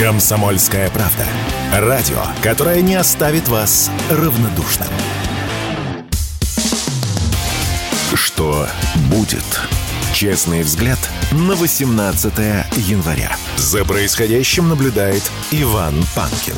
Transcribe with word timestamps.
Комсомольская 0.00 0.88
правда. 0.88 1.26
Радио, 1.74 2.22
которое 2.42 2.80
не 2.80 2.94
оставит 2.94 3.48
вас 3.48 3.90
равнодушным. 4.10 4.88
Что 8.14 8.66
будет? 9.10 9.44
Честный 10.14 10.62
взгляд 10.62 10.98
на 11.32 11.54
18 11.54 12.32
января. 12.76 13.30
За 13.58 13.84
происходящим 13.84 14.70
наблюдает 14.70 15.30
Иван 15.50 15.96
Панкин. 16.16 16.54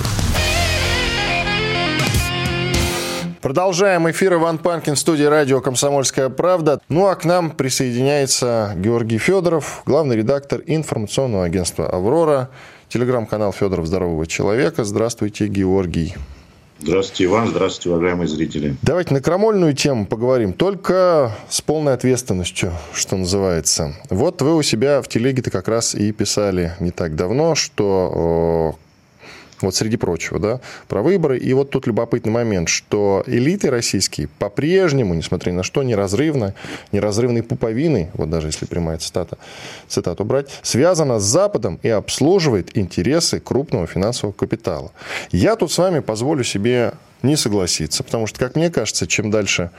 Продолжаем 3.41 4.09
эфир. 4.09 4.35
Иван 4.35 4.59
Панкин, 4.59 4.95
студия 4.95 5.29
радио 5.29 5.61
«Комсомольская 5.61 6.29
правда». 6.29 6.81
Ну 6.89 7.09
а 7.09 7.17
к 7.17 7.25
нам 7.25 7.51
присоединяется 7.51 8.73
Георгий 8.77 9.19
Федоров, 9.19 9.83
главный 9.85 10.15
редактор 10.15 10.61
информационного 10.65 11.47
агентства 11.47 11.89
«Аврора», 11.89 12.51
телеграм-канал 12.93 13.53
Федоров 13.53 13.87
Здорового 13.87 14.27
Человека. 14.27 14.85
Здравствуйте, 14.85 15.47
Георгий. 15.47 16.15
Здравствуйте, 16.79 17.25
Иван. 17.25 17.49
Здравствуйте, 17.49 17.91
уважаемые 17.91 18.29
зрители. 18.29 18.77
Давайте 18.83 19.15
на 19.15 19.23
крамольную 19.23 19.73
тему 19.73 20.05
поговорим, 20.05 20.53
только 20.53 21.33
с 21.49 21.63
полной 21.63 21.95
ответственностью, 21.95 22.73
что 22.93 23.17
называется. 23.17 23.95
Вот 24.11 24.43
вы 24.43 24.57
у 24.57 24.63
себя 24.63 25.01
в 25.01 25.09
телеге-то 25.09 25.51
как 25.51 25.69
раз 25.69 25.95
и 25.95 26.13
писали 26.13 26.75
не 26.81 26.91
так 26.91 27.15
давно, 27.17 27.55
что 27.55 28.77
вот 29.63 29.75
среди 29.75 29.97
прочего, 29.97 30.39
да, 30.39 30.61
про 30.89 31.03
выборы. 31.03 31.39
И 31.39 31.53
вот 31.53 31.71
тут 31.71 31.87
любопытный 31.87 32.33
момент, 32.33 32.69
что 32.69 33.23
элиты 33.27 33.71
российские 33.71 34.29
по-прежнему, 34.39 35.15
несмотря 35.15 35.53
на 35.53 35.63
что, 35.63 35.83
неразрывно, 35.83 36.55
неразрывной 36.93 37.43
пуповиной, 37.43 38.11
вот 38.15 38.31
даже 38.31 38.49
если 38.49 38.67
прямая 38.67 38.99
цитата, 38.99 39.39
цитату 39.89 40.25
брать, 40.25 40.49
связана 40.63 41.19
с 41.19 41.25
Западом 41.25 41.79
и 41.83 41.89
обслуживает 41.89 42.77
интересы 42.77 43.41
крупного 43.41 43.87
финансового 43.87 44.35
капитала. 44.35 44.93
Я 45.31 45.57
тут 45.57 45.73
с 45.73 45.79
вами 45.79 46.01
позволю 46.01 46.45
себе 46.45 46.93
не 47.23 47.37
согласиться, 47.37 48.03
потому 48.03 48.27
что, 48.27 48.39
как 48.39 48.57
мне 48.57 48.71
кажется, 48.71 49.07
чем 49.07 49.31
дальше 49.31 49.71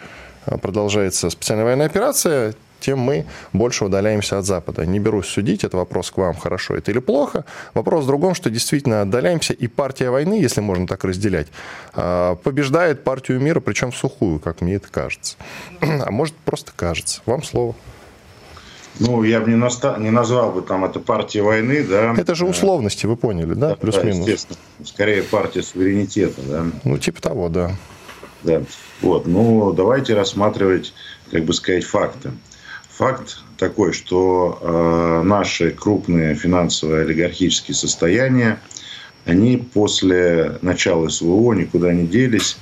а, 0.45 0.57
продолжается 0.57 1.29
специальная 1.29 1.65
военная 1.65 1.85
операция, 1.85 2.53
тем 2.83 2.99
мы 2.99 3.25
больше 3.53 3.85
удаляемся 3.85 4.37
от 4.37 4.45
Запада. 4.45 4.85
Не 4.85 4.99
берусь 4.99 5.27
судить, 5.27 5.63
это 5.63 5.77
вопрос 5.77 6.11
к 6.11 6.17
вам, 6.17 6.35
хорошо 6.35 6.75
это 6.75 6.91
или 6.91 6.99
плохо. 6.99 7.45
Вопрос 7.73 8.03
в 8.03 8.07
другом, 8.07 8.35
что 8.35 8.49
действительно 8.49 9.01
отдаляемся, 9.01 9.53
и 9.53 9.67
партия 9.67 10.09
войны, 10.09 10.33
если 10.33 10.61
можно 10.61 10.85
так 10.85 11.03
разделять, 11.03 11.47
а, 11.93 12.35
побеждает 12.35 13.03
партию 13.03 13.39
мира, 13.39 13.59
причем 13.59 13.91
в 13.91 13.95
сухую, 13.95 14.39
как 14.39 14.61
мне 14.61 14.75
это 14.75 14.89
кажется. 14.89 15.35
А 15.81 16.11
может, 16.11 16.35
просто 16.35 16.71
кажется. 16.75 17.21
Вам 17.25 17.43
слово. 17.43 17.75
Ну, 18.99 19.23
я 19.23 19.39
бы 19.39 19.49
не, 19.49 19.55
наста... 19.55 19.97
не 19.97 20.11
назвал 20.11 20.51
бы 20.51 20.61
там 20.61 20.85
это 20.85 20.99
партия 20.99 21.41
войны, 21.41 21.83
да. 21.83 22.13
Это 22.15 22.35
же 22.35 22.45
условности, 22.45 23.07
вы 23.07 23.15
поняли, 23.15 23.53
да? 23.53 23.69
да 23.69 23.75
Плюс-минус. 23.75 24.25
Да, 24.25 24.31
естественно. 24.31 24.59
Скорее 24.83 25.23
партия 25.23 25.63
суверенитета, 25.63 26.41
да. 26.41 26.65
Ну, 26.83 26.97
типа 26.97 27.21
того, 27.21 27.49
да. 27.49 27.71
Да. 28.43 28.61
Вот. 29.01 29.25
Ну, 29.25 29.71
давайте 29.73 30.13
рассматривать, 30.13 30.93
как 31.31 31.45
бы 31.45 31.53
сказать, 31.53 31.85
факты. 31.85 32.31
Факт 32.97 33.39
такой, 33.57 33.91
что 33.91 34.59
э, 34.61 35.23
наши 35.25 35.71
крупные 35.71 36.35
финансовые 36.35 37.01
олигархические 37.03 37.73
состояния, 37.73 38.59
они 39.25 39.57
после 39.57 40.59
начала 40.61 41.09
СВО 41.09 41.53
никуда 41.53 41.91
не 41.91 42.05
делись. 42.05 42.57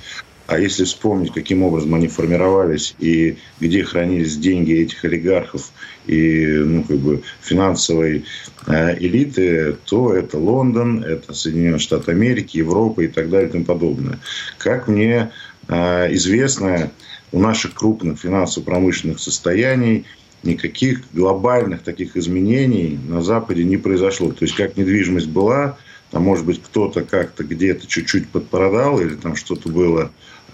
А 0.46 0.58
если 0.58 0.84
вспомнить, 0.84 1.32
каким 1.32 1.62
образом 1.62 1.94
они 1.94 2.08
формировались 2.08 2.94
и 2.98 3.36
где 3.60 3.84
хранились 3.84 4.36
деньги 4.36 4.72
этих 4.72 5.04
олигархов 5.04 5.70
и 6.06 6.46
ну, 6.46 6.82
как 6.84 6.96
бы 6.98 7.22
финансовой 7.42 8.24
э, 8.66 8.98
элиты, 8.98 9.76
то 9.84 10.14
это 10.14 10.38
Лондон, 10.38 11.04
это 11.04 11.34
Соединенные 11.34 11.78
Штаты 11.78 12.12
Америки, 12.12 12.56
Европа 12.56 13.02
и 13.02 13.08
так 13.08 13.28
далее 13.28 13.50
и 13.50 13.52
тому 13.52 13.64
подобное. 13.64 14.18
Как 14.56 14.88
мне 14.88 15.30
э, 15.68 16.14
известно, 16.14 16.90
у 17.32 17.38
наших 17.38 17.74
крупных 17.74 18.18
финансово-промышленных 18.18 19.20
состояний– 19.20 20.06
никаких 20.42 21.02
глобальных 21.12 21.82
таких 21.82 22.16
изменений 22.16 22.98
на 23.08 23.22
Западе 23.22 23.64
не 23.64 23.76
произошло. 23.76 24.32
То 24.32 24.44
есть, 24.44 24.56
как 24.56 24.76
недвижимость 24.76 25.28
была, 25.28 25.76
там, 26.10 26.24
может 26.24 26.44
быть, 26.44 26.62
кто-то 26.62 27.02
как-то 27.02 27.42
где-то 27.44 27.86
чуть-чуть 27.86 28.28
подпродал, 28.28 29.00
или 29.00 29.14
там 29.14 29.34
что-то 29.34 29.68
было 29.68 30.10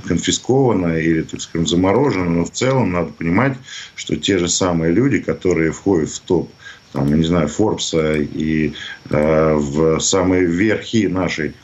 конфисковано, 0.06 0.96
или, 0.96 1.22
так 1.22 1.40
скажем, 1.40 1.66
заморожено, 1.66 2.30
но 2.30 2.44
в 2.44 2.52
целом 2.52 2.92
надо 2.92 3.12
понимать, 3.12 3.56
что 3.96 4.16
те 4.16 4.38
же 4.38 4.48
самые 4.48 4.92
люди, 4.92 5.18
которые 5.18 5.72
входят 5.72 6.10
в 6.10 6.20
топ, 6.20 6.50
там, 6.92 7.10
я 7.10 7.16
не 7.16 7.24
знаю, 7.24 7.48
Форбса 7.48 8.14
и 8.14 8.72
э, 9.10 9.54
в 9.54 9.98
самые 10.00 10.44
верхи 10.44 11.06
нашей 11.06 11.54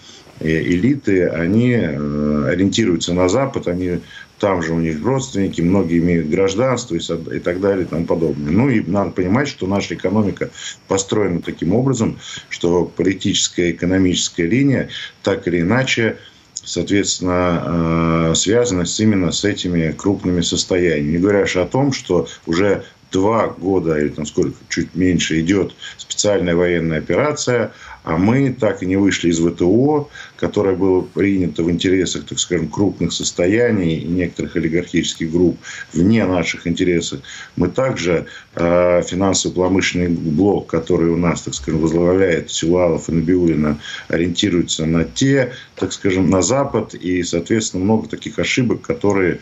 э, 0.40 0.48
элиты, 0.48 1.28
они 1.28 1.72
э, 1.72 2.48
ориентируются 2.50 3.14
на 3.14 3.28
Запад, 3.28 3.68
они 3.68 4.00
там 4.38 4.62
же 4.62 4.72
у 4.72 4.80
них 4.80 5.02
родственники, 5.04 5.60
многие 5.60 5.98
имеют 5.98 6.28
гражданство 6.28 6.96
и 6.96 7.38
так 7.38 7.60
далее 7.60 7.84
и 7.84 7.88
тому 7.88 8.04
подобное. 8.04 8.52
Ну 8.52 8.68
и 8.68 8.80
надо 8.80 9.10
понимать, 9.10 9.48
что 9.48 9.66
наша 9.66 9.94
экономика 9.94 10.50
построена 10.88 11.40
таким 11.40 11.74
образом, 11.74 12.18
что 12.48 12.84
политическая 12.84 13.70
и 13.70 13.72
экономическая 13.72 14.46
линия 14.46 14.88
так 15.22 15.46
или 15.48 15.60
иначе 15.60 16.18
соответственно, 16.66 18.30
э, 18.30 18.34
связана 18.34 18.86
с, 18.86 18.98
именно 18.98 19.32
с 19.32 19.44
этими 19.44 19.92
крупными 19.92 20.40
состояниями. 20.40 21.12
Не 21.12 21.18
говоря 21.18 21.44
о 21.44 21.66
том, 21.66 21.92
что 21.92 22.26
уже 22.46 22.84
два 23.12 23.48
года 23.48 23.98
или 23.98 24.08
там 24.08 24.26
сколько, 24.26 24.56
чуть 24.68 24.94
меньше 24.94 25.40
идет 25.40 25.74
специальная 25.98 26.56
военная 26.56 26.98
операция, 26.98 27.72
а 28.04 28.18
мы 28.18 28.52
так 28.52 28.82
и 28.82 28.86
не 28.86 28.96
вышли 28.96 29.30
из 29.30 29.40
ВТО, 29.40 30.10
которое 30.36 30.76
было 30.76 31.00
принято 31.00 31.62
в 31.62 31.70
интересах, 31.70 32.26
так 32.26 32.38
скажем, 32.38 32.68
крупных 32.68 33.12
состояний 33.12 33.96
и 33.96 34.06
некоторых 34.06 34.56
олигархических 34.56 35.32
групп 35.32 35.58
вне 35.94 36.26
наших 36.26 36.66
интересов. 36.66 37.20
Мы 37.56 37.68
также 37.68 38.26
э, 38.54 39.02
финансово-промышленный 39.02 40.08
блок, 40.08 40.66
который 40.66 41.08
у 41.08 41.16
нас, 41.16 41.42
так 41.42 41.54
скажем, 41.54 41.80
возглавляет 41.80 42.50
Силуалов 42.50 43.08
и 43.08 43.12
Набиулина, 43.12 43.78
ориентируется 44.08 44.84
на 44.84 45.04
те, 45.04 45.54
так 45.74 45.92
скажем, 45.94 46.28
на 46.28 46.42
Запад. 46.42 46.94
И, 46.94 47.22
соответственно, 47.22 47.84
много 47.84 48.06
таких 48.08 48.38
ошибок, 48.38 48.82
которые 48.82 49.40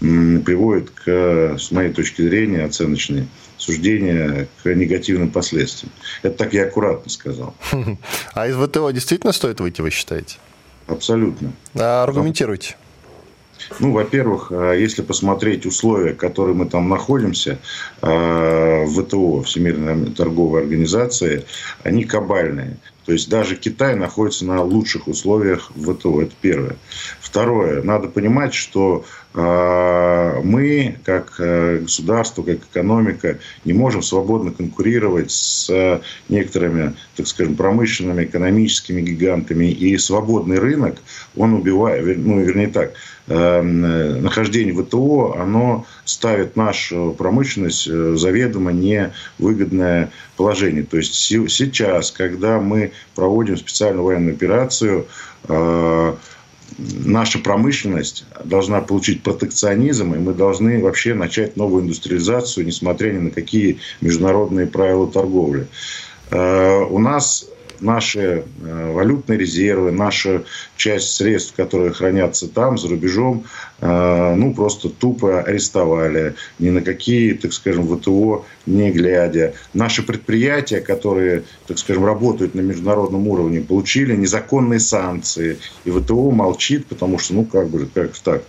м, 0.00 0.40
приводят 0.40 0.90
к, 0.90 1.58
с 1.58 1.70
моей 1.70 1.92
точки 1.92 2.22
зрения, 2.22 2.64
оценочной 2.64 3.28
суждения 3.58 4.48
к 4.62 4.74
негативным 4.74 5.30
последствиям. 5.30 5.92
Это 6.22 6.36
так 6.38 6.54
я 6.54 6.64
аккуратно 6.64 7.10
сказал. 7.10 7.54
А 8.34 8.48
из 8.48 8.56
ВТО 8.56 8.90
действительно 8.90 9.32
стоит 9.32 9.60
выйти, 9.60 9.80
вы 9.80 9.90
считаете? 9.90 10.36
Абсолютно. 10.86 11.52
А 11.74 12.02
аргументируйте. 12.04 12.76
Ну, 13.80 13.92
во-первых, 13.92 14.48
а, 14.50 14.72
если 14.72 15.02
посмотреть 15.02 15.66
условия, 15.66 16.14
в 16.14 16.16
которых 16.16 16.56
мы 16.56 16.66
там 16.66 16.88
находимся, 16.88 17.58
а, 18.00 18.84
в 18.84 19.02
ВТО, 19.02 19.42
Всемирной 19.42 20.12
торговой 20.12 20.62
организации, 20.62 21.44
они 21.82 22.04
кабальные. 22.04 22.76
То 23.08 23.14
есть 23.14 23.30
даже 23.30 23.56
Китай 23.56 23.96
находится 23.96 24.44
на 24.44 24.62
лучших 24.62 25.08
условиях 25.08 25.72
в 25.74 25.94
ВТО. 25.94 26.20
Это 26.20 26.32
первое. 26.42 26.76
Второе. 27.20 27.82
Надо 27.82 28.08
понимать, 28.08 28.52
что 28.52 29.06
э, 29.32 30.40
мы, 30.44 30.98
как 31.06 31.36
э, 31.38 31.78
государство, 31.78 32.42
как 32.42 32.58
экономика, 32.58 33.38
не 33.64 33.72
можем 33.72 34.02
свободно 34.02 34.50
конкурировать 34.50 35.30
с 35.30 35.70
э, 35.70 36.00
некоторыми, 36.28 36.96
так 37.16 37.26
скажем, 37.26 37.56
промышленными, 37.56 38.24
экономическими 38.24 39.00
гигантами. 39.00 39.70
И 39.70 39.96
свободный 39.96 40.58
рынок, 40.58 40.98
он 41.34 41.54
убивает, 41.54 42.18
ну, 42.18 42.40
вернее 42.40 42.68
так, 42.68 42.92
Эм, 43.30 44.22
нахождение 44.22 44.72
в 44.72 44.82
ВТО, 44.82 45.36
оно 45.38 45.84
ставит 46.06 46.56
нашу 46.56 47.14
промышленность 47.18 47.86
э, 47.86 48.14
заведомо 48.16 48.72
невыгодное 48.72 50.10
положение. 50.38 50.82
То 50.82 50.96
есть 50.96 51.12
сейчас, 51.14 52.10
когда 52.10 52.58
мы 52.58 52.92
проводим 53.14 53.56
специальную 53.56 54.04
военную 54.04 54.34
операцию, 54.34 55.06
э, 55.48 56.14
наша 56.78 57.38
промышленность 57.38 58.24
должна 58.44 58.80
получить 58.80 59.22
протекционизм, 59.22 60.14
и 60.14 60.18
мы 60.18 60.34
должны 60.34 60.82
вообще 60.82 61.14
начать 61.14 61.56
новую 61.56 61.84
индустриализацию, 61.84 62.66
несмотря 62.66 63.12
ни 63.12 63.18
на 63.18 63.30
какие 63.30 63.78
международные 64.00 64.66
правила 64.66 65.10
торговли. 65.10 65.66
Э, 66.30 66.84
у 66.88 66.98
нас 66.98 67.48
наши 67.80 68.44
э, 68.62 68.92
валютные 68.92 69.38
резервы, 69.38 69.90
наша 69.90 70.44
часть 70.76 71.14
средств, 71.14 71.54
которые 71.54 71.92
хранятся 71.92 72.48
там, 72.48 72.78
за 72.78 72.88
рубежом, 72.88 73.44
э, 73.80 74.34
ну, 74.34 74.54
просто 74.54 74.88
тупо 74.88 75.42
арестовали. 75.42 76.34
Ни 76.58 76.70
на 76.70 76.80
какие, 76.80 77.32
так 77.34 77.52
скажем, 77.52 77.86
ВТО 77.86 78.44
не 78.66 78.90
глядя. 78.90 79.54
Наши 79.74 80.02
предприятия, 80.02 80.80
которые, 80.80 81.44
так 81.66 81.78
скажем, 81.78 82.04
работают 82.04 82.54
на 82.54 82.60
международном 82.60 83.26
уровне, 83.28 83.60
получили 83.60 84.14
незаконные 84.14 84.80
санкции. 84.80 85.58
И 85.84 85.90
ВТО 85.90 86.30
молчит, 86.30 86.86
потому 86.86 87.18
что, 87.18 87.34
ну, 87.34 87.44
как 87.44 87.68
бы, 87.68 87.86
как 87.92 88.16
так, 88.18 88.42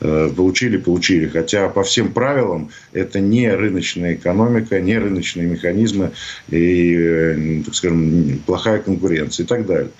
э, 0.00 0.30
получили, 0.34 0.76
получили. 0.76 1.28
Хотя 1.28 1.68
по 1.68 1.82
всем 1.82 2.12
правилам 2.12 2.70
это 2.92 3.20
не 3.20 3.50
рыночная 3.50 4.14
экономика, 4.14 4.80
не 4.80 4.98
рыночные 4.98 5.46
механизмы 5.46 6.12
и, 6.48 7.62
так 7.64 7.74
скажем, 7.74 8.40
плохая 8.46 8.75
прямая 8.76 8.82
конкуренция 8.82 9.44
и 9.44 9.46
так 9.46 9.66
далее. 9.66 9.90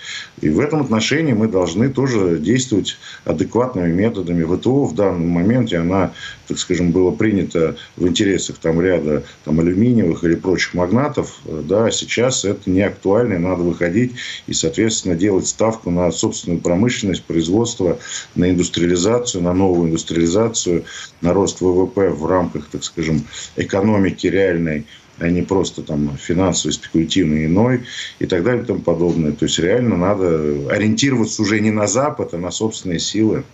И 0.40 0.49
в 0.49 0.61
этом 0.61 0.82
отношении 0.82 1.32
мы 1.32 1.49
должны 1.49 1.88
тоже 1.88 2.38
действовать 2.38 2.96
адекватными 3.25 3.93
методами. 3.93 4.44
ВТО 4.44 4.84
в 4.84 4.94
данном 4.94 5.28
моменте, 5.28 5.78
она, 5.78 6.12
так 6.49 6.58
скажем, 6.58 6.93
была 6.93 7.12
принята 7.12 7.76
в 7.96 8.06
интересах 8.06 8.58
там, 8.58 8.81
ряда 8.81 9.23
там, 9.44 9.61
алюминиевых 9.61 10.25
или 10.25 10.34
прочих 10.34 10.75
магнатов. 10.75 11.38
Да, 11.44 11.90
сейчас 11.90 12.44
это 12.44 12.70
не 12.70 12.82
актуально, 12.82 13.38
надо 13.38 13.62
выходить 13.62 14.12
и, 14.46 14.52
соответственно, 14.52 15.14
делать 15.14 15.46
ставку 15.46 15.90
на 15.90 16.11
собственную 16.11 16.61
промышленность, 16.61 17.25
производство, 17.25 17.99
на 18.34 18.50
индустриализацию, 18.50 19.43
на 19.43 19.52
новую 19.52 19.88
индустриализацию, 19.88 20.84
на 21.20 21.32
рост 21.32 21.61
ВВП 21.61 22.11
в 22.11 22.26
рамках, 22.26 22.69
так 22.70 22.84
скажем, 22.84 23.25
экономики 23.56 24.26
реальной 24.26 24.87
а 25.18 25.28
не 25.28 25.42
просто 25.42 25.82
там 25.82 26.16
финансовый, 26.18 26.72
спекулятивный, 26.72 27.46
иной 27.46 27.84
и 28.18 28.26
так 28.26 28.42
далее 28.44 28.62
и 28.62 28.66
тому 28.66 28.80
подобное. 28.80 29.32
То 29.32 29.46
есть 29.46 29.58
реально 29.58 29.96
надо 29.96 30.26
ориентироваться 30.70 31.42
уже 31.42 31.60
не 31.60 31.70
на 31.70 31.86
Запад, 31.86 32.34
а 32.34 32.38
на 32.38 32.50
собственные 32.50 32.98
силы. 32.98 33.44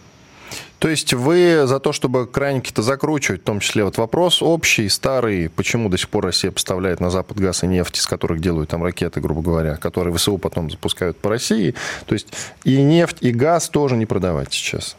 То 0.78 0.88
есть 0.88 1.14
вы 1.14 1.62
за 1.66 1.78
то, 1.78 1.92
чтобы 1.92 2.26
краники-то 2.26 2.82
закручивать, 2.82 3.42
в 3.42 3.44
том 3.44 3.60
числе 3.60 3.84
вот 3.84 3.98
вопрос 3.98 4.42
общий, 4.42 4.88
старый, 4.88 5.48
почему 5.48 5.88
до 5.88 5.96
сих 5.96 6.08
пор 6.08 6.24
Россия 6.24 6.50
поставляет 6.50 6.98
на 6.98 7.08
Запад 7.08 7.38
газ 7.38 7.62
и 7.62 7.68
нефть, 7.68 7.98
из 7.98 8.06
которых 8.08 8.40
делают 8.40 8.70
там 8.70 8.82
ракеты, 8.82 9.20
грубо 9.20 9.42
говоря, 9.42 9.76
которые 9.76 10.12
ВСУ 10.12 10.38
потом 10.38 10.68
запускают 10.70 11.16
по 11.18 11.30
России. 11.30 11.76
То 12.06 12.14
есть 12.14 12.26
и 12.64 12.82
нефть, 12.82 13.18
и 13.20 13.30
газ 13.30 13.68
тоже 13.68 13.96
не 13.96 14.06
продавать 14.06 14.52
сейчас. 14.52 14.96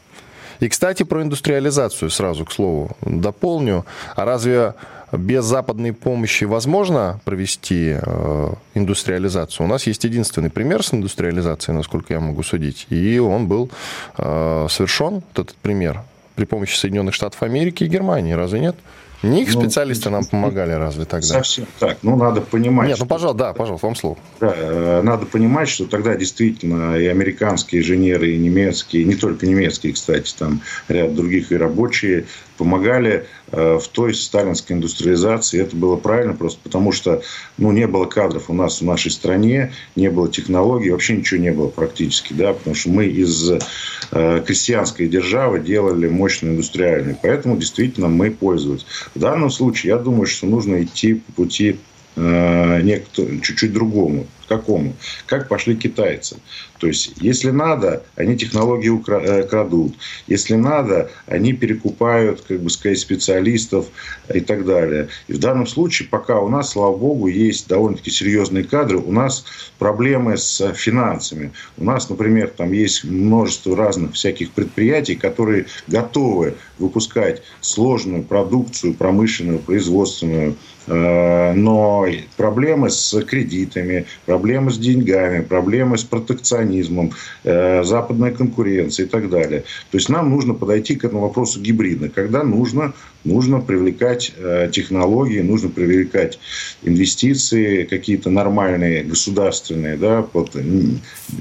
И, 0.61 0.69
кстати, 0.69 1.03
про 1.03 1.21
индустриализацию 1.21 2.09
сразу, 2.09 2.45
к 2.45 2.53
слову, 2.53 2.95
дополню. 3.01 3.85
А 4.15 4.23
разве 4.23 4.75
без 5.17 5.45
западной 5.45 5.93
помощи 5.93 6.43
возможно 6.43 7.19
провести 7.23 7.97
э, 8.01 8.53
индустриализацию. 8.73 9.65
У 9.65 9.69
нас 9.69 9.87
есть 9.87 10.03
единственный 10.03 10.49
пример 10.49 10.83
с 10.83 10.93
индустриализацией, 10.93 11.75
насколько 11.75 12.13
я 12.13 12.19
могу 12.19 12.43
судить, 12.43 12.87
и 12.89 13.19
он 13.19 13.47
был 13.47 13.69
э, 14.17 14.67
совершен, 14.69 15.23
этот 15.31 15.55
пример, 15.55 16.01
при 16.35 16.45
помощи 16.45 16.75
Соединенных 16.75 17.13
Штатов 17.13 17.43
Америки 17.43 17.83
и 17.83 17.87
Германии. 17.87 18.33
Разве 18.33 18.59
нет? 18.59 18.75
Не 19.23 19.43
их 19.43 19.55
ну, 19.55 19.61
специалисты 19.61 20.09
нам 20.09 20.25
помогали 20.25 20.73
разве 20.73 21.05
тогда? 21.05 21.25
Совсем 21.25 21.65
так. 21.79 21.97
Ну, 22.01 22.17
надо 22.17 22.41
понимать... 22.41 22.89
Нет, 22.89 22.99
ну, 22.99 23.05
пожалуйста, 23.05 23.37
да, 23.37 23.53
пожалуйста, 23.53 23.87
вам 23.87 23.95
слово. 23.95 24.17
Да, 24.41 24.53
э, 24.53 25.01
надо 25.01 25.25
понимать, 25.25 25.69
что 25.69 25.85
тогда 25.85 26.15
действительно 26.15 26.97
и 26.97 27.05
американские 27.05 27.81
инженеры, 27.81 28.31
и 28.31 28.37
немецкие, 28.37 29.05
не 29.05 29.15
только 29.15 29.47
немецкие, 29.47 29.93
кстати, 29.93 30.33
там 30.37 30.61
ряд 30.89 31.15
других 31.15 31.53
и 31.53 31.55
рабочие 31.55 32.25
помогали 32.57 33.25
э, 33.51 33.79
в 33.81 33.87
той 33.87 34.13
сталинской 34.13 34.75
индустриализации. 34.75 35.61
Это 35.61 35.75
было 35.75 35.95
правильно 35.95 36.33
просто 36.33 36.59
потому, 36.63 36.91
что 36.91 37.21
ну, 37.57 37.71
не 37.71 37.87
было 37.87 38.05
кадров 38.05 38.49
у 38.49 38.53
нас 38.53 38.81
в 38.81 38.85
нашей 38.85 39.11
стране, 39.11 39.73
не 39.95 40.09
было 40.09 40.29
технологий, 40.29 40.91
вообще 40.91 41.17
ничего 41.17 41.39
не 41.39 41.51
было 41.51 41.67
практически. 41.67 42.33
Да, 42.33 42.53
потому 42.53 42.75
что 42.75 42.89
мы 42.89 43.05
из 43.05 43.51
э, 44.11 44.43
крестьянской 44.45 45.07
державы 45.07 45.59
делали 45.59 46.07
мощную 46.07 46.53
индустриальную. 46.53 47.17
Поэтому 47.21 47.57
действительно 47.57 48.07
мы 48.07 48.31
пользовались. 48.31 48.85
В 49.15 49.19
данном 49.19 49.49
случае 49.49 49.91
я 49.91 49.97
думаю, 49.97 50.25
что 50.25 50.47
нужно 50.47 50.83
идти 50.83 51.15
по 51.15 51.31
пути 51.33 51.77
э, 52.15 52.99
чуть-чуть 53.41 53.73
другому. 53.73 54.27
Какому? 54.47 54.93
Как 55.25 55.47
пошли 55.47 55.75
китайцы. 55.75 56.37
То 56.83 56.87
есть, 56.87 57.13
если 57.21 57.49
надо, 57.49 58.03
они 58.17 58.35
технологии 58.35 58.91
э, 59.07 59.43
крадут. 59.43 59.95
Если 60.27 60.55
надо, 60.55 61.09
они 61.27 61.53
перекупают, 61.53 62.41
как 62.41 62.59
бы 62.59 62.69
сказать, 62.69 62.99
специалистов 62.99 63.87
и 64.33 64.41
так 64.41 64.65
далее. 64.65 65.07
И 65.29 65.33
в 65.33 65.39
данном 65.39 65.65
случае, 65.65 66.09
пока 66.09 66.41
у 66.41 66.49
нас, 66.49 66.71
слава 66.71 66.97
богу, 66.97 67.27
есть 67.27 67.69
довольно-таки 67.69 68.11
серьезные 68.11 68.65
кадры, 68.65 68.97
у 68.97 69.13
нас 69.13 69.45
проблемы 69.79 70.37
с 70.37 70.73
финансами. 70.73 71.53
У 71.77 71.85
нас, 71.85 72.09
например, 72.09 72.49
там 72.49 72.73
есть 72.73 73.05
множество 73.05 73.77
разных 73.77 74.15
всяких 74.15 74.51
предприятий, 74.51 75.15
которые 75.15 75.67
готовы 75.87 76.55
выпускать 76.79 77.43
сложную 77.61 78.23
продукцию, 78.23 78.93
промышленную, 78.93 79.59
производственную, 79.59 80.57
э, 80.87 81.53
но 81.53 82.05
проблемы 82.35 82.89
с 82.89 83.21
кредитами, 83.21 84.05
проблемы 84.33 84.71
с 84.71 84.79
деньгами, 84.79 85.41
проблемы 85.41 85.95
с 85.95 86.03
протекционизмом, 86.03 87.11
э, 87.43 87.83
западная 87.83 88.31
конкуренция 88.31 89.05
и 89.05 89.09
так 89.09 89.29
далее. 89.29 89.61
То 89.91 89.97
есть 89.97 90.09
нам 90.09 90.31
нужно 90.31 90.55
подойти 90.55 90.95
к 90.95 91.05
этому 91.05 91.21
вопросу 91.21 91.61
гибридно. 91.61 92.09
Когда 92.09 92.41
нужно, 92.41 92.93
нужно 93.23 93.59
привлекать 93.59 94.33
э, 94.35 94.69
технологии, 94.71 95.41
нужно 95.41 95.69
привлекать 95.69 96.39
инвестиции 96.81 97.83
какие-то 97.83 98.31
нормальные, 98.31 99.03
государственные, 99.03 99.97
да, 99.97 100.23
под 100.23 100.57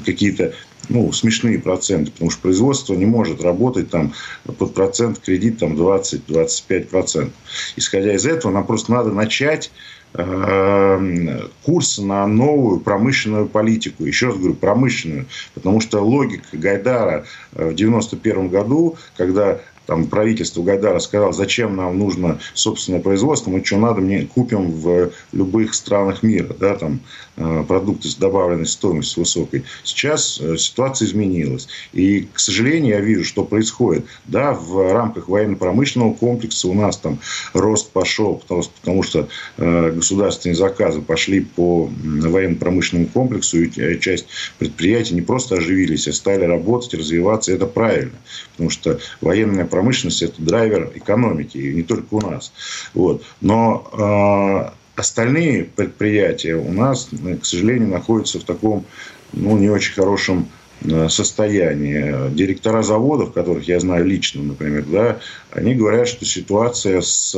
какие-то 0.05 0.53
ну, 0.91 1.13
смешные 1.13 1.59
проценты, 1.59 2.11
потому 2.11 2.31
что 2.31 2.43
производство 2.43 2.95
не 2.95 3.07
может 3.07 3.43
работать 3.43 3.89
там 3.89 4.13
под 4.45 4.75
процент 4.75 5.19
кредит 5.19 5.59
там 5.59 5.77
20-25%. 5.77 7.31
Исходя 7.77 8.15
из 8.15 8.27
этого, 8.27 8.53
нам 8.53 8.67
просто 8.67 8.93
надо 8.93 9.13
начать 9.13 9.71
курс 10.15 11.99
на 11.99 12.27
новую 12.27 12.81
промышленную 12.81 13.47
политику. 13.47 14.05
Еще 14.05 14.27
раз 14.27 14.37
говорю, 14.37 14.55
промышленную. 14.55 15.27
Потому 15.55 15.81
что 15.81 16.01
логика 16.01 16.49
Гайдара 16.53 17.25
э, 17.53 17.71
в 17.71 17.75
1991 17.75 18.49
году, 18.49 18.97
когда 19.17 19.61
там 19.93 20.07
правительство 20.07 20.63
Гайдара 20.63 21.01
сказало, 21.01 21.35
зачем 21.35 21.77
нам 21.77 21.99
нужно 21.99 22.41
собственное 22.55 23.01
производство, 23.01 23.51
мы 23.51 23.63
что 23.63 23.77
надо, 23.77 24.01
мне 24.01 24.23
купим 24.23 24.71
в 24.71 25.11
любых 25.33 25.75
странах 25.75 26.23
мира, 26.23 26.57
да, 26.59 26.77
там 26.77 27.01
э, 27.37 27.65
продукты 27.69 28.09
с 28.09 28.15
добавленной 28.15 28.65
стоимостью 28.65 29.25
высокой. 29.25 29.65
Сейчас 29.85 30.41
э, 30.41 30.57
ситуация 30.57 31.09
изменилась. 31.09 31.69
И, 31.93 32.27
к 32.33 32.39
сожалению, 32.39 32.95
я 32.95 33.01
вижу, 33.03 33.23
что 33.23 33.45
происходит. 33.45 34.07
Да, 34.25 34.55
в 34.55 34.91
рамках 34.91 35.29
военно-промышленного 35.29 36.15
комплекса 36.15 36.69
у 36.69 36.75
нас 36.75 36.97
там 36.97 37.19
рост 37.53 37.91
пошел, 37.91 38.37
потому, 38.37 38.63
потому 38.81 39.03
что 39.03 39.29
э, 39.59 39.91
государственные 39.91 40.57
заказы 40.57 41.03
пошли 41.03 41.41
по 41.41 41.91
военно-промышленному 42.03 43.11
комплексу, 43.11 43.63
и 43.63 44.01
часть 44.01 44.25
предприятий 44.59 45.13
не 45.13 45.21
просто 45.21 45.57
оживились, 45.57 46.09
а 46.09 46.15
стали 46.15 46.47
работать, 46.47 46.95
развиваться. 46.95 47.53
Это 47.53 47.67
правильно. 47.67 48.13
Потому 48.53 48.71
что 48.71 48.99
военная 49.21 49.67
промышленность– 49.67 49.82
это 50.23 50.41
драйвер 50.43 50.93
экономики, 50.95 51.59
и 51.59 51.75
не 51.75 51.83
только 51.83 52.15
у 52.15 52.21
нас. 52.21 52.53
Вот. 52.95 53.23
Но 53.41 53.89
э, 53.93 55.01
остальные 55.01 55.65
предприятия 55.65 56.57
у 56.57 56.73
нас, 56.73 57.09
к 57.41 57.45
сожалению, 57.45 57.89
находятся 57.89 58.39
в 58.39 58.45
таком 58.45 58.85
ну, 59.33 59.57
не 59.57 59.69
очень 59.69 59.95
хорошем 59.95 60.49
э, 60.83 61.09
состоянии. 61.09 62.31
Директора 62.35 62.83
заводов, 62.83 63.33
которых 63.33 63.67
я 63.69 63.81
знаю 63.81 64.05
лично, 64.05 64.43
например, 64.43 64.85
да, 64.85 65.21
они 65.51 65.75
говорят, 65.75 66.09
что 66.09 66.25
ситуация 66.25 67.01
с, 67.01 67.35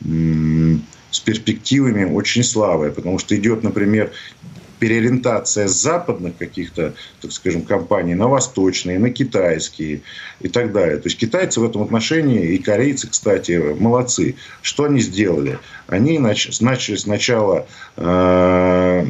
с 0.00 1.20
перспективами 1.20 2.04
очень 2.04 2.44
слабая, 2.44 2.90
потому 2.90 3.18
что 3.18 3.36
идет, 3.36 3.62
например, 3.62 4.12
переориентация 4.78 5.68
западных 5.68 6.36
каких-то, 6.36 6.94
так 7.20 7.32
скажем, 7.32 7.62
компаний 7.62 8.14
на 8.14 8.28
восточные, 8.28 8.98
на 8.98 9.10
китайские 9.10 10.02
и 10.40 10.48
так 10.48 10.72
далее. 10.72 10.98
То 10.98 11.08
есть 11.08 11.18
китайцы 11.18 11.60
в 11.60 11.64
этом 11.64 11.82
отношении 11.82 12.54
и 12.54 12.58
корейцы, 12.58 13.08
кстати, 13.08 13.74
молодцы. 13.78 14.36
Что 14.62 14.84
они 14.84 15.00
сделали? 15.00 15.58
Они 15.86 16.18
начали 16.18 16.96
сначала 16.96 17.66
э, 17.96 19.06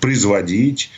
производить, 0.00 0.90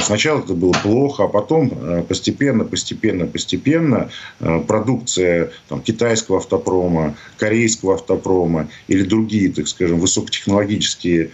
сначала 0.00 0.40
это 0.40 0.54
было 0.54 0.72
плохо, 0.72 1.24
а 1.24 1.28
потом 1.28 1.70
э, 1.70 2.02
постепенно, 2.02 2.64
постепенно, 2.64 3.26
постепенно 3.26 4.10
э, 4.40 4.60
продукция 4.66 5.50
там, 5.68 5.82
китайского 5.82 6.38
автопрома, 6.38 7.16
корейского 7.36 7.94
автопрома 7.94 8.68
или 8.86 9.02
другие, 9.02 9.52
так 9.52 9.68
скажем, 9.68 10.00
высокотехнологические 10.00 11.30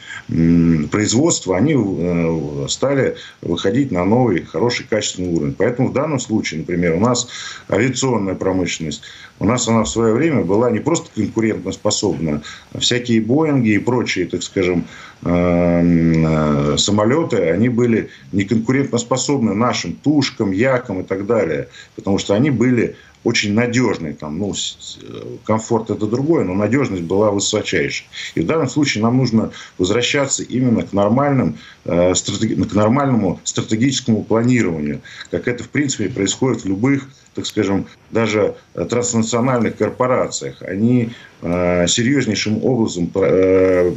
производства, 0.90 1.56
они 1.56 1.76
стали 2.68 3.16
выходить 3.40 3.92
на 3.92 4.04
новый, 4.04 4.42
хороший, 4.42 4.86
качественный 4.86 5.32
уровень. 5.32 5.54
Поэтому 5.56 5.88
в 5.88 5.92
данном 5.92 6.18
случае, 6.18 6.60
например, 6.60 6.94
у 6.94 7.00
нас 7.00 7.28
авиационная 7.70 8.34
промышленность, 8.34 9.02
у 9.38 9.44
нас 9.44 9.66
она 9.68 9.82
в 9.82 9.88
свое 9.88 10.14
время 10.14 10.42
была 10.42 10.70
не 10.70 10.78
просто 10.78 11.10
конкурентоспособна, 11.14 12.42
а 12.72 12.78
всякие 12.78 13.20
Боинги 13.20 13.70
и 13.70 13.78
прочие, 13.78 14.26
так 14.26 14.42
скажем, 14.42 14.86
самолеты, 15.24 17.36
они 17.50 17.70
были 17.70 18.10
неконкурентоспособны 18.32 19.54
нашим 19.54 19.94
тушкам, 19.94 20.52
якам 20.52 21.00
и 21.00 21.02
так 21.02 21.26
далее. 21.26 21.68
Потому 21.96 22.18
что 22.18 22.34
они 22.34 22.50
были 22.50 22.96
очень 23.24 23.54
надежные. 23.54 24.12
Там, 24.12 24.38
ну, 24.38 24.54
комфорт 25.44 25.90
это 25.90 26.06
другое, 26.06 26.44
но 26.44 26.54
надежность 26.54 27.02
была 27.02 27.30
высочайшая. 27.30 28.06
И 28.34 28.40
в 28.40 28.46
данном 28.46 28.68
случае 28.68 29.02
нам 29.02 29.16
нужно 29.16 29.50
возвращаться 29.78 30.42
именно 30.42 30.82
к, 30.82 30.92
нормальным, 30.92 31.56
э, 31.86 32.14
стратеги, 32.14 32.62
к 32.62 32.74
нормальному 32.74 33.40
стратегическому 33.44 34.22
планированию, 34.22 35.00
как 35.30 35.48
это, 35.48 35.64
в 35.64 35.70
принципе, 35.70 36.08
происходит 36.08 36.62
в 36.62 36.68
любых 36.68 37.08
так 37.34 37.46
скажем, 37.46 37.86
даже 38.10 38.54
транснациональных 38.74 39.76
корпорациях. 39.76 40.62
Они 40.62 41.10
э, 41.42 41.86
серьезнейшим 41.86 42.64
образом 42.64 43.10
э, 43.14 43.92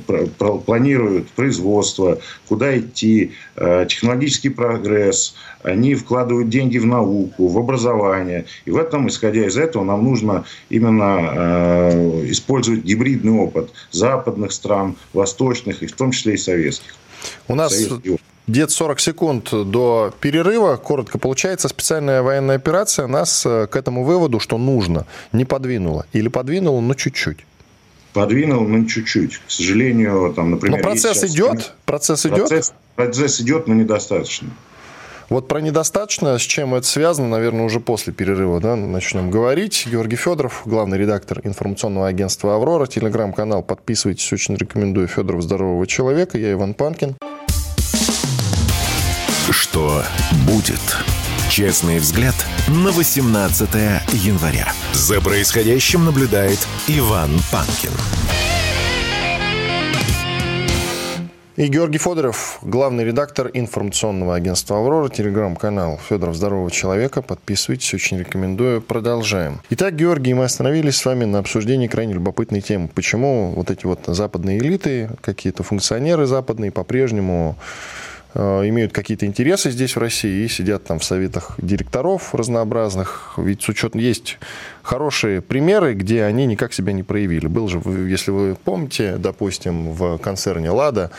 планируют 0.65 1.29
производство, 1.29 2.19
куда 2.47 2.77
идти, 2.77 3.33
э, 3.55 3.85
технологический 3.87 4.49
прогресс. 4.49 5.35
Они 5.63 5.95
вкладывают 5.95 6.49
деньги 6.49 6.77
в 6.77 6.85
науку, 6.85 7.47
в 7.47 7.57
образование. 7.57 8.45
И 8.65 8.71
в 8.71 8.77
этом, 8.77 9.07
исходя 9.07 9.45
из 9.45 9.57
этого, 9.57 9.83
нам 9.83 10.03
нужно 10.03 10.45
именно 10.69 11.91
использовать 12.29 12.83
гибридный 12.83 13.33
опыт 13.33 13.71
западных 13.91 14.51
стран, 14.51 14.95
восточных, 15.13 15.83
и 15.83 15.87
в 15.87 15.93
том 15.93 16.11
числе 16.11 16.35
и 16.35 16.37
советских. 16.37 16.95
У 17.47 17.55
нас 17.55 17.73
где-то 18.47 18.71
40 18.71 18.99
секунд 18.99 19.49
до 19.51 20.13
перерыва, 20.19 20.77
коротко 20.77 21.19
получается, 21.19 21.67
специальная 21.67 22.21
военная 22.21 22.55
операция 22.55 23.07
нас 23.07 23.45
э, 23.45 23.67
к 23.67 23.75
этому 23.75 24.03
выводу, 24.03 24.39
что 24.39 24.57
нужно, 24.57 25.05
не 25.33 25.45
подвинула. 25.45 26.05
Или 26.13 26.29
подвинула, 26.29 26.79
но 26.79 26.93
чуть-чуть. 26.93 27.45
Подвинул, 28.13 28.67
но 28.67 28.87
чуть-чуть. 28.87 29.37
К 29.37 29.51
сожалению, 29.51 30.33
там, 30.33 30.51
например... 30.51 30.77
Но 30.77 30.83
процесс 30.83 31.19
сейчас... 31.19 31.31
идет? 31.31 31.73
Процесс, 31.85 32.23
процесс 32.23 32.25
идет? 32.25 32.73
Процесс 32.95 33.41
идет, 33.41 33.67
но 33.67 33.73
недостаточно. 33.75 34.49
Вот 35.29 35.49
про 35.49 35.59
недостаточно, 35.59 36.37
с 36.37 36.41
чем 36.41 36.73
это 36.73 36.87
связано, 36.87 37.27
наверное, 37.27 37.65
уже 37.65 37.81
после 37.81 38.13
перерыва 38.13 38.61
да, 38.61 38.77
начнем 38.77 39.29
говорить. 39.29 39.85
Георгий 39.85 40.15
Федоров, 40.15 40.61
главный 40.63 40.97
редактор 40.97 41.41
информационного 41.43 42.07
агентства 42.07 42.55
«Аврора», 42.55 42.87
телеграм-канал. 42.87 43.61
Подписывайтесь, 43.61 44.31
очень 44.31 44.55
рекомендую. 44.55 45.07
Федоров 45.09 45.43
«Здорового 45.43 45.85
человека». 45.85 46.37
Я 46.37 46.53
Иван 46.53 46.73
Панкин. 46.73 47.17
Что 49.49 50.03
будет? 50.45 50.81
Честный 51.49 51.99
взгляд 51.99 52.35
на 52.67 52.91
18 52.91 53.69
января. 54.11 54.67
За 54.91 55.21
происходящим 55.21 56.03
наблюдает 56.03 56.59
Иван 56.87 57.29
Панкин. 57.49 57.91
И 61.55 61.67
Георгий 61.67 61.97
Федоров, 61.97 62.59
главный 62.61 63.05
редактор 63.05 63.49
информационного 63.53 64.35
агентства 64.35 64.77
«Аврора», 64.77 65.09
телеграм-канал 65.09 65.97
«Федоров 66.07 66.35
Здорового 66.35 66.69
человека». 66.69 67.21
Подписывайтесь, 67.21 67.93
очень 67.93 68.19
рекомендую. 68.19 68.81
Продолжаем. 68.81 69.61
Итак, 69.69 69.95
Георгий, 69.95 70.33
мы 70.33 70.43
остановились 70.43 70.97
с 70.97 71.05
вами 71.05 71.23
на 71.23 71.39
обсуждении 71.39 71.87
крайне 71.87 72.13
любопытной 72.13 72.61
темы. 72.61 72.89
Почему 72.93 73.53
вот 73.55 73.71
эти 73.71 73.85
вот 73.85 74.01
западные 74.05 74.59
элиты, 74.59 75.09
какие-то 75.21 75.63
функционеры 75.63 76.27
западные 76.27 76.71
по-прежнему 76.71 77.57
имеют 78.37 78.93
какие-то 78.93 79.25
интересы 79.25 79.71
здесь, 79.71 79.95
в 79.95 79.99
России, 79.99 80.45
и 80.45 80.47
сидят 80.47 80.83
там 80.83 80.99
в 80.99 81.03
советах 81.03 81.55
директоров 81.57 82.35
разнообразных. 82.35 83.33
Ведь 83.37 83.63
с 83.63 83.69
учетом 83.69 83.99
есть 83.99 84.37
хорошие 84.87 85.41
примеры, 85.41 85.93
где 85.93 86.23
они 86.23 86.45
никак 86.45 86.73
себя 86.73 86.93
не 86.93 87.03
проявили. 87.03 87.47
Был 87.47 87.67
же, 87.67 87.81
если 87.85 88.31
вы 88.31 88.55
помните, 88.55 89.17
допустим, 89.17 89.91
в 89.91 90.17
концерне 90.17 90.71
«Лада» 90.71 91.11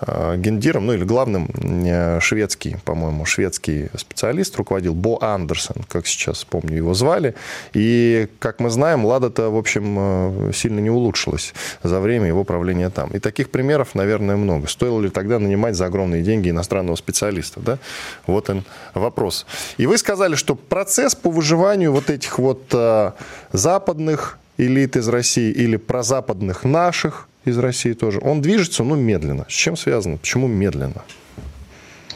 Э, 0.00 0.36
гендиром, 0.36 0.86
ну 0.86 0.92
или 0.92 1.04
главным 1.04 1.50
э, 1.56 2.20
шведский, 2.20 2.76
по-моему, 2.84 3.24
шведский 3.24 3.88
специалист 3.96 4.54
руководил 4.56 4.94
Бо 4.94 5.18
Андерсон, 5.20 5.84
как 5.88 6.06
сейчас 6.06 6.44
помню, 6.44 6.76
его 6.76 6.94
звали. 6.94 7.34
И, 7.72 8.28
как 8.38 8.60
мы 8.60 8.70
знаем, 8.70 9.04
Лада-то, 9.04 9.50
в 9.50 9.56
общем, 9.56 9.96
э, 9.98 10.52
сильно 10.54 10.78
не 10.78 10.90
улучшилась 10.90 11.52
за 11.82 11.98
время 11.98 12.28
его 12.28 12.44
правления 12.44 12.90
там. 12.90 13.10
И 13.10 13.18
таких 13.18 13.50
примеров, 13.50 13.96
наверное, 13.96 14.36
много. 14.36 14.68
Стоило 14.68 15.00
ли 15.00 15.10
тогда 15.10 15.40
нанимать 15.40 15.74
за 15.74 15.86
огромные 15.86 16.22
деньги 16.22 16.50
иностранного 16.50 16.94
специалиста? 16.94 17.58
Да? 17.60 17.78
Вот 18.28 18.50
он 18.50 18.64
вопрос. 18.94 19.46
И 19.78 19.86
вы 19.86 19.98
сказали, 19.98 20.36
что 20.36 20.54
процесс 20.54 21.16
по 21.16 21.30
выживанию 21.30 21.90
вот 21.90 22.08
этих 22.08 22.38
вот 22.38 22.62
западных 23.52 24.38
элит 24.56 24.96
из 24.96 25.08
России 25.08 25.50
или 25.50 25.76
прозападных 25.76 26.64
наших 26.64 27.28
из 27.44 27.58
России 27.58 27.92
тоже, 27.92 28.18
он 28.22 28.42
движется, 28.42 28.84
но 28.84 28.96
медленно. 28.96 29.46
С 29.48 29.52
чем 29.52 29.76
связано? 29.76 30.18
Почему 30.18 30.48
медленно? 30.48 31.02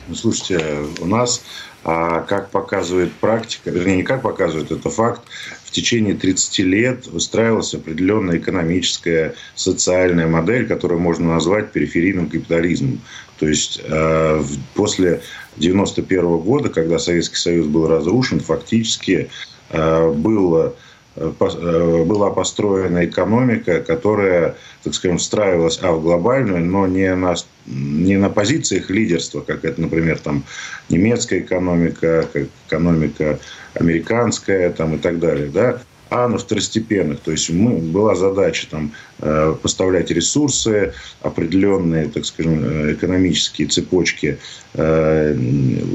Ну, 0.09 0.15
слушайте, 0.15 0.79
у 1.01 1.07
нас, 1.07 1.43
а, 1.85 2.21
как 2.23 2.51
показывает 2.51 3.13
практика, 3.13 3.71
вернее, 3.71 3.97
не 3.97 4.03
как 4.03 4.23
показывает, 4.23 4.73
это 4.73 4.91
факт, 4.91 5.23
в 5.65 5.71
течение 5.71 6.15
30 6.15 6.59
лет 6.59 7.07
выстраивалась 7.07 7.73
определенная 7.73 8.39
экономическая, 8.39 9.35
социальная 9.55 10.27
модель, 10.27 10.67
которую 10.67 11.01
можно 11.01 11.35
назвать 11.35 11.73
периферийным 11.73 12.29
капитализмом. 12.29 13.01
То 13.39 13.47
есть 13.47 13.81
а, 13.85 14.45
после 14.75 15.23
1991 15.57 16.39
года, 16.39 16.69
когда 16.69 16.99
Советский 16.99 17.37
Союз 17.37 17.67
был 17.67 17.87
разрушен, 17.87 18.41
фактически 18.41 19.31
а, 19.73 20.13
было 20.13 20.75
Э, 21.15 22.05
была 22.05 22.31
построена 22.31 23.05
экономика, 23.05 23.81
которая, 23.81 24.57
так 24.83 24.95
скажем, 24.95 25.19
встраивалась 25.19 25.79
а, 25.83 25.93
в 25.93 26.03
глобальную, 26.03 26.65
но 26.65 26.87
не 26.87 27.15
на, 27.15 27.35
не 27.67 28.17
на 28.17 28.31
позициях 28.31 28.89
лидерства, 28.89 29.43
как 29.43 29.67
это, 29.67 29.79
например, 29.83 30.19
там, 30.19 30.45
немецкая 30.89 31.41
экономика, 31.41 32.27
как 32.33 32.49
экономика 32.67 33.39
американская 33.75 34.71
там, 34.71 34.95
и 34.95 34.99
так 34.99 35.19
далее, 35.19 35.49
да, 35.49 35.83
а 36.13 36.29
на 36.29 36.37
второстепенных. 36.37 37.21
То 37.21 37.31
есть 37.31 37.49
мы, 37.49 37.79
была 37.79 38.15
задача 38.15 38.67
там, 38.71 38.93
э, 39.21 39.55
поставлять 39.63 40.11
ресурсы, 40.11 40.93
определенные, 41.23 42.09
так 42.09 42.27
скажем, 42.27 42.63
э, 42.63 42.93
экономические 42.93 43.69
цепочки, 43.69 44.39
э, 44.75 45.35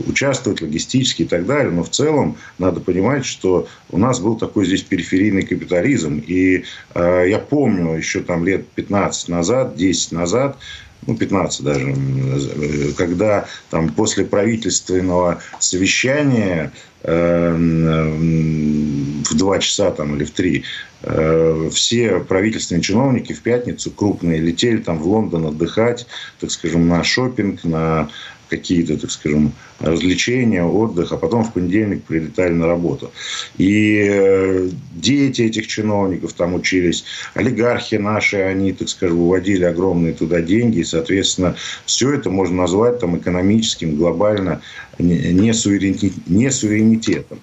участвовать 0.07 0.61
логистически 0.61 1.21
и 1.21 1.25
так 1.25 1.45
далее. 1.45 1.71
Но 1.71 1.83
в 1.83 1.91
целом 1.91 2.37
надо 2.57 2.79
понимать, 2.79 3.25
что 3.25 3.67
у 3.91 3.99
нас 3.99 4.19
был 4.19 4.37
такой 4.37 4.65
здесь 4.65 4.81
периферийный 4.81 5.43
капитализм. 5.43 6.23
И 6.25 6.63
я 6.95 7.39
помню 7.39 7.95
еще 7.95 8.21
там 8.21 8.43
лет 8.43 8.67
15 8.69 9.29
назад, 9.29 9.75
10 9.75 10.11
назад, 10.13 10.57
ну, 11.07 11.15
15 11.15 11.63
даже, 11.63 11.95
когда 12.97 13.45
там 13.69 13.89
после 13.89 14.25
правительственного 14.25 15.41
совещания 15.59 16.71
э, 17.03 17.53
в 19.29 19.35
2 19.35 19.59
часа 19.59 19.91
там, 19.91 20.15
или 20.15 20.25
в 20.25 20.31
3 20.31 20.63
э, 21.03 21.69
все 21.73 22.19
правительственные 22.19 22.83
чиновники 22.83 23.33
в 23.33 23.41
пятницу 23.41 23.89
крупные 23.89 24.39
летели 24.39 24.77
там 24.77 24.99
в 24.99 25.07
Лондон 25.07 25.45
отдыхать, 25.45 26.05
так 26.39 26.51
скажем, 26.51 26.87
на 26.87 27.03
шопинг, 27.03 27.63
на 27.63 28.09
какие-то, 28.49 28.97
так 28.97 29.11
скажем, 29.11 29.53
развлечения, 29.79 30.63
отдых, 30.63 31.11
а 31.11 31.17
потом 31.17 31.43
в 31.43 31.53
понедельник 31.53 32.03
прилетали 32.03 32.53
на 32.53 32.67
работу. 32.67 33.11
И 33.57 34.07
э, 34.09 34.69
дети 34.95 35.43
этих 35.43 35.67
чиновников 35.67 36.33
там 36.33 36.55
учились, 36.55 37.03
олигархи 37.33 37.95
наши, 37.95 38.37
они, 38.37 38.73
так 38.73 38.89
скажем, 38.89 39.17
выводили 39.17 39.63
огромные 39.63 40.13
туда 40.13 40.41
деньги, 40.41 40.79
и, 40.79 40.83
соответственно, 40.83 41.55
все 41.85 42.13
это 42.13 42.29
можно 42.29 42.57
назвать 42.57 42.99
там 42.99 43.17
экономическим, 43.17 43.95
глобально 43.95 44.61
не 44.99 45.53
суверенитетом. 45.53 47.39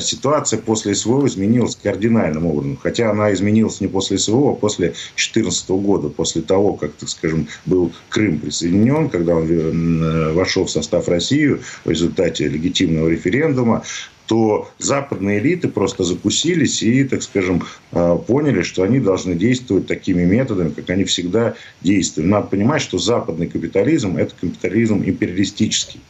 Ситуация 0.00 0.58
после 0.58 0.94
СВО 0.94 1.26
изменилась 1.26 1.76
кардинальным 1.76 2.46
образом. 2.46 2.78
Хотя 2.82 3.10
она 3.10 3.32
изменилась 3.32 3.80
не 3.80 3.88
после 3.88 4.18
СВО, 4.18 4.52
а 4.52 4.54
после 4.54 4.88
2014 4.88 5.70
года, 5.70 6.08
после 6.08 6.42
того, 6.42 6.74
как, 6.74 6.92
так 6.92 7.08
скажем, 7.08 7.48
был 7.66 7.92
Крым 8.08 8.38
присоединен, 8.38 9.08
когда 9.08 9.36
он 9.36 10.02
э, 10.02 10.32
вошел 10.32 10.64
в 10.64 10.70
состав 10.70 11.08
России 11.08 11.58
в 11.84 11.90
результате 11.90 12.48
легитимного 12.48 13.08
референдума, 13.08 13.82
то 14.30 14.70
западные 14.78 15.40
элиты 15.40 15.66
просто 15.66 16.04
закусились 16.04 16.84
и, 16.84 17.02
так 17.02 17.20
скажем, 17.20 17.64
э, 17.90 18.18
поняли, 18.28 18.62
что 18.62 18.84
они 18.84 19.00
должны 19.00 19.34
действовать 19.34 19.88
такими 19.88 20.22
методами, 20.22 20.70
как 20.70 20.88
они 20.90 21.02
всегда 21.02 21.54
действуют. 21.80 22.30
Надо 22.30 22.46
понимать, 22.46 22.80
что 22.80 22.98
западный 22.98 23.48
капитализм– 23.48 24.16
это 24.18 24.32
капитализм 24.40 25.02
империалистический. 25.04 26.00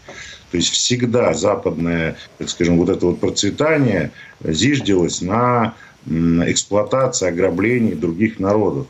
То 0.50 0.57
есть 0.57 0.71
всегда 0.71 1.33
западное, 1.35 2.16
так 2.38 2.49
скажем, 2.49 2.78
вот 2.78 2.88
это 2.88 3.07
вот 3.07 3.21
процветание 3.21 4.11
зиждилось 4.42 5.23
на 5.23 5.75
эксплуатации, 6.07 7.28
ограблении 7.28 7.95
других 7.95 8.38
народов. 8.38 8.87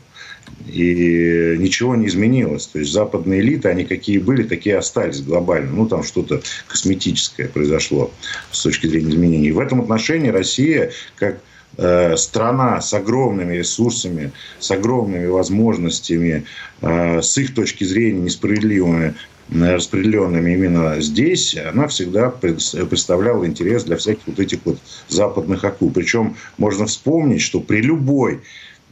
И 0.67 1.55
ничего 1.59 1.95
не 1.95 2.07
изменилось. 2.07 2.67
То 2.67 2.79
есть 2.79 2.91
западные 2.91 3.41
элиты, 3.41 3.69
они 3.69 3.85
какие 3.85 4.17
были, 4.17 4.43
такие 4.43 4.77
остались 4.77 5.21
глобально. 5.21 5.71
Ну, 5.71 5.87
там 5.87 6.03
что-то 6.03 6.41
косметическое 6.67 7.47
произошло 7.47 8.11
с 8.51 8.63
точки 8.63 8.87
зрения 8.87 9.09
изменений. 9.09 9.51
В 9.51 9.59
этом 9.59 9.81
отношении 9.81 10.29
Россия, 10.29 10.91
как 11.15 11.39
э, 11.77 12.15
страна 12.17 12.79
с 12.81 12.93
огромными 12.93 13.55
ресурсами, 13.55 14.31
с 14.59 14.71
огромными 14.71 15.27
возможностями, 15.27 16.45
э, 16.81 17.21
с 17.21 17.37
их 17.37 17.53
точки 17.53 17.83
зрения 17.83 18.21
несправедливыми 18.21 19.15
распределенными 19.51 20.51
именно 20.51 21.01
здесь, 21.01 21.55
она 21.55 21.87
всегда 21.87 22.29
представляла 22.29 23.45
интерес 23.45 23.83
для 23.83 23.97
всяких 23.97 24.21
вот 24.25 24.39
этих 24.39 24.59
вот 24.65 24.77
западных 25.09 25.63
акул. 25.65 25.91
Причем 25.91 26.35
можно 26.57 26.85
вспомнить, 26.85 27.41
что 27.41 27.59
при 27.59 27.81
любой 27.81 28.39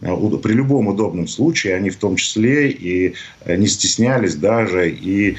э, 0.02 0.14
при 0.44 0.54
любом 0.54 0.88
удобном 0.88 1.28
случае 1.28 1.76
они 1.76 1.90
в 1.90 1.98
том 1.98 2.18
числе 2.18 2.70
и 2.70 3.16
э, 3.46 3.56
не 3.56 3.68
стеснялись 3.68 4.36
даже 4.36 4.90
и 4.90 5.38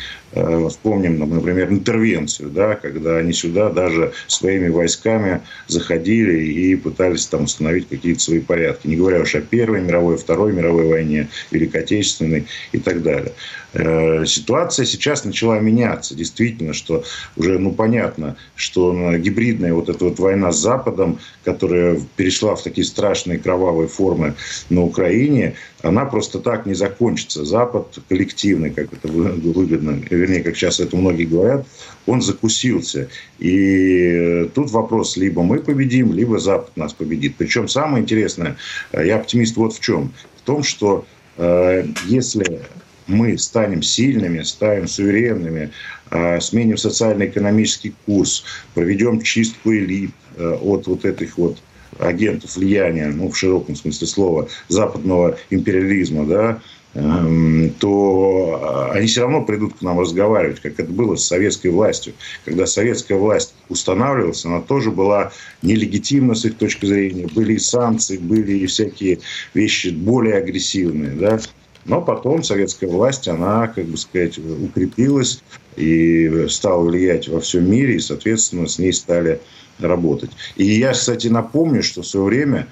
вспомним, 0.68 1.18
например, 1.18 1.70
интервенцию, 1.70 2.50
да, 2.50 2.76
когда 2.76 3.16
они 3.16 3.32
сюда 3.32 3.70
даже 3.70 4.12
своими 4.28 4.68
войсками 4.68 5.40
заходили 5.66 6.44
и 6.44 6.76
пытались 6.76 7.26
там 7.26 7.44
установить 7.44 7.88
какие-то 7.88 8.20
свои 8.20 8.40
порядки. 8.40 8.86
Не 8.86 8.96
говоря 8.96 9.20
уж 9.20 9.34
о 9.34 9.40
Первой 9.40 9.80
мировой, 9.80 10.16
Второй 10.16 10.52
мировой 10.52 10.86
войне, 10.86 11.28
Великой 11.50 11.82
Отечественной 11.82 12.46
и 12.72 12.78
так 12.78 13.02
далее. 13.02 13.32
Э, 13.72 14.24
ситуация 14.26 14.84
сейчас 14.84 15.24
начала 15.24 15.58
меняться. 15.60 16.14
Действительно, 16.14 16.74
что 16.74 17.04
уже 17.36 17.58
ну, 17.58 17.72
понятно, 17.72 18.36
что 18.56 19.16
гибридная 19.16 19.72
вот 19.74 19.88
эта 19.88 20.04
вот 20.04 20.18
война 20.18 20.52
с 20.52 20.58
Западом, 20.58 21.20
которая 21.44 22.00
перешла 22.16 22.54
в 22.54 22.62
такие 22.62 22.84
страшные 22.84 23.38
кровавые 23.38 23.88
формы 23.88 24.34
на 24.70 24.82
Украине, 24.82 25.54
она 25.82 26.04
просто 26.04 26.38
так 26.40 26.66
не 26.66 26.74
закончится. 26.74 27.44
Запад 27.44 27.98
коллективный, 28.08 28.70
как 28.70 28.92
это 28.92 29.08
выгодно, 29.08 30.02
вернее, 30.10 30.42
как 30.42 30.56
сейчас 30.56 30.80
это 30.80 30.96
многие 30.96 31.24
говорят, 31.24 31.66
он 32.06 32.20
закусился. 32.20 33.08
И 33.38 34.50
тут 34.54 34.70
вопрос, 34.70 35.16
либо 35.16 35.42
мы 35.42 35.60
победим, 35.60 36.12
либо 36.12 36.38
Запад 36.38 36.76
нас 36.76 36.92
победит. 36.92 37.36
Причем 37.36 37.68
самое 37.68 38.02
интересное, 38.02 38.56
э, 38.92 39.06
я 39.06 39.16
оптимист 39.16 39.56
вот 39.56 39.74
в 39.74 39.80
чем. 39.80 40.12
В 40.36 40.42
том, 40.42 40.62
что 40.62 41.06
э, 41.36 41.86
если 42.06 42.60
мы 43.06 43.38
станем 43.38 43.82
сильными, 43.82 44.42
станем 44.42 44.86
суверенными, 44.86 45.70
э, 46.10 46.40
сменим 46.40 46.76
социально-экономический 46.76 47.94
курс, 48.06 48.44
проведем 48.74 49.22
чистку 49.22 49.72
элит 49.72 50.10
от 50.38 50.86
вот 50.86 51.04
этих 51.04 51.36
вот 51.36 51.58
агентов 52.00 52.56
влияния, 52.56 53.08
ну, 53.08 53.30
в 53.30 53.36
широком 53.36 53.76
смысле 53.76 54.06
слова, 54.06 54.48
западного 54.68 55.38
империализма, 55.50 56.26
да, 56.26 56.60
эм, 56.94 57.70
то 57.78 58.90
они 58.92 59.06
все 59.06 59.22
равно 59.22 59.42
придут 59.42 59.74
к 59.78 59.82
нам 59.82 60.00
разговаривать, 60.00 60.60
как 60.60 60.78
это 60.78 60.90
было 60.90 61.16
с 61.16 61.24
советской 61.24 61.68
властью. 61.68 62.14
Когда 62.44 62.66
советская 62.66 63.18
власть 63.18 63.54
устанавливалась, 63.68 64.44
она 64.44 64.60
тоже 64.60 64.90
была 64.90 65.32
нелегитимна 65.62 66.34
с 66.34 66.44
их 66.44 66.56
точки 66.56 66.86
зрения. 66.86 67.28
Были 67.34 67.54
и 67.54 67.58
санкции, 67.58 68.18
были 68.18 68.58
и 68.58 68.66
всякие 68.66 69.20
вещи 69.54 69.88
более 69.88 70.36
агрессивные. 70.36 71.12
Да? 71.12 71.38
Но 71.84 72.02
потом 72.02 72.42
советская 72.42 72.90
власть, 72.90 73.28
она, 73.28 73.68
как 73.68 73.86
бы 73.86 73.96
сказать, 73.96 74.38
укрепилась 74.38 75.42
и 75.76 76.46
стала 76.48 76.84
влиять 76.84 77.28
во 77.28 77.40
всем 77.40 77.70
мире, 77.70 77.96
и, 77.96 78.00
соответственно, 78.00 78.66
с 78.66 78.78
ней 78.78 78.92
стали 78.92 79.40
работать. 79.88 80.30
И 80.56 80.64
я, 80.64 80.92
кстати, 80.92 81.28
напомню, 81.28 81.82
что 81.82 82.02
в 82.02 82.06
свое 82.06 82.26
время 82.26 82.68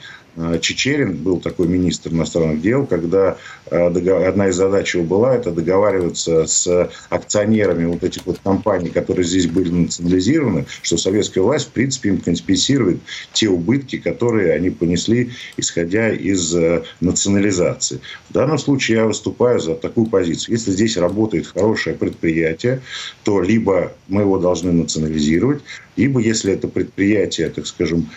Чечерин 0.60 1.16
был 1.16 1.40
такой 1.40 1.66
министр 1.66 2.12
иностранных 2.12 2.60
дел, 2.60 2.86
когда 2.86 3.36
э, 3.70 3.86
одна 4.26 4.48
из 4.48 4.56
задач 4.56 4.94
его 4.94 5.04
была 5.04 5.34
это 5.34 5.50
договариваться 5.50 6.46
с 6.46 6.90
акционерами 7.08 7.86
вот 7.86 8.04
этих 8.04 8.24
вот 8.24 8.38
компаний, 8.44 8.90
которые 8.90 9.24
здесь 9.24 9.46
были 9.46 9.70
национализированы, 9.70 10.66
что 10.82 10.96
советская 10.96 11.42
власть, 11.42 11.68
в 11.68 11.70
принципе, 11.70 12.10
им 12.10 12.20
компенсирует 12.20 13.00
те 13.32 13.48
убытки, 13.48 13.98
которые 13.98 14.52
они 14.52 14.70
понесли, 14.70 15.32
исходя 15.56 16.10
из 16.10 16.54
э, 16.54 16.84
национализации. 17.00 18.00
В 18.30 18.32
данном 18.32 18.58
случае 18.58 18.98
я 18.98 19.06
выступаю 19.06 19.58
за 19.58 19.74
такую 19.74 20.06
позицию. 20.06 20.54
Если 20.54 20.70
здесь 20.70 20.96
работает 20.96 21.48
хорошее 21.48 21.96
предприятие, 21.96 22.80
то 23.24 23.42
либо 23.42 23.92
мы 24.06 24.22
его 24.22 24.38
должны 24.38 24.70
национализировать, 24.70 25.62
либо 25.96 26.20
если 26.20 26.52
это 26.52 26.68
предприятие, 26.68 27.48
так 27.48 27.66
скажем, 27.66 28.08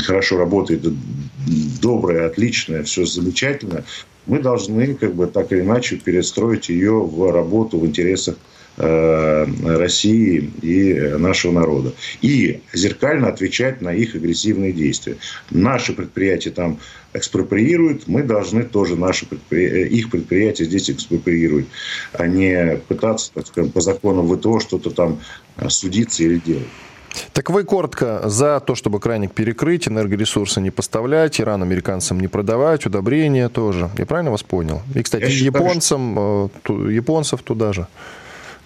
хорошо 0.00 0.38
работает, 0.38 0.82
доброе, 1.80 2.26
отличное, 2.26 2.82
все 2.82 3.04
замечательно, 3.04 3.84
мы 4.26 4.38
должны 4.38 4.94
как 4.94 5.14
бы 5.14 5.26
так 5.26 5.52
или 5.52 5.60
иначе 5.60 5.96
перестроить 5.96 6.68
ее 6.68 6.92
в 6.92 7.30
работу 7.30 7.78
в 7.78 7.86
интересах 7.86 8.36
э, 8.78 9.46
России 9.64 10.50
и 10.62 10.94
нашего 11.18 11.52
народа. 11.52 11.92
И 12.22 12.60
зеркально 12.72 13.28
отвечать 13.28 13.82
на 13.82 13.92
их 13.92 14.14
агрессивные 14.14 14.72
действия. 14.72 15.16
Наши 15.50 15.92
предприятия 15.92 16.50
там 16.50 16.78
экспроприируют, 17.12 18.08
мы 18.08 18.22
должны 18.22 18.64
тоже 18.64 18.96
наши 18.96 19.26
предприятия, 19.26 19.86
их 19.88 20.10
предприятия 20.10 20.64
здесь 20.64 20.90
экспроприировать, 20.90 21.66
а 22.14 22.26
не 22.26 22.78
пытаться, 22.88 23.30
так 23.34 23.46
скажем, 23.46 23.70
по 23.70 23.80
законам 23.80 24.34
ВТО 24.34 24.58
что-то 24.58 24.90
там 24.90 25.20
судиться 25.68 26.24
или 26.24 26.38
делать. 26.38 26.66
Так 27.32 27.50
вы 27.50 27.64
коротко 27.64 28.22
за 28.28 28.60
то, 28.60 28.74
чтобы 28.74 29.00
краник 29.00 29.32
перекрыть, 29.32 29.88
энергоресурсы 29.88 30.60
не 30.60 30.70
поставлять, 30.70 31.40
Иран 31.40 31.62
американцам 31.62 32.20
не 32.20 32.28
продавать, 32.28 32.86
удобрения 32.86 33.48
тоже. 33.48 33.90
Я 33.98 34.06
правильно 34.06 34.30
вас 34.30 34.42
понял? 34.42 34.82
И, 34.94 35.02
кстати, 35.02 35.24
Я 35.24 35.46
японцам, 35.46 36.50
считаю, 36.64 36.88
э, 36.88 36.92
японцев 36.92 37.42
туда 37.42 37.72
же 37.72 37.86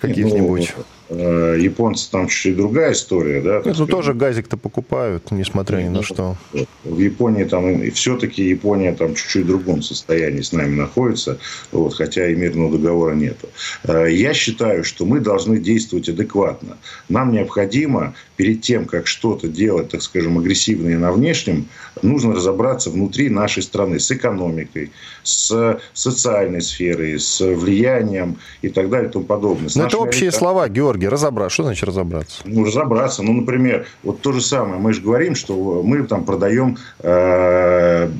каких-нибудь. 0.00 0.74
Ну, 0.76 0.84
японцы 1.10 2.10
там 2.10 2.28
чуть-чуть 2.28 2.56
другая 2.56 2.92
история, 2.92 3.40
да? 3.40 3.58
Это 3.58 3.86
тоже 3.86 4.14
газик-то 4.14 4.56
покупают, 4.56 5.30
несмотря 5.30 5.78
ни 5.78 5.88
на 5.88 6.02
что. 6.02 6.36
В 6.84 6.98
Японии 6.98 7.44
там, 7.44 7.90
все-таки 7.92 8.48
Япония 8.48 8.92
там 8.92 9.14
чуть-чуть 9.14 9.44
в 9.44 9.48
другом 9.48 9.82
состоянии 9.82 10.42
с 10.42 10.52
нами 10.52 10.74
находится, 10.74 11.38
вот, 11.72 11.94
хотя 11.94 12.28
и 12.28 12.34
мирного 12.34 12.72
договора 12.72 13.14
нету. 13.14 13.48
Э, 13.84 14.06
я 14.10 14.34
считаю, 14.34 14.84
что 14.84 15.06
мы 15.06 15.20
должны 15.20 15.58
действовать 15.58 16.08
адекватно. 16.08 16.76
Нам 17.08 17.32
необходимо 17.32 18.14
перед 18.36 18.62
тем, 18.62 18.84
как 18.84 19.06
что-то 19.06 19.48
делать, 19.48 19.88
так 19.88 20.02
скажем, 20.02 20.38
агрессивное 20.38 20.98
на 20.98 21.12
внешнем, 21.12 21.68
нужно 22.02 22.34
разобраться 22.34 22.90
внутри 22.90 23.30
нашей 23.30 23.62
страны 23.62 23.98
с 23.98 24.10
экономикой, 24.10 24.92
с 25.22 25.80
социальной 25.92 26.62
сферой, 26.62 27.18
с 27.18 27.40
влиянием 27.40 28.38
и 28.62 28.68
так 28.68 28.90
далее 28.90 29.08
и 29.08 29.12
тому 29.12 29.24
подобное. 29.24 29.70
Но 29.74 29.86
это 29.86 29.98
общие 29.98 30.30
слова, 30.30 30.68
Георгий. 30.68 30.97
Георгий, 30.98 31.08
разобраться. 31.08 31.54
Что 31.54 31.62
значит 31.64 31.84
разобраться? 31.84 32.40
Ну, 32.44 32.64
разобраться. 32.64 33.22
Ну, 33.22 33.32
например, 33.32 33.86
вот 34.02 34.20
то 34.20 34.32
же 34.32 34.40
самое. 34.40 34.80
Мы 34.80 34.92
же 34.92 35.00
говорим, 35.00 35.34
что 35.34 35.82
мы 35.82 36.02
там 36.04 36.24
продаем 36.24 36.76
э, 37.00 38.10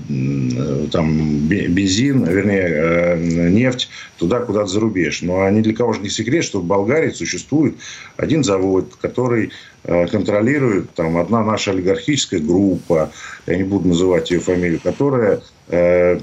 там, 0.92 1.48
бензин, 1.48 2.24
вернее, 2.24 2.68
э, 2.68 3.50
нефть 3.50 3.88
туда, 4.18 4.40
куда-то 4.40 4.66
за 4.66 4.80
рубеж. 4.80 5.22
Но 5.22 5.48
ни 5.50 5.60
для 5.60 5.74
кого 5.74 5.92
же 5.92 6.00
не 6.00 6.08
секрет, 6.08 6.44
что 6.44 6.60
в 6.60 6.64
Болгарии 6.64 7.10
существует 7.10 7.76
один 8.16 8.44
завод, 8.44 8.94
который 9.00 9.50
э, 9.84 10.06
контролирует 10.06 10.90
там 10.94 11.16
одна 11.18 11.42
наша 11.42 11.72
олигархическая 11.72 12.40
группа, 12.40 13.10
я 13.46 13.56
не 13.56 13.64
буду 13.64 13.88
называть 13.88 14.30
ее 14.30 14.40
фамилию, 14.40 14.80
которая 14.82 15.28
Э, 15.36 15.40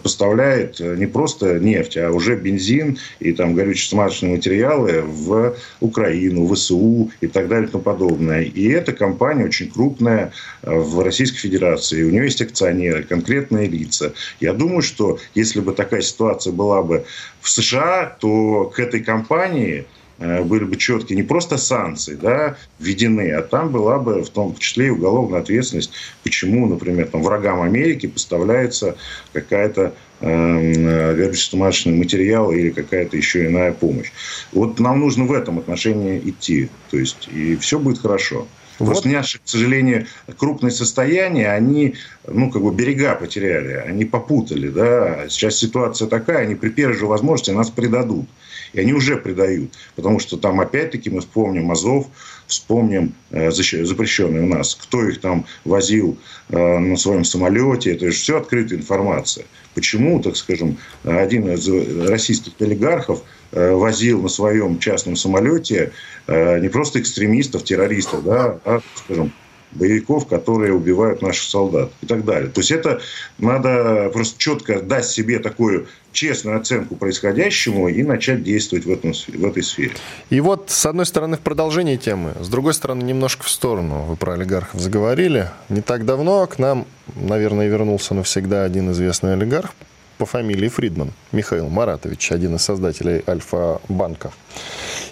поставляет 0.01 0.79
не 0.79 1.05
просто 1.05 1.59
нефть, 1.59 1.97
а 1.97 2.11
уже 2.11 2.35
бензин 2.35 2.97
и 3.19 3.31
там 3.31 3.53
горюче-смазочные 3.53 4.35
материалы 4.35 5.01
в 5.01 5.55
Украину, 5.79 6.45
в 6.45 6.55
СУ 6.55 7.11
и 7.21 7.27
так 7.27 7.47
далее 7.47 7.67
и 7.67 7.71
тому 7.71 7.83
подобное. 7.83 8.43
И 8.43 8.67
эта 8.69 8.93
компания 8.93 9.45
очень 9.45 9.71
крупная 9.71 10.31
э, 10.61 10.73
в 10.73 11.03
Российской 11.03 11.37
Федерации. 11.37 12.03
У 12.03 12.09
нее 12.09 12.23
есть 12.23 12.41
акционеры, 12.41 13.03
конкретные 13.03 13.67
лица. 13.67 14.13
Я 14.39 14.53
думаю, 14.53 14.81
что 14.81 15.19
если 15.35 15.59
бы 15.59 15.73
такая 15.73 16.01
ситуация 16.01 16.53
была 16.53 16.81
бы 16.81 17.05
в 17.41 17.49
США, 17.49 18.17
то 18.19 18.71
к 18.75 18.79
этой 18.79 19.01
компании 19.01 19.85
Э, 19.85 20.04
были 20.17 20.63
бы 20.63 20.75
четкие 20.77 21.17
не 21.17 21.23
просто 21.23 21.57
санкции 21.57 22.15
да, 22.15 22.57
введены, 22.79 23.31
а 23.31 23.41
там 23.41 23.71
была 23.71 23.99
бы 23.99 24.23
в 24.23 24.29
том 24.29 24.55
числе 24.57 24.87
и 24.87 24.89
уголовная 24.89 25.41
ответственность, 25.41 25.91
почему, 26.23 26.67
например, 26.67 27.07
там, 27.07 27.23
врагам 27.23 27.61
Америки 27.61 28.07
поставляется 28.07 28.95
какая-то 29.33 29.93
э, 30.21 31.13
горюче-смазочный 31.15 31.93
материал 31.93 32.51
или 32.51 32.69
какая-то 32.69 33.17
еще 33.17 33.47
иная 33.47 33.73
помощь. 33.73 34.11
Вот 34.51 34.79
нам 34.79 34.99
нужно 34.99 35.25
в 35.25 35.33
этом 35.33 35.59
отношении 35.59 36.21
идти. 36.23 36.69
То 36.91 36.97
есть, 36.97 37.27
и 37.31 37.55
все 37.57 37.79
будет 37.79 37.99
хорошо. 37.99 38.47
Вот. 38.79 38.87
Просто 38.87 39.07
наши, 39.09 39.39
к 39.39 39.43
сожалению, 39.45 40.07
крупные 40.37 40.71
состояния, 40.71 41.51
они, 41.51 41.95
ну, 42.27 42.51
как 42.51 42.61
бы 42.61 42.73
берега 42.73 43.15
потеряли, 43.15 43.73
они 43.73 44.05
попутали, 44.05 44.67
да. 44.67 45.29
Сейчас 45.29 45.55
ситуация 45.55 46.07
такая, 46.07 46.39
они 46.39 46.55
при 46.55 46.69
первой 46.69 46.95
же 46.95 47.05
возможности 47.05 47.51
нас 47.51 47.69
предадут. 47.69 48.27
И 48.75 48.79
они 48.79 48.93
уже 48.93 49.15
предают. 49.15 49.71
Потому 49.95 50.19
что 50.19 50.35
там, 50.37 50.59
опять-таки, 50.59 51.09
мы 51.09 51.21
вспомним 51.21 51.71
Азов, 51.71 52.07
вспомним 52.45 53.13
э, 53.31 53.49
запрещенный 53.51 54.43
у 54.43 54.47
нас, 54.47 54.75
кто 54.75 55.07
их 55.07 55.21
там 55.21 55.45
возил 55.63 56.17
э, 56.49 56.57
на 56.57 56.97
своем 56.97 57.23
самолете. 57.23 57.93
Это 57.93 58.07
же 58.07 58.11
все 58.11 58.37
открытая 58.37 58.79
информация. 58.79 59.45
Почему, 59.73 60.21
так 60.21 60.35
скажем, 60.35 60.77
один 61.03 61.49
из 61.49 61.67
российских 62.09 62.51
олигархов 62.59 63.23
э, 63.53 63.71
возил 63.71 64.21
на 64.21 64.29
своем 64.29 64.79
частном 64.79 65.15
самолете 65.15 65.91
не 66.27 66.69
просто 66.69 66.99
экстремистов, 66.99 67.63
террористов, 67.63 68.23
да, 68.23 68.59
а, 68.65 68.81
скажем, 68.95 69.31
боевиков, 69.75 70.27
которые 70.27 70.73
убивают 70.73 71.21
наших 71.21 71.43
солдат 71.43 71.91
и 72.01 72.05
так 72.05 72.25
далее. 72.25 72.49
То 72.49 72.61
есть 72.61 72.71
это 72.71 73.01
надо 73.37 74.09
просто 74.11 74.39
четко 74.39 74.81
дать 74.81 75.05
себе 75.05 75.39
такую 75.39 75.87
честную 76.15 76.59
оценку 76.59 76.95
происходящему 76.95 77.87
и 77.89 78.01
начать 78.01 78.43
действовать 78.43 78.85
в, 78.85 78.91
этом, 78.91 79.13
в 79.13 79.45
этой 79.45 79.61
сфере. 79.61 79.91
И 80.31 80.39
вот, 80.39 80.71
с 80.71 80.85
одной 80.85 81.05
стороны, 81.05 81.37
в 81.37 81.41
продолжении 81.41 81.97
темы, 81.97 82.33
с 82.39 82.47
другой 82.47 82.73
стороны, 82.73 83.03
немножко 83.03 83.43
в 83.43 83.49
сторону. 83.49 84.05
Вы 84.05 84.15
про 84.15 84.33
олигархов 84.33 84.79
заговорили. 84.79 85.49
Не 85.69 85.81
так 85.81 86.05
давно 86.05 86.47
к 86.47 86.57
нам, 86.57 86.87
наверное, 87.15 87.67
вернулся 87.67 88.15
навсегда 88.15 88.63
один 88.63 88.91
известный 88.91 89.33
олигарх 89.33 89.73
по 90.17 90.25
фамилии 90.25 90.69
Фридман, 90.69 91.11
Михаил 91.31 91.67
Маратович, 91.67 92.31
один 92.31 92.55
из 92.55 92.61
создателей 92.61 93.21
Альфа-банка. 93.27 94.31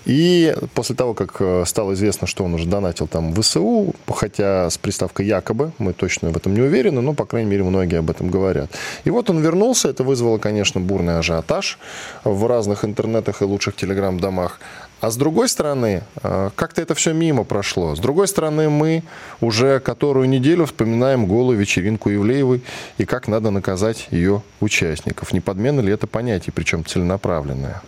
И 0.06 0.56
после 0.74 0.96
того, 0.96 1.14
как 1.14 1.38
э, 1.40 1.64
стало 1.66 1.94
известно, 1.94 2.28
что 2.28 2.44
он 2.44 2.54
уже 2.54 2.66
донатил 2.66 3.08
там 3.08 3.34
ВСУ, 3.34 3.94
хотя 4.08 4.70
с 4.70 4.78
приставкой 4.78 5.26
якобы, 5.26 5.72
мы 5.78 5.94
точно 5.94 6.32
в 6.32 6.38
этом 6.38 6.54
не 6.54 6.62
уверены, 6.62 7.02
но, 7.02 7.14
по 7.14 7.26
крайней 7.26 7.50
мере, 7.50 7.64
многие 7.64 8.00
об 8.00 8.10
этом 8.10 8.30
говорят. 8.30 8.70
И 9.06 9.10
вот 9.10 9.30
он 9.30 9.40
вернулся, 9.40 9.90
это 9.90 10.04
вызвало, 10.04 10.38
конечно, 10.40 10.82
бурный 10.82 11.20
ажиотаж 11.20 11.80
в 12.24 12.48
разных 12.48 12.84
интернетах 12.84 13.42
и 13.42 13.46
лучших 13.46 13.76
телеграм-домах. 13.76 14.60
А 15.00 15.12
с 15.12 15.18
другой 15.18 15.50
стороны, 15.50 16.04
э, 16.22 16.50
как-то 16.56 16.82
это 16.82 16.96
все 16.96 17.14
мимо 17.14 17.44
прошло. 17.44 17.96
С 17.96 18.00
другой 18.00 18.28
стороны, 18.28 18.70
мы 18.70 19.04
уже 19.42 19.80
которую 19.80 20.30
неделю 20.30 20.66
вспоминаем 20.66 21.28
голую 21.28 21.58
вечеринку 21.58 22.10
Ивлеевой 22.10 22.62
и 22.98 23.06
как 23.06 23.28
надо 23.28 23.52
наказать 23.52 24.08
ее 24.12 24.42
участников. 24.62 25.34
Не 25.34 25.42
подмена 25.42 25.82
ли 25.82 25.92
это 25.92 26.08
понятие, 26.08 26.54
причем 26.54 26.86
целенаправленное? 26.86 27.82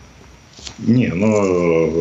Не, 0.80 1.08
но 1.08 1.28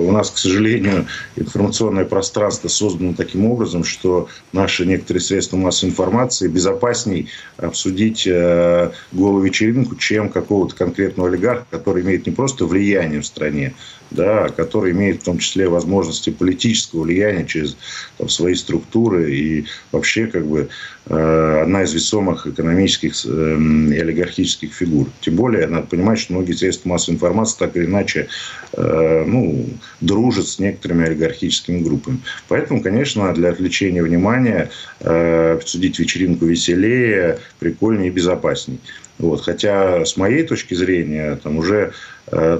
у 0.08 0.10
нас, 0.10 0.30
к 0.30 0.38
сожалению, 0.38 1.06
информационное 1.36 2.04
пространство 2.04 2.68
создано 2.68 3.14
таким 3.14 3.46
образом, 3.46 3.84
что 3.84 4.28
наши 4.52 4.84
некоторые 4.84 5.20
средства 5.20 5.56
массовой 5.56 5.90
информации 5.90 6.48
безопасней 6.48 7.28
обсудить 7.56 8.26
э, 8.26 8.90
голую 9.12 9.44
вечеринку, 9.44 9.96
чем 9.96 10.28
какого-то 10.28 10.74
конкретного 10.74 11.28
олигарха, 11.28 11.66
который 11.70 12.02
имеет 12.02 12.26
не 12.26 12.32
просто 12.32 12.64
влияние 12.64 13.20
в 13.20 13.26
стране, 13.26 13.74
да, 14.10 14.48
который 14.48 14.92
имеет 14.92 15.22
в 15.22 15.24
том 15.24 15.38
числе 15.38 15.68
возможности 15.68 16.30
политического 16.30 17.02
влияния 17.02 17.44
через 17.44 17.76
там, 18.18 18.28
свои 18.28 18.54
структуры 18.54 19.34
и 19.34 19.66
вообще 19.92 20.26
как 20.26 20.46
бы 20.46 20.68
э, 21.06 21.60
одна 21.62 21.82
из 21.82 21.92
весомых 21.92 22.46
экономических 22.46 23.14
э, 23.24 23.28
и 23.28 23.98
олигархических 23.98 24.72
фигур. 24.72 25.08
Тем 25.20 25.36
более, 25.36 25.66
надо 25.66 25.86
понимать, 25.86 26.18
что 26.18 26.34
многие 26.34 26.52
средства 26.52 26.90
массовой 26.90 27.16
информации 27.16 27.58
так 27.58 27.76
или 27.76 27.86
иначе 27.86 28.28
э, 28.72 29.24
ну, 29.26 29.66
дружат 30.00 30.46
с 30.46 30.58
некоторыми 30.58 31.06
олигархическими 31.06 31.80
группами. 31.80 32.20
Поэтому, 32.48 32.82
конечно, 32.82 33.32
для 33.34 33.50
отвлечения 33.50 34.02
внимания 34.02 34.70
э, 35.00 35.54
обсудить 35.54 35.98
вечеринку 35.98 36.46
веселее, 36.46 37.38
прикольнее 37.58 38.08
и 38.08 38.12
безопасней. 38.12 38.78
Вот. 39.18 39.42
Хотя, 39.42 40.04
с 40.04 40.16
моей 40.16 40.42
точки 40.42 40.74
зрения, 40.74 41.36
там 41.42 41.58
уже 41.58 41.92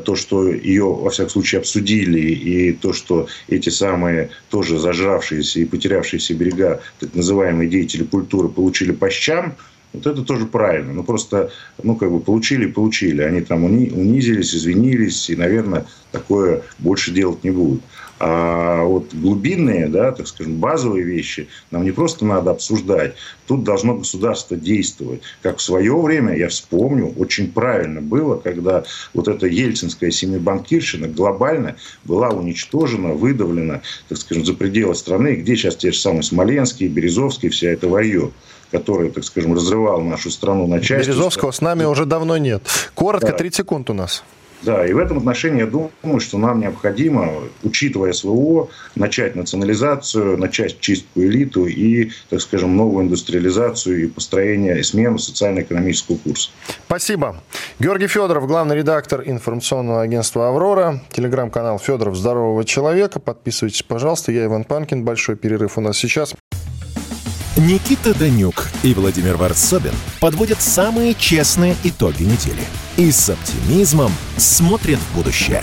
то, 0.04 0.14
что 0.14 0.48
ее, 0.48 0.84
во 0.84 1.10
всяком 1.10 1.30
случае, 1.30 1.60
обсудили, 1.60 2.20
и 2.20 2.72
то, 2.72 2.92
что 2.92 3.26
эти 3.48 3.70
самые 3.70 4.30
тоже 4.50 4.78
зажравшиеся 4.78 5.60
и 5.60 5.64
потерявшиеся 5.64 6.34
берега, 6.34 6.80
так 7.00 7.14
называемые 7.14 7.68
деятели 7.68 8.04
культуры, 8.04 8.48
получили 8.48 8.92
по 8.92 9.10
щам, 9.10 9.56
вот 9.94 10.06
это 10.06 10.22
тоже 10.22 10.46
правильно. 10.46 10.92
Ну, 10.92 11.04
просто, 11.04 11.50
ну, 11.82 11.94
как 11.96 12.10
бы, 12.10 12.20
получили 12.20 12.66
получили. 12.66 13.22
Они 13.22 13.40
там 13.40 13.64
унизились, 13.64 14.54
извинились, 14.54 15.30
и, 15.30 15.36
наверное, 15.36 15.86
такое 16.10 16.62
больше 16.78 17.12
делать 17.12 17.44
не 17.44 17.50
будут. 17.50 17.80
А 18.20 18.84
вот 18.84 19.12
глубинные, 19.12 19.88
да, 19.88 20.12
так 20.12 20.28
скажем, 20.28 20.56
базовые 20.56 21.04
вещи 21.04 21.48
нам 21.70 21.84
не 21.84 21.90
просто 21.90 22.24
надо 22.24 22.52
обсуждать. 22.52 23.14
Тут 23.46 23.64
должно 23.64 23.96
государство 23.96 24.56
действовать. 24.56 25.20
Как 25.42 25.58
в 25.58 25.62
свое 25.62 25.94
время, 26.00 26.36
я 26.36 26.48
вспомню, 26.48 27.12
очень 27.16 27.50
правильно 27.50 28.00
было, 28.00 28.36
когда 28.36 28.84
вот 29.14 29.26
эта 29.26 29.46
ельцинская 29.46 30.10
семибанкирщина 30.10 31.08
глобально 31.08 31.76
была 32.04 32.30
уничтожена, 32.30 33.14
выдавлена, 33.14 33.82
так 34.08 34.18
скажем, 34.18 34.44
за 34.44 34.54
пределы 34.54 34.94
страны, 34.94 35.34
где 35.34 35.56
сейчас 35.56 35.76
те 35.76 35.90
же 35.90 35.98
самые 35.98 36.22
Смоленские, 36.22 36.88
Березовские, 36.88 37.50
вся 37.50 37.68
эта 37.70 37.88
варье 37.88 38.30
который, 38.74 39.10
так 39.10 39.22
скажем, 39.22 39.54
разрывал 39.54 40.00
нашу 40.00 40.30
страну 40.30 40.66
на 40.66 40.80
части. 40.80 41.06
Березовского 41.08 41.52
с 41.52 41.60
нами 41.60 41.84
уже 41.84 42.06
давно 42.06 42.38
нет. 42.38 42.62
Коротко, 42.94 43.28
да. 43.28 43.36
30 43.36 43.56
секунд 43.58 43.88
у 43.88 43.92
нас. 43.92 44.24
Да, 44.62 44.84
и 44.84 44.92
в 44.92 44.98
этом 44.98 45.18
отношении 45.18 45.60
я 45.60 45.66
думаю, 45.66 46.18
что 46.18 46.38
нам 46.38 46.58
необходимо, 46.58 47.30
учитывая 47.62 48.12
СВО, 48.12 48.68
начать 48.96 49.36
национализацию, 49.36 50.38
начать 50.38 50.80
чистку 50.80 51.20
элиту 51.20 51.66
и, 51.66 52.10
так 52.30 52.40
скажем, 52.40 52.76
новую 52.76 53.04
индустриализацию 53.04 54.04
и 54.04 54.06
построение 54.08 54.80
и 54.80 54.82
смену 54.82 55.18
социально-экономического 55.18 56.16
курса. 56.16 56.50
Спасибо. 56.86 57.36
Георгий 57.78 58.08
Федоров, 58.08 58.48
главный 58.48 58.74
редактор 58.74 59.22
информационного 59.24 60.02
агентства 60.02 60.48
«Аврора», 60.48 61.00
телеграм-канал 61.12 61.78
«Федоров. 61.78 62.16
Здорового 62.16 62.64
человека». 62.64 63.20
Подписывайтесь, 63.20 63.84
пожалуйста. 63.84 64.32
Я 64.32 64.46
Иван 64.46 64.64
Панкин. 64.64 65.04
Большой 65.04 65.36
перерыв 65.36 65.78
у 65.78 65.80
нас 65.80 65.96
сейчас. 65.96 66.34
Никита 67.56 68.12
Данюк 68.14 68.68
и 68.82 68.94
Владимир 68.94 69.36
Варсобин 69.36 69.94
подводят 70.18 70.60
самые 70.60 71.14
честные 71.14 71.76
итоги 71.84 72.24
недели 72.24 72.64
и 72.96 73.12
с 73.12 73.30
оптимизмом 73.30 74.10
смотрят 74.36 74.98
в 74.98 75.16
будущее. 75.16 75.62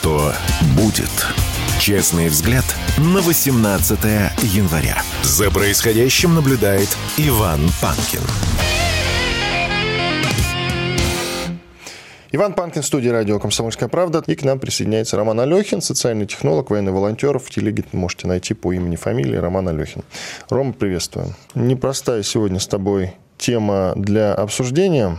Что 0.00 0.32
будет? 0.76 1.10
Честный 1.80 2.28
взгляд 2.28 2.64
на 2.98 3.20
18 3.20 3.98
января. 4.54 5.02
За 5.24 5.50
происходящим 5.50 6.36
наблюдает 6.36 6.88
Иван 7.16 7.60
Панкин. 7.82 8.20
Иван 12.30 12.52
Панкин, 12.52 12.84
студия 12.84 13.10
радио 13.10 13.40
«Комсомольская 13.40 13.88
правда». 13.88 14.22
И 14.28 14.36
к 14.36 14.44
нам 14.44 14.60
присоединяется 14.60 15.16
Роман 15.16 15.40
Алехин, 15.40 15.82
социальный 15.82 16.26
технолог, 16.26 16.70
военный 16.70 16.92
волонтер. 16.92 17.40
В 17.40 17.50
телеге 17.50 17.82
можете 17.90 18.28
найти 18.28 18.54
по 18.54 18.72
имени, 18.72 18.94
фамилии 18.94 19.36
Роман 19.36 19.68
Алехин. 19.68 20.04
Рома, 20.48 20.74
приветствую. 20.74 21.34
Непростая 21.56 22.22
сегодня 22.22 22.60
с 22.60 22.68
тобой 22.68 23.14
тема 23.36 23.94
для 23.96 24.32
обсуждения. 24.32 25.18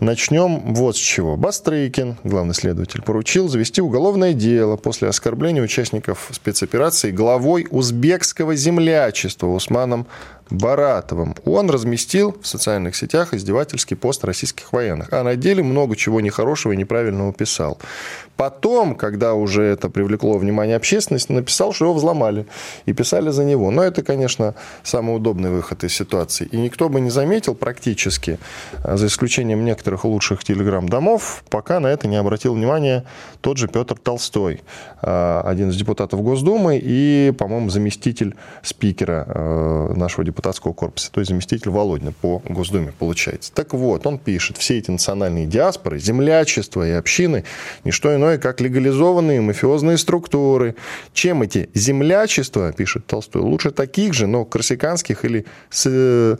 Начнем 0.00 0.74
вот 0.74 0.96
с 0.96 1.00
чего. 1.00 1.36
Бастрыкин, 1.36 2.16
главный 2.24 2.54
следователь, 2.54 3.02
поручил 3.02 3.48
завести 3.48 3.80
уголовное 3.80 4.32
дело 4.32 4.76
после 4.76 5.08
оскорбления 5.08 5.62
участников 5.62 6.30
спецоперации 6.32 7.10
главой 7.10 7.66
узбекского 7.70 8.54
землячества 8.54 9.48
Усманом 9.48 10.06
Баратовым. 10.50 11.34
Он 11.44 11.70
разместил 11.70 12.36
в 12.40 12.46
социальных 12.46 12.96
сетях 12.96 13.34
издевательский 13.34 13.96
пост 13.96 14.24
российских 14.24 14.72
военных. 14.72 15.12
А 15.12 15.22
на 15.22 15.36
деле 15.36 15.62
много 15.62 15.96
чего 15.96 16.20
нехорошего 16.20 16.72
и 16.72 16.76
неправильного 16.76 17.32
писал. 17.32 17.78
Потом, 18.36 18.94
когда 18.94 19.34
уже 19.34 19.62
это 19.62 19.90
привлекло 19.90 20.38
внимание 20.38 20.76
общественности, 20.76 21.32
написал, 21.32 21.72
что 21.72 21.86
его 21.86 21.94
взломали. 21.94 22.46
И 22.86 22.92
писали 22.92 23.30
за 23.30 23.44
него. 23.44 23.70
Но 23.70 23.82
это, 23.82 24.02
конечно, 24.02 24.54
самый 24.82 25.16
удобный 25.16 25.50
выход 25.50 25.84
из 25.84 25.94
ситуации. 25.94 26.46
И 26.46 26.56
никто 26.56 26.88
бы 26.88 27.00
не 27.00 27.10
заметил 27.10 27.54
практически, 27.54 28.38
за 28.84 29.06
исключением 29.06 29.64
некоторых 29.64 30.04
лучших 30.04 30.44
телеграм-домов, 30.44 31.42
пока 31.50 31.80
на 31.80 31.88
это 31.88 32.08
не 32.08 32.16
обратил 32.16 32.54
внимание 32.54 33.04
тот 33.40 33.58
же 33.58 33.68
Петр 33.68 33.96
Толстой, 33.98 34.62
один 35.00 35.70
из 35.70 35.76
депутатов 35.76 36.22
Госдумы 36.22 36.80
и, 36.82 37.32
по-моему, 37.36 37.70
заместитель 37.70 38.36
спикера 38.62 39.24
э, 39.26 39.92
нашего 39.96 40.24
депутата 40.24 40.37
депутатского 40.38 40.72
корпуса, 40.72 41.10
то 41.10 41.20
есть 41.20 41.30
заместитель 41.30 41.70
Володина 41.70 42.12
по 42.12 42.40
Госдуме 42.48 42.92
получается. 42.96 43.52
Так 43.52 43.74
вот, 43.74 44.06
он 44.06 44.18
пишет, 44.18 44.56
все 44.56 44.78
эти 44.78 44.90
национальные 44.90 45.46
диаспоры, 45.46 45.98
землячество 45.98 46.86
и 46.86 46.92
общины, 46.92 47.44
не 47.84 47.90
что 47.90 48.14
иное, 48.14 48.38
как 48.38 48.60
легализованные 48.60 49.40
мафиозные 49.40 49.98
структуры. 49.98 50.76
Чем 51.12 51.42
эти 51.42 51.68
землячества, 51.74 52.72
пишет 52.72 53.06
Толстой, 53.06 53.42
лучше 53.42 53.72
таких 53.72 54.14
же, 54.14 54.28
но 54.28 54.44
корсиканских 54.44 55.24
или 55.24 55.44
с 55.70 56.38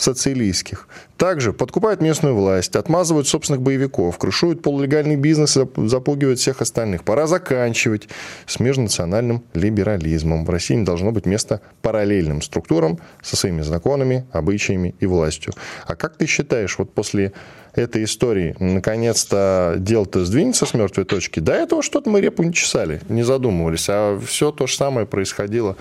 социалистских. 0.00 0.88
Также 1.16 1.52
подкупают 1.52 2.00
местную 2.00 2.34
власть, 2.34 2.76
отмазывают 2.76 3.28
собственных 3.28 3.60
боевиков, 3.60 4.16
крышуют 4.16 4.62
полулегальный 4.62 5.16
бизнес 5.16 5.56
и 5.56 5.66
запугивают 5.86 6.38
всех 6.38 6.62
остальных. 6.62 7.04
Пора 7.04 7.26
заканчивать 7.26 8.08
с 8.46 8.58
межнациональным 8.58 9.44
либерализмом. 9.52 10.46
В 10.46 10.50
России 10.50 10.74
не 10.74 10.84
должно 10.84 11.12
быть 11.12 11.26
места 11.26 11.60
параллельным 11.82 12.40
структурам 12.40 12.98
со 13.22 13.36
своими 13.36 13.60
законами, 13.60 14.26
обычаями 14.32 14.94
и 14.98 15.06
властью. 15.06 15.52
А 15.86 15.94
как 15.94 16.16
ты 16.16 16.26
считаешь, 16.26 16.78
вот 16.78 16.92
после 16.94 17.32
этой 17.74 18.04
истории 18.04 18.56
наконец-то 18.58 19.76
дело-то 19.78 20.24
сдвинется 20.24 20.64
с 20.64 20.72
мертвой 20.72 21.04
точки? 21.04 21.40
До 21.40 21.52
этого 21.52 21.82
что-то 21.82 22.08
мы 22.08 22.22
репу 22.22 22.42
не 22.42 22.54
чесали, 22.54 23.00
не 23.10 23.22
задумывались, 23.22 23.86
а 23.88 24.18
все 24.26 24.50
то 24.52 24.66
же 24.66 24.74
самое 24.74 25.06
происходило 25.06 25.76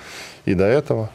и 0.45 0.53
до 0.53 0.65
этого. 0.65 1.09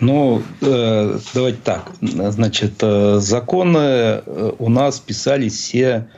Ну, 0.00 0.42
э, 0.62 1.18
давайте 1.34 1.58
так. 1.62 1.92
Значит, 2.00 2.72
э, 2.80 3.18
законы 3.20 3.78
э, 3.78 4.52
у 4.58 4.70
нас 4.70 4.98
писались 4.98 5.52
все 5.52 6.08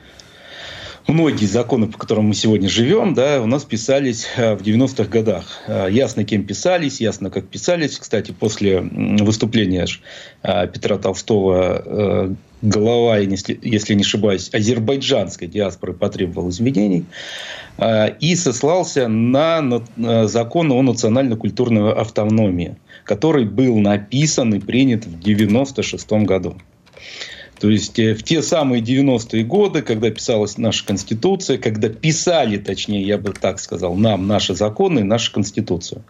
многие 1.05 1.47
законы, 1.47 1.87
по 1.87 1.97
которым 1.97 2.27
мы 2.27 2.33
сегодня 2.33 2.69
живем, 2.69 3.13
да, 3.13 3.41
у 3.41 3.45
нас 3.45 3.65
писались 3.65 4.25
в 4.37 4.61
90-х 4.61 5.03
годах. 5.09 5.61
Ясно, 5.89 6.23
кем 6.23 6.45
писались, 6.45 7.01
ясно, 7.01 7.29
как 7.29 7.45
писались. 7.49 7.99
Кстати, 7.99 8.31
после 8.31 8.79
выступления 8.79 9.85
Петра 10.41 10.97
Толстого 10.97 12.37
глава, 12.61 13.17
если, 13.17 13.93
не 13.95 14.03
ошибаюсь, 14.03 14.49
азербайджанской 14.53 15.49
диаспоры 15.49 15.91
потребовал 15.91 16.49
изменений 16.51 17.03
и 18.21 18.35
сослался 18.37 19.09
на 19.09 19.83
закон 20.27 20.71
о 20.71 20.81
национально-культурной 20.81 21.91
автономии, 21.91 22.77
который 23.03 23.45
был 23.45 23.77
написан 23.79 24.53
и 24.53 24.59
принят 24.59 25.05
в 25.05 25.19
96 25.19 26.11
году. 26.11 26.57
То 27.63 27.69
есть 27.69 27.97
э, 27.97 28.13
в 28.13 28.23
те 28.23 28.41
самые 28.41 28.81
90-е 28.81 29.45
годы, 29.45 29.83
когда 29.83 30.09
писалась 30.09 30.57
наша 30.57 30.85
Конституция, 30.85 31.57
когда 31.57 31.87
писали, 31.87 32.57
точнее, 32.57 33.03
я 33.03 33.17
бы 33.17 33.31
так 33.31 33.57
сказал, 33.57 33.95
нам 33.95 34.27
наши 34.27 34.53
законы 34.53 34.99
и 34.99 35.03
нашу 35.03 35.31
Конституцию. 35.31 36.03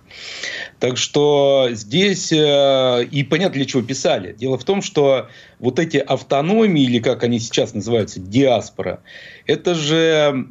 Так 0.80 0.98
что 0.98 1.70
здесь 1.72 2.32
э, 2.32 3.06
и 3.12 3.24
понятно, 3.24 3.54
для 3.56 3.66
чего 3.66 3.84
писали. 3.84 4.34
Дело 4.34 4.58
в 4.58 4.64
том, 4.64 4.82
что 4.82 5.28
вот 5.60 5.78
эти 5.78 5.98
автономии, 5.98 6.86
или 6.86 6.98
как 6.98 7.24
они 7.24 7.38
сейчас 7.40 7.76
называются, 7.76 8.20
диаспора, 8.20 9.02
это 9.46 9.76
же 9.76 10.48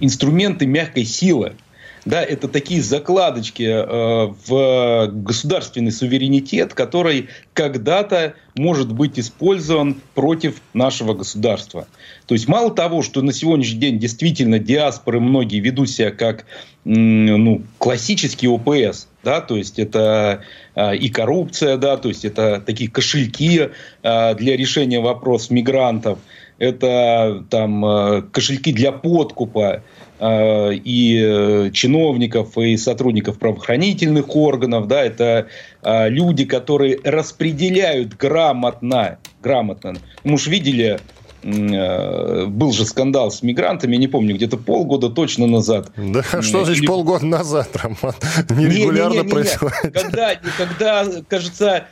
инструменты 0.00 0.66
мягкой 0.66 1.04
силы. 1.04 1.54
Да, 2.04 2.22
это 2.22 2.48
такие 2.48 2.82
закладочки 2.82 3.62
э, 3.62 4.34
в 4.46 5.08
государственный 5.10 5.90
суверенитет, 5.90 6.74
который 6.74 7.28
когда-то 7.54 8.34
может 8.56 8.92
быть 8.92 9.18
использован 9.18 9.96
против 10.14 10.60
нашего 10.74 11.14
государства. 11.14 11.86
То 12.26 12.34
есть 12.34 12.46
мало 12.46 12.70
того, 12.74 13.00
что 13.00 13.22
на 13.22 13.32
сегодняшний 13.32 13.80
день 13.80 13.98
действительно 13.98 14.58
диаспоры 14.58 15.18
многие 15.18 15.60
ведут 15.60 15.88
себя 15.88 16.10
как 16.10 16.44
ну, 16.84 17.62
классический 17.78 18.48
ОПС, 18.48 19.08
да, 19.22 19.40
то 19.40 19.56
есть 19.56 19.78
это 19.78 20.42
э, 20.74 20.96
и 20.96 21.08
коррупция, 21.08 21.78
да, 21.78 21.96
то 21.96 22.08
есть 22.08 22.26
это 22.26 22.62
такие 22.64 22.90
кошельки 22.90 23.70
э, 24.02 24.34
для 24.34 24.56
решения 24.56 25.00
вопросов 25.00 25.50
мигрантов, 25.50 26.18
это 26.58 27.44
там 27.50 27.84
э, 27.84 28.22
кошельки 28.30 28.72
для 28.72 28.92
подкупа, 28.92 29.82
Э, 30.20 30.72
и 30.72 31.20
э, 31.22 31.70
чиновников, 31.72 32.56
и 32.56 32.76
сотрудников 32.76 33.38
правоохранительных 33.38 34.34
органов, 34.36 34.86
да, 34.86 35.02
это 35.02 35.48
люди, 35.82 36.46
которые 36.46 36.98
распределяют 37.04 38.16
грамотно, 38.16 39.18
грамотно. 39.42 39.96
Мы 40.22 40.34
уж 40.34 40.46
видели, 40.46 40.98
был 41.42 42.72
же 42.72 42.86
скандал 42.86 43.30
с 43.30 43.42
мигрантами, 43.42 43.96
не 43.96 44.08
помню, 44.08 44.34
где-то 44.34 44.56
полгода 44.56 45.10
точно 45.10 45.46
назад. 45.46 45.90
Да 45.96 46.22
что 46.22 46.64
значит 46.64 46.78
Или... 46.78 46.86
полгода 46.86 47.26
назад, 47.26 47.68
Роман? 47.74 48.14
Нерегулярно 48.48 49.12
не, 49.12 49.18
не, 49.18 49.24
не, 49.24 49.26
не, 49.26 49.30
происходит. 49.30 49.92
Когда, 49.92 50.30
когда, 50.56 51.06
кажется, 51.28 51.84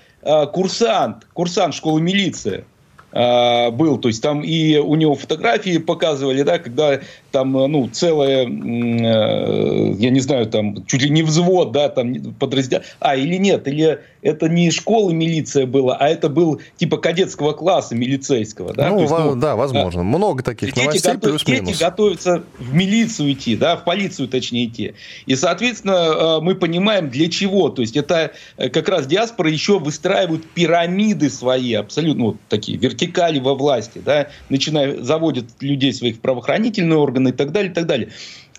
курсант, 0.54 1.26
курсант 1.34 1.74
школы 1.74 2.00
милиции, 2.00 2.64
был. 3.12 3.98
То 3.98 4.08
есть 4.08 4.22
там 4.22 4.42
и 4.42 4.78
у 4.78 4.94
него 4.94 5.14
фотографии 5.14 5.78
показывали, 5.78 6.42
да, 6.42 6.58
когда 6.58 7.00
там, 7.32 7.52
ну, 7.52 7.88
целое, 7.88 8.46
э, 8.46 9.94
я 9.98 10.10
не 10.10 10.20
знаю, 10.20 10.46
там, 10.46 10.84
чуть 10.86 11.02
ли 11.02 11.10
не 11.10 11.22
взвод, 11.22 11.72
да, 11.72 11.88
там 11.88 12.14
подразделение. 12.38 12.86
А, 13.00 13.16
или 13.16 13.36
нет, 13.36 13.66
или 13.66 13.98
это 14.22 14.48
не 14.48 14.70
школа 14.70 15.10
милиция 15.10 15.66
была, 15.66 15.96
а 15.96 16.08
это 16.08 16.28
был 16.28 16.60
типа 16.76 16.98
кадетского 16.98 17.52
класса 17.52 17.94
милицейского, 17.94 18.72
да? 18.72 18.88
Ну, 18.90 19.00
есть, 19.00 19.10
ну 19.10 19.34
да, 19.34 19.56
возможно. 19.56 20.02
А, 20.02 20.04
Много 20.04 20.42
таких 20.42 20.72
дети 20.72 20.84
новостей, 20.84 21.12
готов, 21.12 21.30
плюс-минус. 21.30 21.68
Дети 21.70 21.82
готовятся 21.82 22.42
в 22.58 22.74
милицию 22.74 23.32
идти, 23.32 23.56
да, 23.56 23.76
в 23.76 23.84
полицию 23.84 24.28
точнее 24.28 24.66
идти. 24.66 24.94
И, 25.26 25.34
соответственно, 25.34 26.38
э, 26.38 26.40
мы 26.40 26.54
понимаем, 26.54 27.10
для 27.10 27.28
чего. 27.28 27.68
То 27.68 27.82
есть 27.82 27.96
это 27.96 28.32
э, 28.56 28.68
как 28.68 28.88
раз 28.88 29.06
диаспоры 29.06 29.50
еще 29.50 29.78
выстраивают 29.78 30.46
пирамиды 30.50 31.28
свои, 31.30 31.74
абсолютно 31.74 32.24
вот 32.24 32.36
такие, 32.48 32.78
вертикали 32.78 33.40
во 33.40 33.54
власти, 33.54 34.00
да, 34.04 34.28
начиная, 34.48 35.02
заводят 35.02 35.46
людей 35.60 35.92
своих 35.92 36.16
в 36.16 36.20
правоохранительные 36.20 36.98
органы 36.98 37.21
и 37.28 37.32
так 37.32 37.52
далее, 37.52 37.70
и 37.70 37.74
так 37.74 37.86
далее. 37.86 38.10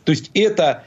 То 0.03 0.11
есть 0.11 0.31
это 0.33 0.83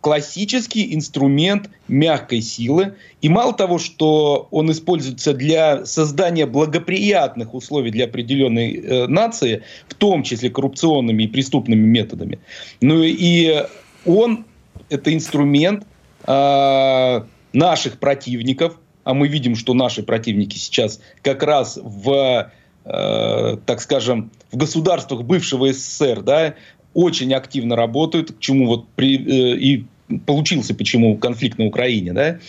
классический 0.00 0.94
инструмент 0.94 1.70
мягкой 1.88 2.40
силы. 2.40 2.94
И 3.20 3.28
мало 3.28 3.52
того, 3.52 3.78
что 3.78 4.48
он 4.50 4.70
используется 4.70 5.34
для 5.34 5.84
создания 5.86 6.46
благоприятных 6.46 7.54
условий 7.54 7.90
для 7.90 8.04
определенной 8.04 8.74
э, 8.74 9.06
нации, 9.06 9.62
в 9.88 9.94
том 9.94 10.22
числе 10.22 10.50
коррупционными 10.50 11.24
и 11.24 11.26
преступными 11.26 11.84
методами, 11.84 12.38
но 12.80 13.02
и 13.02 13.64
он, 14.04 14.46
это 14.88 15.12
инструмент 15.12 15.84
э, 16.26 17.22
наших 17.52 17.98
противников, 17.98 18.78
а 19.04 19.14
мы 19.14 19.28
видим, 19.28 19.56
что 19.56 19.74
наши 19.74 20.02
противники 20.02 20.56
сейчас 20.58 21.00
как 21.22 21.42
раз 21.42 21.78
в, 21.82 22.50
э, 22.84 23.56
так 23.66 23.80
скажем, 23.80 24.30
в 24.52 24.56
государствах 24.56 25.22
бывшего 25.22 25.72
СССР, 25.72 26.22
да, 26.22 26.54
очень 26.98 27.32
активно 27.32 27.76
работают, 27.76 28.32
к 28.32 28.40
чему 28.40 28.66
вот 28.66 28.88
при, 28.96 29.16
э, 29.16 29.56
и 29.56 29.84
получился 30.26 30.74
почему 30.74 31.16
конфликт 31.16 31.56
на 31.56 31.66
Украине, 31.66 32.12
да, 32.12 32.40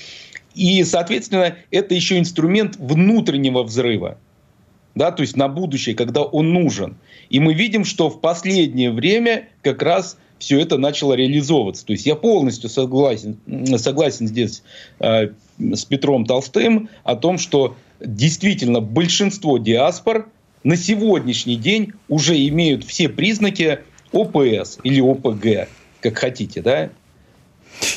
и, 0.55 0.83
соответственно, 0.83 1.55
это 1.69 1.93
еще 1.93 2.17
инструмент 2.17 2.75
внутреннего 2.77 3.61
взрыва, 3.61 4.17
да, 4.95 5.11
то 5.11 5.21
есть 5.21 5.37
на 5.37 5.49
будущее, 5.49 5.95
когда 5.95 6.23
он 6.23 6.51
нужен. 6.51 6.97
И 7.29 7.39
мы 7.39 7.53
видим, 7.53 7.85
что 7.85 8.09
в 8.09 8.21
последнее 8.21 8.91
время 8.91 9.49
как 9.61 9.83
раз 9.83 10.17
все 10.39 10.59
это 10.59 10.79
начало 10.79 11.13
реализовываться. 11.13 11.85
То 11.85 11.93
есть 11.93 12.07
я 12.07 12.15
полностью 12.15 12.71
согласен, 12.71 13.37
согласен 13.77 14.27
здесь 14.27 14.63
э, 14.99 15.29
с 15.59 15.85
Петром 15.85 16.25
Толстым 16.25 16.89
о 17.03 17.15
том, 17.15 17.37
что 17.37 17.75
действительно 17.99 18.81
большинство 18.81 19.59
диаспор 19.59 20.27
на 20.63 20.75
сегодняшний 20.75 21.55
день 21.55 21.93
уже 22.07 22.35
имеют 22.47 22.83
все 22.83 23.09
признаки 23.09 23.79
ОПС 24.11 24.79
или 24.83 25.01
ОПГ, 25.01 25.69
как 26.01 26.17
хотите, 26.17 26.61
да, 26.61 26.89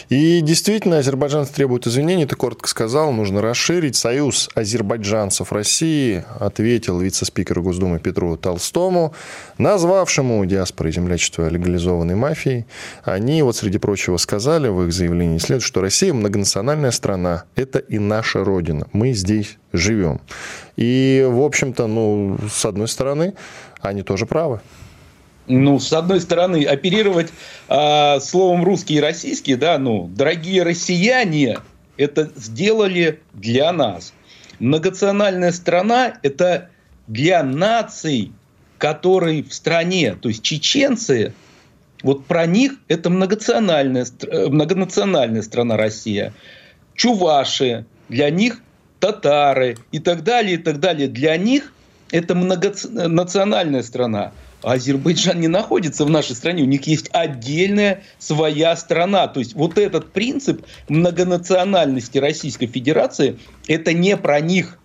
и 0.09 0.41
действительно, 0.43 0.99
азербайджанцы 0.99 1.53
требуют 1.53 1.87
извинений, 1.87 2.27
ты 2.27 2.37
коротко 2.37 2.69
сказал, 2.69 3.13
нужно 3.13 3.41
расширить. 3.41 3.97
Союз 3.97 4.49
азербайджанцев 4.55 5.53
России 5.53 6.25
ответил 6.39 7.01
вице-спикеру 7.01 7.63
Госдумы 7.63 7.99
Петру 7.99 8.37
Толстому, 8.37 9.15
назвавшему 9.59 10.45
диаспоры 10.47 10.93
землячества 10.93 11.49
легализованной 11.49 12.15
мафией. 12.15 12.67
Они, 13.05 13.43
вот 13.43 13.57
среди 13.57 13.79
прочего, 13.79 14.17
сказали 14.19 14.69
в 14.69 14.85
их 14.85 14.93
заявлении 14.93 15.39
следует, 15.39 15.65
что 15.65 15.81
Россия 15.81 16.13
многонациональная 16.13 16.91
страна, 16.91 17.45
это 17.57 17.79
и 17.79 17.99
наша 17.99 18.45
родина, 18.45 18.87
мы 18.93 19.13
здесь 19.13 19.59
живем. 19.73 20.21
И, 20.77 21.27
в 21.29 21.41
общем-то, 21.41 21.87
ну, 21.87 22.39
с 22.51 22.65
одной 22.65 22.89
стороны, 22.89 23.35
они 23.81 24.03
тоже 24.03 24.27
правы 24.27 24.61
ну, 25.47 25.79
с 25.79 25.93
одной 25.93 26.21
стороны, 26.21 26.65
оперировать 26.65 27.33
э, 27.69 28.21
словом 28.21 28.65
русский 28.65 28.95
и 28.95 29.01
российский, 29.01 29.57
да, 29.57 29.79
ну, 29.79 30.09
дорогие 30.15 30.63
россияне, 30.63 31.59
это 31.97 32.31
сделали 32.37 33.21
для 33.33 33.73
нас. 33.73 34.13
Многонациональная 34.59 35.53
страна– 35.53 36.15
это 36.23 36.71
для 37.07 37.43
наций, 37.43 38.33
которые 38.79 39.43
в 39.43 39.53
стране, 39.53 40.17
то 40.21 40.29
есть 40.29 40.43
чеченцы, 40.43 41.35
вот 42.03 42.27
про 42.27 42.47
них 42.47 42.75
это 42.89 43.11
многонациональная, 43.11 44.07
э, 44.27 44.47
многонациональная 44.49 45.43
страна 45.43 45.77
Россия. 45.77 46.33
Чуваши, 46.95 47.87
для 48.09 48.31
них 48.31 48.61
татары 49.01 49.77
и 49.91 49.99
так 49.99 50.23
далее, 50.23 50.55
и 50.55 50.59
так 50.59 50.79
далее. 50.81 51.09
Для 51.09 51.37
них 51.37 51.73
это 52.11 52.35
многонациональная 52.35 53.83
страна. 53.83 54.33
Азербайджан 54.63 55.41
не 55.41 55.49
находится 55.49 56.05
в 56.05 56.11
нашей 56.11 56.37
стране, 56.37 56.63
у 56.63 56.67
них 56.67 56.87
есть 56.87 57.09
отдельная 57.13 58.03
своя 58.19 58.77
страна. 58.77 59.29
То 59.29 59.41
есть 59.41 59.55
вот 59.55 59.79
этот 59.79 60.13
принцип 60.13 60.65
многонациональности 60.89 62.19
Российской 62.19 62.67
Федерации, 62.67 63.39
это 63.67 63.93
не 63.93 64.17
про 64.17 64.41
них, 64.41 64.79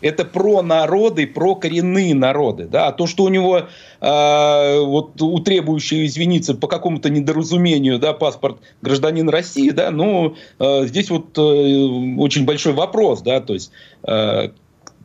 это 0.00 0.24
про 0.24 0.62
народы, 0.62 1.26
про 1.26 1.54
коренные 1.54 2.14
народы. 2.14 2.66
Да? 2.66 2.88
А 2.88 2.92
то, 2.92 3.06
что 3.06 3.24
у 3.24 3.28
него 3.28 3.68
э, 4.00 4.80
вот, 4.80 5.20
у 5.20 5.38
требующего 5.40 6.06
извиниться 6.06 6.54
по 6.54 6.68
какому-то 6.68 7.10
недоразумению 7.10 7.98
да, 7.98 8.12
паспорт 8.12 8.58
гражданина 8.82 9.30
России, 9.30 9.70
да, 9.70 9.90
ну, 9.90 10.36
э, 10.58 10.86
здесь 10.86 11.10
вот 11.10 11.36
э, 11.36 11.40
очень 11.40 12.44
большой 12.44 12.72
вопрос. 12.72 13.22
Да? 13.22 13.40
То 13.40 13.54
есть 13.54 13.72
э, 14.04 14.50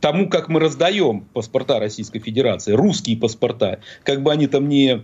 тому, 0.00 0.28
как 0.28 0.48
мы 0.48 0.60
раздаем 0.60 1.22
паспорта 1.32 1.78
Российской 1.78 2.18
Федерации, 2.18 2.72
русские 2.72 3.16
паспорта, 3.16 3.80
как 4.02 4.22
бы 4.22 4.32
они 4.32 4.46
там 4.46 4.68
не 4.68 5.02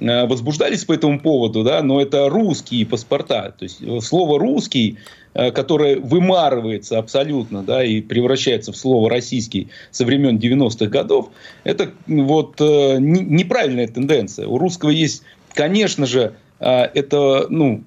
э, 0.00 0.26
возбуждались 0.26 0.84
по 0.84 0.92
этому 0.92 1.20
поводу, 1.20 1.62
да, 1.64 1.82
но 1.82 2.00
это 2.00 2.28
русские 2.28 2.86
паспорта. 2.86 3.54
То 3.58 3.64
есть 3.64 3.80
слово 4.04 4.38
русский, 4.38 4.98
э, 5.34 5.50
которое 5.50 5.98
вымарывается 5.98 6.98
абсолютно, 6.98 7.62
да, 7.62 7.84
и 7.84 8.00
превращается 8.00 8.72
в 8.72 8.76
слово 8.76 9.08
российский 9.10 9.68
со 9.90 10.04
времен 10.04 10.38
90-х 10.38 10.86
годов, 10.86 11.30
это 11.64 11.90
вот 12.06 12.60
неправильная 12.60 13.88
тенденция. 13.88 14.46
У 14.46 14.58
русского 14.58 14.90
есть, 14.90 15.22
конечно 15.54 16.06
же, 16.06 16.34
это, 16.60 17.46
ну, 17.50 17.82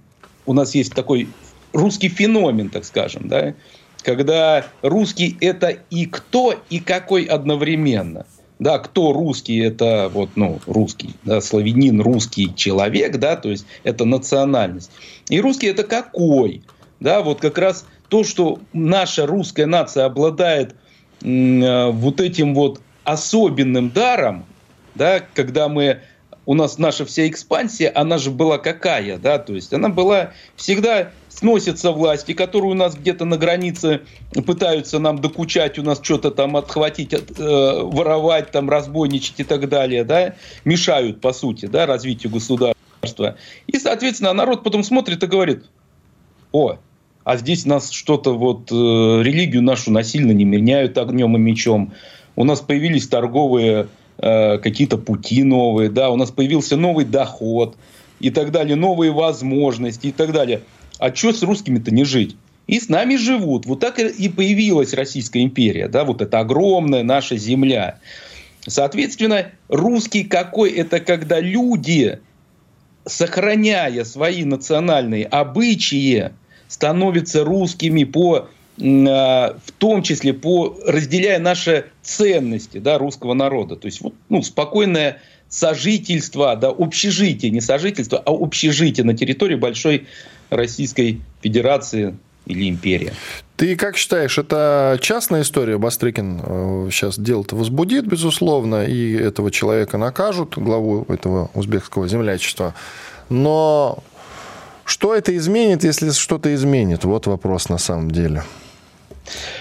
у 0.46 0.54
нас 0.54 0.76
есть 0.76 0.94
такой 0.94 1.28
русский 1.74 2.10
феномен, 2.10 2.70
так 2.70 2.86
скажем, 2.86 3.28
да, 3.28 3.54
когда 4.08 4.66
русский 4.84 5.38
это 5.42 5.80
и 5.90 6.06
кто, 6.06 6.56
и 6.70 6.80
какой 6.80 7.26
одновременно. 7.26 8.26
Да, 8.58 8.80
кто 8.80 9.12
русский, 9.12 9.60
это 9.60 10.10
вот, 10.12 10.30
ну, 10.36 10.62
русский, 10.66 11.14
да, 11.26 11.42
славянин, 11.42 12.00
русский 12.00 12.56
человек, 12.56 13.18
да, 13.18 13.36
то 13.36 13.50
есть 13.50 13.66
это 13.84 14.06
национальность. 14.06 14.92
И 15.30 15.42
русский 15.42 15.68
это 15.68 15.84
какой? 15.84 16.64
Да, 17.02 17.22
вот 17.22 17.42
как 17.42 17.58
раз 17.58 17.86
то, 18.08 18.24
что 18.24 18.60
наша 18.72 19.26
русская 19.28 19.66
нация 19.66 20.06
обладает 20.06 20.74
э, 21.22 21.92
вот 21.92 22.22
этим 22.22 22.56
вот 22.56 22.80
особенным 23.04 23.90
даром, 23.90 24.46
да, 24.96 25.22
когда 25.34 25.68
мы 25.68 26.00
у 26.46 26.54
нас 26.54 26.78
наша 26.78 27.06
вся 27.06 27.28
экспансия, 27.28 27.92
она 27.94 28.18
же 28.18 28.32
была 28.32 28.58
какая, 28.58 29.18
да, 29.18 29.38
то 29.38 29.54
есть 29.54 29.74
она 29.74 29.90
была 29.90 30.32
всегда 30.56 31.12
сносятся 31.38 31.92
власти, 31.92 32.34
которые 32.34 32.72
у 32.72 32.76
нас 32.76 32.96
где-то 32.96 33.26
на 33.26 33.38
границе 33.38 34.02
пытаются 34.46 35.00
нам 35.00 35.20
докучать, 35.20 35.78
у 35.80 35.84
нас 35.84 36.00
что-то 36.02 36.32
там 36.32 36.58
отхватить, 36.58 37.14
от, 37.14 37.40
э, 37.40 37.82
воровать, 37.84 38.52
там 38.52 38.70
разбойничать 38.70 39.40
и 39.40 39.44
так 39.44 39.70
далее, 39.70 40.04
да, 40.04 40.36
мешают, 40.66 41.22
по 41.22 41.34
сути, 41.34 41.66
да, 41.66 41.86
развитию 41.86 42.32
государства. 42.32 43.38
И, 43.68 43.78
соответственно, 43.78 44.34
народ 44.34 44.64
потом 44.64 44.84
смотрит 44.84 45.24
и 45.24 45.28
говорит, 45.28 45.66
о, 46.52 46.78
а 47.24 47.38
здесь 47.38 47.66
нас 47.66 47.92
что-то 47.92 48.38
вот, 48.38 48.72
э, 48.72 48.76
религию 48.76 49.62
нашу 49.62 49.92
насильно 49.92 50.32
не 50.32 50.46
меняют 50.46 50.98
огнем 50.98 51.36
и 51.36 51.40
мечом. 51.40 51.94
У 52.36 52.44
нас 52.44 52.62
появились 52.62 53.08
торговые 53.08 53.88
Э, 54.20 54.58
какие-то 54.58 54.98
пути 54.98 55.44
новые, 55.44 55.92
да, 55.92 56.10
у 56.10 56.16
нас 56.16 56.32
появился 56.32 56.76
новый 56.76 57.06
доход 57.06 57.76
и 58.20 58.32
так 58.32 58.52
далее, 58.52 58.76
новые 58.76 59.12
возможности 59.12 60.08
и 60.08 60.12
так 60.12 60.32
далее. 60.32 60.62
А 61.00 61.14
что 61.14 61.34
с 61.34 61.44
русскими-то 61.44 61.94
не 61.94 62.04
жить? 62.04 62.36
И 62.68 62.80
с 62.80 62.90
нами 62.90 63.16
живут. 63.16 63.66
Вот 63.66 63.80
так 63.80 64.00
и 64.00 64.30
появилась 64.30 64.94
Российская 64.94 65.42
империя, 65.42 65.88
да, 65.88 66.04
вот 66.04 66.22
эта 66.22 66.40
огромная 66.40 67.04
наша 67.04 67.38
земля. 67.38 68.00
Соответственно, 68.68 69.52
русский 69.70 70.26
какой? 70.26 70.72
Это 70.72 71.00
когда 71.00 71.40
люди, 71.40 72.20
сохраняя 73.06 74.04
свои 74.04 74.44
национальные 74.44 75.26
обычаи, 75.26 76.32
становятся 76.68 77.46
русскими 77.46 78.04
по 78.04 78.50
а, 78.80 79.58
в 79.66 79.72
том 79.72 80.04
числе 80.04 80.34
по 80.34 80.78
разделяя 80.86 81.40
наши 81.40 81.86
ценности 82.04 82.78
да, 82.78 82.98
русского 82.98 83.34
народа. 83.34 83.76
То 83.76 83.88
есть 83.88 84.02
вот, 84.02 84.14
ну, 84.30 84.44
спокойное 84.44 85.22
сожительство, 85.50 86.56
да, 86.56 86.70
общежитие, 86.70 87.52
не 87.52 87.62
сожительство, 87.62 88.20
а 88.20 88.32
общежитие 88.32 89.06
на 89.06 89.16
территории 89.16 89.56
большой 89.56 90.08
Российской 90.50 91.22
Федерации 91.42 92.16
или 92.46 92.70
империи. 92.70 93.12
Ты 93.58 93.76
как 93.76 93.98
считаешь, 93.98 94.38
это 94.38 94.98
частная 95.02 95.42
история? 95.42 95.78
Бастрыкин 95.78 96.90
сейчас 96.92 97.18
э, 97.18 97.22
дело-то 97.22 97.56
возбудит, 97.56 98.06
безусловно, 98.06 98.86
и 98.86 99.14
этого 99.14 99.52
человека 99.52 99.98
накажут, 99.98 100.58
главу 100.58 101.06
этого 101.10 101.50
узбекского 101.54 102.08
землячества. 102.08 102.74
Но 103.30 104.04
что 104.86 105.14
это 105.14 105.36
изменит, 105.36 105.84
если 105.84 106.12
что-то 106.12 106.54
изменит? 106.56 107.04
Вот 107.04 107.28
вопрос 107.28 107.68
на 107.68 107.78
самом 107.78 108.12
деле. 108.12 108.44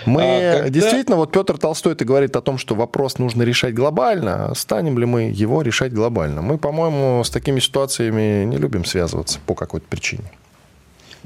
Мы 0.05 0.23
а, 0.23 0.53
когда... 0.55 0.69
действительно, 0.69 1.17
вот 1.17 1.33
Петр 1.33 1.59
Толстой 1.59 1.95
это 1.95 2.05
говорит 2.05 2.37
о 2.37 2.41
том, 2.41 2.59
что 2.59 2.75
вопрос 2.75 3.19
нужно 3.19 3.43
решать 3.43 3.75
глобально. 3.75 4.53
Станем 4.55 4.99
ли 4.99 5.07
мы 5.07 5.23
его 5.23 5.63
решать 5.63 5.93
глобально? 5.93 6.43
Мы, 6.43 6.59
по-моему, 6.59 7.25
с 7.25 7.31
такими 7.31 7.59
ситуациями 7.59 8.45
не 8.45 8.59
любим 8.59 8.85
связываться 8.85 9.41
по 9.47 9.55
какой-то 9.55 9.87
причине. 9.89 10.31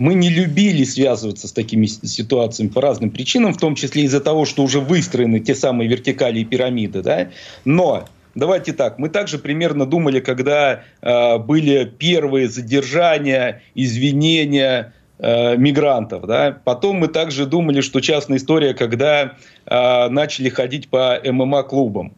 Мы 0.00 0.14
не 0.14 0.30
любили 0.30 0.84
связываться 0.84 1.46
с 1.46 1.52
такими 1.52 1.86
ситуациями 1.86 2.70
по 2.70 2.80
разным 2.80 3.10
причинам, 3.10 3.52
в 3.52 3.58
том 3.58 3.74
числе 3.74 4.02
из-за 4.04 4.20
того, 4.20 4.44
что 4.46 4.62
уже 4.62 4.80
выстроены 4.80 5.40
те 5.40 5.54
самые 5.54 5.88
вертикали 5.88 6.40
и 6.40 6.44
пирамиды. 6.44 7.02
Да? 7.02 7.28
Но 7.64 8.04
Давайте 8.36 8.72
так, 8.72 9.00
мы 9.00 9.08
также 9.08 9.40
примерно 9.40 9.86
думали, 9.86 10.20
когда 10.20 10.84
э, 11.02 11.38
были 11.38 11.84
первые 11.84 12.48
задержания, 12.48 13.60
извинения, 13.74 14.92
Э, 15.22 15.54
мигрантов. 15.54 16.26
Да? 16.26 16.58
Потом 16.64 16.96
мы 16.96 17.08
также 17.08 17.44
думали, 17.44 17.82
что 17.82 18.00
частная 18.00 18.38
история, 18.38 18.72
когда 18.72 19.34
э, 19.66 20.08
начали 20.08 20.48
ходить 20.48 20.88
по 20.88 21.20
ММА-клубам 21.22 22.14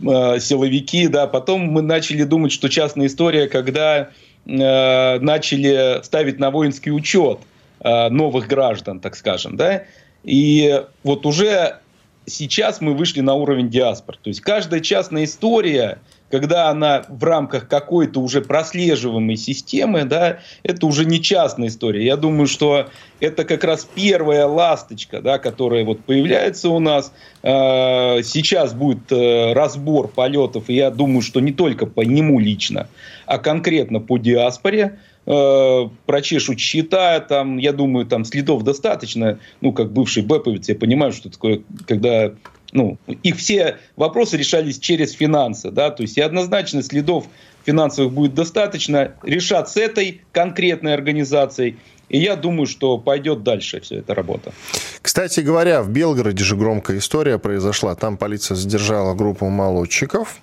э, 0.00 0.40
силовики, 0.40 1.06
да, 1.08 1.26
потом 1.26 1.66
мы 1.66 1.82
начали 1.82 2.22
думать, 2.22 2.50
что 2.50 2.70
частная 2.70 3.08
история, 3.08 3.46
когда 3.46 4.08
э, 4.50 5.18
начали 5.20 6.02
ставить 6.02 6.38
на 6.38 6.50
воинский 6.50 6.90
учет 6.90 7.40
э, 7.80 8.08
новых 8.08 8.46
граждан, 8.46 9.00
так 9.00 9.16
скажем, 9.16 9.56
да, 9.56 9.84
и 10.24 10.84
вот 11.02 11.26
уже 11.26 11.78
сейчас 12.26 12.80
мы 12.80 12.94
вышли 12.94 13.20
на 13.20 13.34
уровень 13.34 13.68
диаспор. 13.70 14.16
То 14.16 14.28
есть 14.28 14.40
каждая 14.40 14.80
частная 14.80 15.24
история 15.24 15.98
когда 16.30 16.68
она 16.70 17.04
в 17.08 17.22
рамках 17.24 17.68
какой-то 17.68 18.20
уже 18.20 18.40
прослеживаемой 18.40 19.36
системы, 19.36 20.04
да, 20.04 20.38
это 20.62 20.86
уже 20.86 21.04
не 21.04 21.20
частная 21.20 21.68
история. 21.68 22.04
Я 22.04 22.16
думаю, 22.16 22.46
что 22.46 22.88
это 23.18 23.44
как 23.44 23.64
раз 23.64 23.86
первая 23.94 24.46
ласточка, 24.46 25.20
да, 25.20 25.38
которая 25.38 25.84
вот 25.84 26.00
появляется 26.04 26.70
у 26.70 26.78
нас. 26.78 27.12
Э, 27.42 28.22
сейчас 28.22 28.72
будет 28.72 29.10
э, 29.10 29.52
разбор 29.52 30.08
полетов, 30.08 30.64
и 30.68 30.74
я 30.74 30.90
думаю, 30.90 31.22
что 31.22 31.40
не 31.40 31.52
только 31.52 31.86
по 31.86 32.02
нему 32.02 32.38
лично, 32.38 32.88
а 33.26 33.38
конкретно 33.38 34.00
по 34.00 34.16
диаспоре 34.16 34.98
э, 35.26 35.88
прочешут 36.06 36.60
счета, 36.60 37.20
там, 37.20 37.58
я 37.58 37.72
думаю, 37.72 38.06
там 38.06 38.24
следов 38.24 38.62
достаточно, 38.62 39.38
ну, 39.60 39.72
как 39.72 39.92
бывший 39.92 40.22
бэповец, 40.22 40.68
я 40.68 40.76
понимаю, 40.76 41.12
что 41.12 41.28
такое, 41.30 41.62
когда 41.86 42.32
ну, 42.72 42.98
их 43.06 43.36
все 43.36 43.78
вопросы 43.96 44.36
решались 44.36 44.78
через 44.78 45.12
финансы, 45.12 45.70
да, 45.70 45.90
то 45.90 46.02
есть 46.02 46.16
и 46.16 46.20
однозначно 46.20 46.82
следов 46.82 47.26
финансовых 47.64 48.12
будет 48.12 48.34
достаточно 48.34 49.12
решать 49.22 49.68
с 49.68 49.76
этой 49.76 50.22
конкретной 50.32 50.94
организацией. 50.94 51.76
И 52.08 52.18
я 52.18 52.34
думаю, 52.34 52.66
что 52.66 52.98
пойдет 52.98 53.44
дальше 53.44 53.80
вся 53.80 53.96
эта 53.96 54.16
работа. 54.16 54.52
Кстати 55.00 55.40
говоря, 55.40 55.80
в 55.80 55.90
Белгороде 55.90 56.42
же 56.42 56.56
громкая 56.56 56.98
история 56.98 57.38
произошла. 57.38 57.94
Там 57.94 58.16
полиция 58.16 58.56
задержала 58.56 59.14
группу 59.14 59.46
молодчиков. 59.48 60.38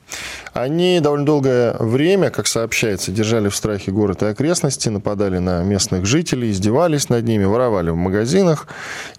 Они 0.53 1.01
довольно 1.01 1.25
долгое 1.25 1.75
время, 1.77 2.29
как 2.29 2.47
сообщается, 2.47 3.11
держали 3.11 3.49
в 3.49 3.55
страхе 3.55 3.91
город 3.91 4.23
и 4.23 4.27
окрестности, 4.27 4.87
нападали 4.87 5.39
на 5.39 5.61
местных 5.63 6.05
жителей, 6.05 6.51
издевались 6.51 7.09
над 7.09 7.25
ними, 7.25 7.43
воровали 7.43 7.89
в 7.89 7.97
магазинах. 7.97 8.67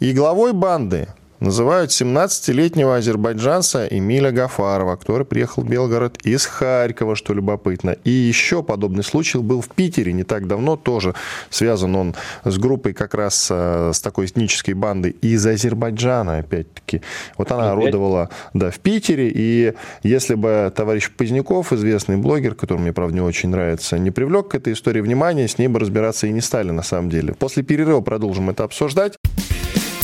И 0.00 0.12
главой 0.12 0.54
банды 0.54 1.08
называют 1.40 1.90
17-летнего 1.90 2.96
азербайджанца 2.96 3.86
Эмиля 3.86 4.30
Гафарова, 4.30 4.96
который 4.96 5.24
приехал 5.24 5.62
в 5.62 5.68
Белгород 5.68 6.18
из 6.24 6.46
Харькова, 6.46 7.16
что 7.16 7.34
любопытно. 7.34 7.96
И 8.04 8.10
еще 8.10 8.62
подобный 8.62 9.04
случай 9.04 9.38
был 9.38 9.60
в 9.60 9.68
Питере 9.68 10.12
не 10.12 10.24
так 10.24 10.46
давно, 10.46 10.76
тоже 10.76 11.14
связан 11.50 11.94
он 11.96 12.14
с 12.44 12.58
группой 12.58 12.92
как 12.92 13.14
раз 13.14 13.48
э, 13.50 13.92
с 13.92 14.00
такой 14.00 14.26
этнической 14.26 14.74
бандой 14.74 15.12
из 15.22 15.46
Азербайджана, 15.46 16.38
опять-таки. 16.38 17.02
Вот 17.36 17.52
она 17.52 17.72
орудовала 17.72 18.30
да, 18.54 18.70
в 18.70 18.78
Питере, 18.80 19.30
и 19.32 19.74
если 20.02 20.34
бы 20.34 20.72
товарищ 20.74 21.10
Поздняков, 21.10 21.72
известный 21.72 22.16
блогер, 22.16 22.54
который 22.54 22.78
мне, 22.78 22.92
правда, 22.92 23.14
не 23.14 23.20
очень 23.20 23.48
нравится, 23.48 23.98
не 23.98 24.10
привлек 24.10 24.48
к 24.48 24.54
этой 24.54 24.72
истории 24.72 25.00
внимания, 25.00 25.48
с 25.48 25.58
ней 25.58 25.68
бы 25.68 25.78
разбираться 25.78 26.26
и 26.26 26.32
не 26.32 26.40
стали 26.40 26.70
на 26.70 26.82
самом 26.82 27.10
деле. 27.10 27.34
После 27.34 27.62
перерыва 27.62 28.00
продолжим 28.00 28.50
это 28.50 28.64
обсуждать. 28.64 29.14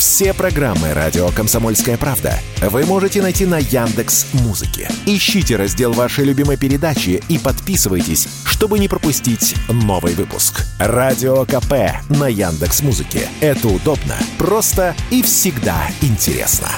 Все 0.05 0.35
программы 0.35 0.93
радио 0.93 1.31
Комсомольская 1.31 1.97
правда 1.97 2.39
вы 2.61 2.85
можете 2.85 3.23
найти 3.23 3.47
на 3.47 3.57
Яндекс 3.57 4.27
Музыке. 4.35 4.87
Ищите 5.07 5.57
раздел 5.57 5.95
вашей 5.95 6.27
любимой 6.27 6.59
передачи 6.59 7.23
и 7.31 7.39
подписывайтесь, 7.39 8.29
чтобы 8.45 8.79
не 8.79 8.87
пропустить 8.87 9.55
новый 9.67 10.13
выпуск. 10.13 10.67
Радио 10.79 11.47
КП 11.47 12.05
на 12.11 12.29
Яндекс 12.29 12.83
Музыке. 12.83 13.31
Это 13.41 13.67
удобно, 13.69 14.15
просто 14.37 14.95
и 15.11 15.23
всегда 15.23 15.89
интересно. 16.03 16.69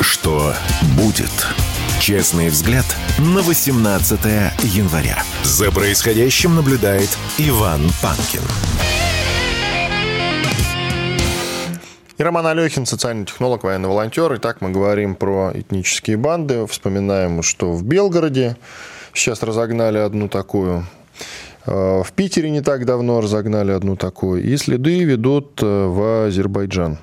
Что 0.00 0.54
будет? 0.96 1.30
Честный 2.00 2.48
взгляд 2.48 2.86
на 3.18 3.42
18 3.42 4.20
января. 4.62 5.22
За 5.44 5.70
происходящим 5.70 6.54
наблюдает 6.54 7.10
Иван 7.36 7.82
Панкин. 8.00 8.40
И 12.18 12.22
Роман 12.24 12.48
Алехин, 12.48 12.84
социальный 12.84 13.26
технолог, 13.26 13.62
военный 13.62 13.88
волонтер. 13.88 14.34
Итак, 14.34 14.60
мы 14.60 14.70
говорим 14.70 15.14
про 15.14 15.52
этнические 15.54 16.16
банды. 16.16 16.66
Вспоминаем, 16.66 17.44
что 17.44 17.70
в 17.70 17.84
Белгороде 17.84 18.56
сейчас 19.14 19.44
разогнали 19.44 19.98
одну 19.98 20.28
такую. 20.28 20.84
Э, 21.64 22.02
в 22.02 22.12
Питере 22.16 22.50
не 22.50 22.60
так 22.60 22.86
давно 22.86 23.20
разогнали 23.20 23.70
одну 23.70 23.94
такую. 23.94 24.42
И 24.42 24.56
следы 24.56 25.04
ведут 25.04 25.62
э, 25.62 25.86
в 25.86 26.26
Азербайджан. 26.26 26.98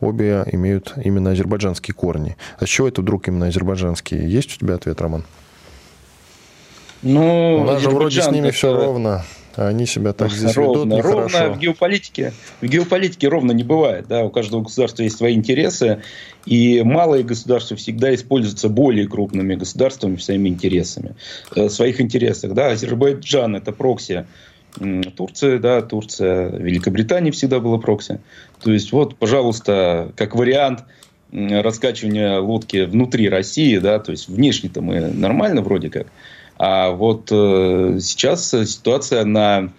Обе 0.00 0.42
имеют 0.50 0.94
именно 1.04 1.32
азербайджанские 1.32 1.94
корни. 1.94 2.38
А 2.58 2.64
с 2.64 2.68
чего 2.70 2.88
это 2.88 3.02
вдруг 3.02 3.28
именно 3.28 3.48
азербайджанские? 3.48 4.26
Есть 4.26 4.56
у 4.56 4.58
тебя 4.58 4.76
ответ, 4.76 4.98
Роман? 5.02 5.24
Ну, 7.02 7.58
у 7.60 7.64
нас 7.64 7.82
же 7.82 7.90
вроде 7.90 8.22
с 8.22 8.30
ними 8.30 8.48
все 8.52 8.74
ровно. 8.74 9.22
А 9.56 9.68
они 9.68 9.86
себя 9.86 10.12
так 10.12 10.30
здесь 10.30 10.54
ровно, 10.54 10.80
ведут 10.80 10.98
нехорошо. 10.98 11.38
Ровно 11.38 11.54
в 11.54 11.58
геополитике, 11.58 12.32
в 12.60 12.66
геополитике 12.66 13.28
ровно 13.28 13.52
не 13.52 13.64
бывает. 13.64 14.06
Да? 14.06 14.24
У 14.24 14.30
каждого 14.30 14.62
государства 14.62 15.02
есть 15.02 15.16
свои 15.16 15.34
интересы, 15.34 16.02
и 16.44 16.82
малые 16.82 17.24
государства 17.24 17.76
всегда 17.76 18.14
используются 18.14 18.68
более 18.68 19.08
крупными 19.08 19.54
государствами 19.54 20.16
своими 20.16 20.50
интересами, 20.50 21.16
э, 21.54 21.70
своих 21.70 22.00
интересах. 22.00 22.52
Да? 22.52 22.70
Азербайджан– 22.70 23.56
это 23.56 23.72
прокси 23.72 24.26
Турция, 25.16 25.58
да, 25.58 25.80
Турция, 25.80 26.50
Великобритания 26.50 27.30
всегда 27.30 27.60
была 27.60 27.78
прокси. 27.78 28.20
То 28.62 28.70
есть, 28.72 28.92
вот, 28.92 29.16
пожалуйста, 29.16 30.12
как 30.16 30.34
вариант 30.34 30.84
раскачивания 31.32 32.38
лодки 32.38 32.84
внутри 32.84 33.28
России, 33.28 33.78
да, 33.78 33.98
то 33.98 34.12
есть 34.12 34.28
внешне-то 34.28 34.80
мы 34.80 35.00
нормально 35.00 35.62
вроде 35.62 35.90
как, 35.90 36.06
а 36.58 36.90
вот 36.90 37.28
э, 37.30 37.98
сейчас 38.00 38.50
ситуация 38.50 39.24
на, 39.24 39.72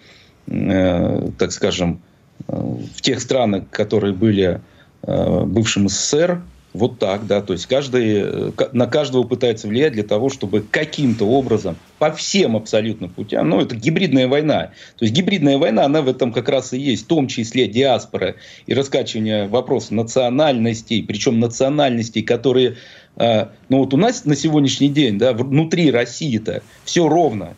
э, 0.46 1.30
так 1.38 1.52
скажем, 1.52 2.00
э, 2.46 2.52
в 2.52 3.00
тех 3.02 3.20
странах, 3.20 3.64
которые 3.70 4.12
были 4.12 4.60
бывшим 5.00 5.88
СССР, 5.88 6.42
вот 6.74 6.98
так, 6.98 7.26
да, 7.26 7.40
то 7.40 7.52
есть 7.52 7.66
каждый, 7.66 8.52
на 8.72 8.86
каждого 8.86 9.22
пытается 9.22 9.68
влиять 9.68 9.92
для 9.92 10.02
того, 10.02 10.28
чтобы 10.28 10.60
каким-то 10.60 11.24
образом, 11.24 11.76
по 11.98 12.12
всем 12.12 12.56
абсолютно 12.56 13.08
путям, 13.08 13.48
ну, 13.48 13.60
это 13.60 13.76
гибридная 13.76 14.26
война. 14.26 14.72
То 14.96 15.04
есть 15.04 15.14
гибридная 15.14 15.56
война, 15.56 15.84
она 15.84 16.02
в 16.02 16.08
этом 16.08 16.32
как 16.32 16.48
раз 16.48 16.72
и 16.72 16.78
есть, 16.78 17.04
в 17.04 17.06
том 17.06 17.28
числе 17.28 17.68
диаспора 17.68 18.34
и 18.66 18.74
раскачивание 18.74 19.46
вопроса 19.46 19.94
национальностей, 19.94 21.02
причем 21.02 21.38
национальностей, 21.38 22.22
которые 22.22 22.76
а, 23.18 23.50
ну 23.68 23.78
вот 23.78 23.92
у 23.92 23.96
нас 23.96 24.24
на 24.24 24.36
сегодняшний 24.36 24.88
день, 24.88 25.18
да, 25.18 25.32
внутри 25.32 25.90
России-то 25.90 26.62
все 26.84 27.08
ровно, 27.08 27.54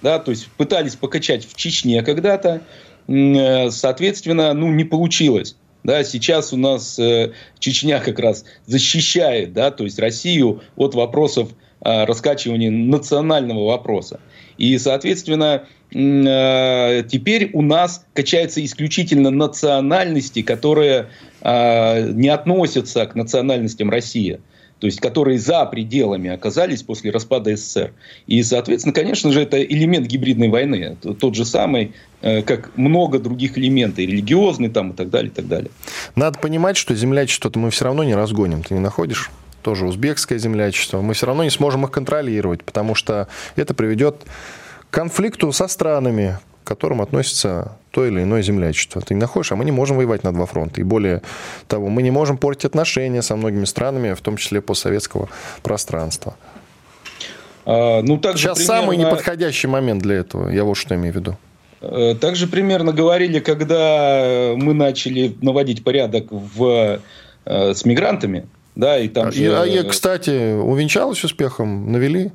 да, 0.00 0.18
то 0.18 0.30
есть 0.30 0.48
пытались 0.56 0.96
покачать 0.96 1.46
в 1.46 1.54
Чечне 1.54 2.02
когда-то, 2.02 2.62
э, 3.06 3.70
соответственно, 3.70 4.54
ну 4.54 4.72
не 4.72 4.84
получилось. 4.84 5.56
Да, 5.84 6.04
сейчас 6.04 6.52
у 6.52 6.56
нас 6.56 6.98
э, 6.98 7.32
Чечня 7.58 8.00
как 8.00 8.20
раз 8.20 8.44
защищает, 8.66 9.52
да, 9.52 9.70
то 9.70 9.84
есть 9.84 9.98
Россию 9.98 10.62
от 10.76 10.94
вопросов 10.94 11.50
э, 11.84 12.04
раскачивания 12.04 12.70
национального 12.70 13.66
вопроса. 13.66 14.20
И, 14.56 14.78
соответственно, 14.78 15.64
э, 15.92 17.04
теперь 17.10 17.50
у 17.52 17.62
нас 17.62 18.06
качаются 18.14 18.64
исключительно 18.64 19.30
национальности, 19.30 20.42
которые 20.42 21.08
э, 21.42 22.10
не 22.12 22.28
относятся 22.28 23.04
к 23.06 23.14
национальностям 23.14 23.90
России 23.90 24.40
то 24.82 24.86
есть 24.86 24.98
которые 24.98 25.38
за 25.38 25.64
пределами 25.66 26.28
оказались 26.28 26.82
после 26.82 27.12
распада 27.12 27.54
СССР. 27.54 27.92
И, 28.26 28.42
соответственно, 28.42 28.92
конечно 28.92 29.30
же, 29.30 29.40
это 29.40 29.62
элемент 29.62 30.08
гибридной 30.08 30.48
войны, 30.48 30.96
тот 31.20 31.36
же 31.36 31.44
самый, 31.44 31.92
э, 32.20 32.42
как 32.42 32.76
много 32.76 33.20
других 33.20 33.56
элементов, 33.56 34.00
религиозный 34.00 34.70
там 34.70 34.90
и 34.90 34.94
так 34.94 35.08
далее, 35.08 35.30
и 35.30 35.32
так 35.32 35.46
далее. 35.46 35.70
Надо 36.16 36.40
понимать, 36.40 36.76
что 36.76 36.96
землячество-то 36.96 37.60
мы 37.60 37.70
все 37.70 37.84
равно 37.84 38.02
не 38.02 38.16
разгоним, 38.16 38.64
ты 38.64 38.74
не 38.74 38.80
находишь? 38.80 39.30
Тоже 39.62 39.86
узбекское 39.86 40.38
землячество. 40.38 41.00
Мы 41.00 41.14
все 41.14 41.26
равно 41.26 41.44
не 41.44 41.50
сможем 41.50 41.84
их 41.84 41.92
контролировать, 41.92 42.64
потому 42.64 42.96
что 42.96 43.28
это 43.54 43.74
приведет 43.74 44.16
к 44.90 44.92
конфликту 44.92 45.52
со 45.52 45.68
странами, 45.68 46.40
к 46.64 46.66
которым 46.66 47.02
относится 47.02 47.76
то 47.92 48.06
или 48.06 48.22
иное 48.22 48.42
землячество. 48.42 49.00
Ты 49.00 49.14
не 49.14 49.20
находишь, 49.20 49.52
а 49.52 49.56
мы 49.56 49.64
не 49.64 49.70
можем 49.70 49.98
воевать 49.98 50.24
на 50.24 50.32
два 50.32 50.46
фронта. 50.46 50.80
И 50.80 50.84
более 50.84 51.22
того, 51.68 51.88
мы 51.88 52.02
не 52.02 52.10
можем 52.10 52.38
портить 52.38 52.64
отношения 52.64 53.22
со 53.22 53.36
многими 53.36 53.66
странами, 53.66 54.14
в 54.14 54.20
том 54.20 54.36
числе 54.36 54.60
постсоветского 54.60 55.28
пространства. 55.62 56.34
А, 57.66 58.02
ну, 58.02 58.18
так 58.18 58.38
Сейчас 58.38 58.58
примерно... 58.58 58.80
самый 58.80 58.96
неподходящий 58.96 59.68
момент 59.68 60.02
для 60.02 60.16
этого. 60.16 60.48
Я 60.48 60.64
вот 60.64 60.76
что 60.76 60.94
имею 60.94 61.12
в 61.12 61.16
виду. 61.16 61.36
Э, 61.82 62.14
также 62.18 62.46
примерно 62.46 62.92
говорили, 62.92 63.40
когда 63.40 64.54
мы 64.56 64.72
начали 64.72 65.36
наводить 65.42 65.84
порядок 65.84 66.26
в, 66.30 67.00
э, 67.44 67.74
с 67.74 67.84
мигрантами. 67.84 68.46
Да, 68.74 68.98
и 68.98 69.08
там 69.08 69.28
а, 69.28 69.32
же... 69.32 69.54
а, 69.54 69.66
и, 69.66 69.86
кстати, 69.86 70.54
увенчалось 70.54 71.22
успехом? 71.24 71.92
Навели? 71.92 72.32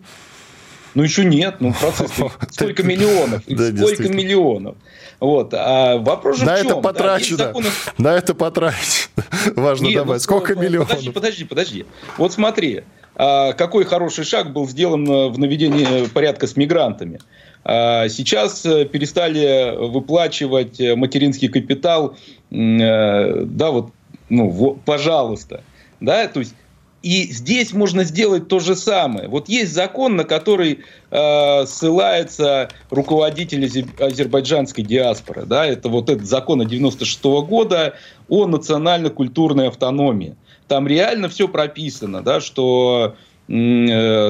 Ну, 0.98 1.04
еще 1.04 1.26
нет, 1.26 1.58
ну, 1.60 1.74
процесс 1.80 2.10
сколько 2.50 2.82
миллионов, 2.82 3.44
сколько 3.46 4.10
миллионов. 4.10 4.78
Вот. 5.20 5.54
А 5.54 5.98
вопрос 5.98 6.40
же 6.40 6.46
на 6.46 6.56
в 6.56 6.58
чем? 6.58 6.66
это 6.66 6.76
потрачено. 6.78 7.38
Да. 7.38 7.54
На 8.00 8.18
это 8.18 8.34
потрачено. 8.34 9.12
Важно 9.56 9.86
Нет, 9.86 9.94
добавить. 9.94 10.22
Ну, 10.22 10.24
Сколько 10.24 10.56
ну, 10.56 10.64
миллионов? 10.64 10.90
Подожди, 10.90 11.12
подожди, 11.12 11.44
подожди. 11.44 11.86
Вот 12.18 12.34
смотри, 12.34 12.82
а, 13.16 13.54
какой 13.54 13.86
хороший 13.86 14.26
шаг 14.26 14.54
был 14.54 14.68
сделан 14.68 15.08
э, 15.08 15.30
в 15.30 15.38
наведении 15.38 16.08
порядка 16.08 16.48
с 16.48 16.58
мигрантами. 16.58 17.20
А, 17.64 18.10
сейчас 18.10 18.66
э, 18.66 18.86
перестали 18.86 19.76
выплачивать 19.78 20.82
э, 20.82 20.96
материнский 20.96 21.50
капитал, 21.50 22.18
да, 22.50 23.70
вот, 23.70 23.92
ну, 24.30 24.80
пожалуйста, 24.84 25.62
да, 26.00 26.28
то 26.28 26.40
есть 26.40 26.56
и 27.04 27.32
здесь 27.32 27.74
можно 27.74 28.04
сделать 28.04 28.48
то 28.48 28.60
же 28.60 28.76
самое. 28.76 29.28
Вот 29.28 29.50
есть 29.50 29.74
закон, 29.74 30.16
на 30.16 30.24
который 30.24 30.80
э, 31.12 31.66
ссылается 31.66 32.70
руководитель 32.90 33.66
азербайджанской 34.00 34.84
диаспоры. 34.84 35.46
Да, 35.46 35.66
это 35.66 35.90
вот 35.90 36.10
этот 36.10 36.26
закон 36.26 36.66
96 36.68 37.24
-го 37.24 37.46
года 37.46 37.94
о 38.28 38.48
национально-культурной 38.48 39.68
автономии. 39.68 40.36
Там 40.68 40.88
реально 40.88 41.30
все 41.30 41.48
прописано, 41.48 42.22
да, 42.24 42.42
что 42.42 43.16
э, 43.48 43.52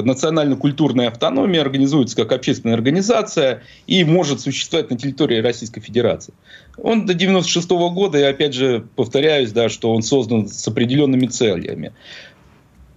национально-культурная 0.02 1.08
автономия 1.08 1.62
организуется 1.62 2.16
как 2.16 2.32
общественная 2.32 2.74
организация 2.74 3.62
и 3.86 4.04
может 4.04 4.40
существовать 4.40 4.90
на 4.90 4.98
территории 4.98 5.40
Российской 5.40 5.80
Федерации. 5.80 6.34
Он 6.76 7.06
до 7.06 7.14
96 7.14 7.70
-го 7.70 7.90
года, 7.90 8.18
и 8.18 8.22
опять 8.22 8.54
же 8.54 8.84
повторяюсь, 8.94 9.52
да, 9.52 9.68
что 9.68 9.92
он 9.92 10.02
создан 10.02 10.48
с 10.48 10.68
определенными 10.68 11.26
целями 11.26 11.92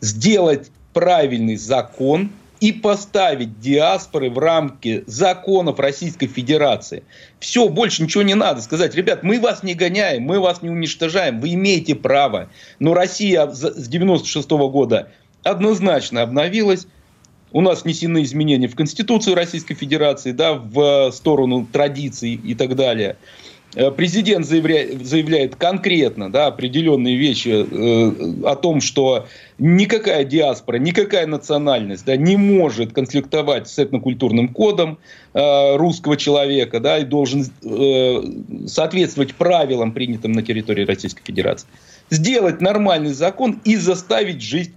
сделать 0.01 0.71
правильный 0.93 1.55
закон 1.55 2.31
и 2.59 2.71
поставить 2.71 3.59
диаспоры 3.59 4.29
в 4.29 4.37
рамки 4.37 5.03
законов 5.07 5.79
Российской 5.79 6.27
Федерации. 6.27 7.03
Все, 7.39 7.67
больше 7.67 8.03
ничего 8.03 8.21
не 8.21 8.35
надо. 8.35 8.61
Сказать, 8.61 8.93
ребят, 8.93 9.23
мы 9.23 9.39
вас 9.39 9.63
не 9.63 9.73
гоняем, 9.73 10.23
мы 10.23 10.39
вас 10.39 10.61
не 10.61 10.69
уничтожаем, 10.69 11.39
вы 11.41 11.55
имеете 11.55 11.95
право. 11.95 12.49
Но 12.79 12.93
Россия 12.93 13.47
с 13.47 13.87
96 13.87 14.47
-го 14.51 14.69
года 14.69 15.09
однозначно 15.43 16.21
обновилась. 16.21 16.85
У 17.51 17.61
нас 17.61 17.83
внесены 17.83 18.21
изменения 18.21 18.67
в 18.67 18.75
Конституцию 18.75 19.35
Российской 19.35 19.73
Федерации, 19.73 20.31
да, 20.31 20.53
в 20.53 21.11
сторону 21.11 21.67
традиций 21.69 22.35
и 22.35 22.53
так 22.53 22.75
далее. 22.75 23.17
Э, 23.73 23.89
президент 23.91 24.45
заявляет, 24.45 25.05
заявляет 25.05 25.55
конкретно 25.55 26.31
да, 26.31 26.47
определенные 26.47 27.15
вещи 27.15 27.49
э, 27.49 28.45
о 28.45 28.55
том, 28.55 28.81
что 28.81 29.27
никакая 29.57 30.25
диаспора, 30.25 30.77
никакая 30.77 31.25
национальность 31.25 32.05
да, 32.05 32.17
не 32.17 32.35
может 32.35 32.91
конфликтовать 32.91 33.69
с 33.69 33.79
этнокультурным 33.79 34.49
кодом 34.49 34.97
э, 35.33 35.75
русского 35.77 36.17
человека 36.17 36.79
да, 36.79 36.99
и 36.99 37.05
должен 37.05 37.45
э, 37.63 38.67
соответствовать 38.67 39.35
правилам, 39.35 39.93
принятым 39.93 40.33
на 40.33 40.41
территории 40.41 40.85
Российской 40.85 41.23
Федерации. 41.23 41.67
Сделать 42.09 42.59
нормальный 42.59 43.13
закон 43.13 43.61
и 43.63 43.77
заставить 43.77 44.41
жить 44.41 44.73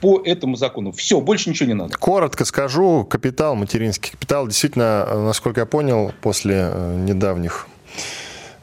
по 0.00 0.20
этому 0.24 0.56
закону. 0.56 0.90
Все, 0.90 1.20
больше 1.20 1.48
ничего 1.48 1.68
не 1.68 1.74
надо. 1.74 1.96
Коротко 1.96 2.44
скажу, 2.44 3.04
капитал, 3.04 3.54
материнский 3.54 4.10
капитал, 4.10 4.48
действительно, 4.48 5.06
э, 5.06 5.26
насколько 5.26 5.60
я 5.60 5.66
понял, 5.66 6.12
после 6.20 6.70
э, 6.72 7.04
недавних 7.06 7.68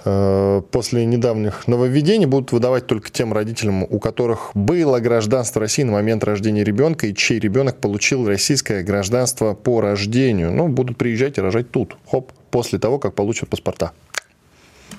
после 0.03 1.05
недавних 1.05 1.67
нововведений 1.67 2.25
будут 2.25 2.51
выдавать 2.51 2.87
только 2.87 3.11
тем 3.11 3.33
родителям, 3.33 3.83
у 3.83 3.99
которых 3.99 4.51
было 4.53 4.99
гражданство 4.99 5.59
России 5.59 5.83
на 5.83 5.91
момент 5.91 6.23
рождения 6.23 6.63
ребенка 6.63 7.07
и 7.07 7.13
чей 7.13 7.39
ребенок 7.39 7.81
получил 7.81 8.25
российское 8.25 8.81
гражданство 8.83 9.53
по 9.53 9.81
рождению. 9.81 10.51
Ну, 10.51 10.67
будут 10.69 10.97
приезжать 10.97 11.37
и 11.37 11.41
рожать 11.41 11.71
тут, 11.71 11.97
хоп, 12.09 12.31
после 12.51 12.79
того, 12.79 12.97
как 12.99 13.13
получат 13.15 13.49
паспорта. 13.49 13.91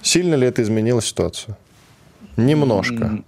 Сильно 0.03 0.35
ли 0.35 0.47
это 0.47 0.63
изменило 0.63 1.03
ситуацию? 1.03 1.57
Немножко. 2.37 3.23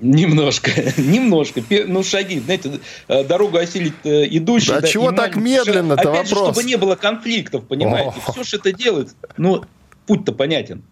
Немножко, 0.00 0.70
немножко. 0.96 1.62
Ну, 1.86 2.02
шаги, 2.02 2.40
знаете, 2.40 2.80
э, 3.06 3.24
дорогу 3.24 3.58
осилить 3.58 3.94
э, 4.02 4.26
идущий. 4.36 4.72
А 4.72 4.80
да, 4.80 4.88
чего 4.88 5.12
так 5.12 5.36
медленно-то 5.36 6.10
вопрос? 6.10 6.28
Же, 6.28 6.34
чтобы 6.34 6.64
не 6.64 6.76
было 6.76 6.96
конфликтов, 6.96 7.64
понимаете? 7.66 8.14
Все, 8.32 8.42
что 8.42 8.56
это 8.56 8.72
делается, 8.72 9.14
ну, 9.36 9.64
путь-то 10.06 10.32
понятен. 10.32 10.84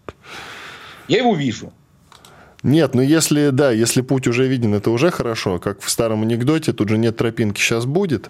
Я 1.07 1.19
его 1.19 1.35
вижу. 1.35 1.73
Нет, 2.63 2.93
ну 2.93 3.01
если, 3.01 3.49
да, 3.49 3.71
если 3.71 4.01
путь 4.01 4.27
уже 4.27 4.47
виден, 4.47 4.75
это 4.75 4.91
уже 4.91 5.09
хорошо. 5.09 5.57
Как 5.59 5.81
в 5.81 5.89
старом 5.89 6.21
анекдоте, 6.21 6.73
тут 6.73 6.89
же 6.89 6.97
нет 6.99 7.17
тропинки, 7.17 7.59
сейчас 7.59 7.85
будет. 7.85 8.29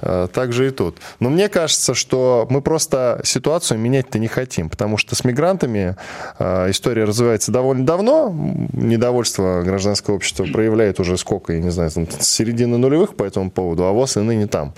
А, 0.00 0.28
так 0.28 0.52
же 0.52 0.68
и 0.68 0.70
тут. 0.70 0.98
Но 1.18 1.28
мне 1.28 1.48
кажется, 1.48 1.94
что 1.94 2.46
мы 2.50 2.62
просто 2.62 3.20
ситуацию 3.24 3.80
менять-то 3.80 4.20
не 4.20 4.28
хотим, 4.28 4.70
потому 4.70 4.96
что 4.96 5.16
с 5.16 5.24
мигрантами 5.24 5.96
а, 6.38 6.70
история 6.70 7.04
развивается 7.04 7.50
довольно 7.50 7.84
давно. 7.84 8.32
Недовольство 8.72 9.62
гражданского 9.62 10.14
общества 10.14 10.44
проявляет 10.44 11.00
уже 11.00 11.16
сколько, 11.16 11.52
я 11.52 11.60
не 11.60 11.70
знаю, 11.70 11.90
с 11.90 12.26
середины 12.26 12.78
нулевых 12.78 13.16
по 13.16 13.24
этому 13.24 13.50
поводу, 13.50 13.84
а 13.84 13.92
ВОЗ 13.92 14.18
и 14.18 14.20
ныне 14.20 14.46
там. 14.46 14.74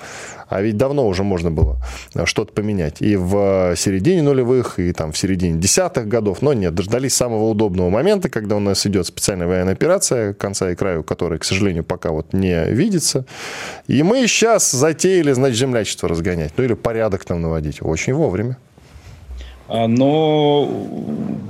А 0.48 0.62
ведь 0.62 0.76
давно 0.76 1.06
уже 1.08 1.24
можно 1.24 1.50
было 1.50 1.76
что-то 2.24 2.52
поменять. 2.52 3.02
И 3.02 3.16
в 3.16 3.74
середине 3.76 4.22
нулевых, 4.22 4.78
и 4.78 4.92
там 4.92 5.12
в 5.12 5.18
середине 5.18 5.58
десятых 5.58 6.06
годов. 6.06 6.40
Но 6.40 6.52
нет, 6.52 6.74
дождались 6.74 7.14
самого 7.14 7.50
удобного 7.50 7.90
момента, 7.90 8.28
когда 8.28 8.56
у 8.56 8.60
нас 8.60 8.85
идет 8.86 9.06
специальная 9.06 9.46
военная 9.46 9.74
операция, 9.74 10.32
конца 10.32 10.70
и 10.70 10.74
краю 10.74 11.02
которой, 11.02 11.38
к 11.38 11.44
сожалению, 11.44 11.84
пока 11.84 12.10
вот 12.10 12.32
не 12.32 12.64
видится. 12.66 13.26
И 13.86 14.02
мы 14.02 14.26
сейчас 14.26 14.70
затеяли, 14.70 15.32
значит, 15.32 15.58
землячество 15.58 16.08
разгонять. 16.08 16.52
Ну 16.56 16.64
или 16.64 16.74
порядок 16.74 17.24
там 17.24 17.42
наводить. 17.42 17.82
Очень 17.82 18.14
вовремя. 18.14 18.56
А, 19.68 19.88
но 19.88 20.86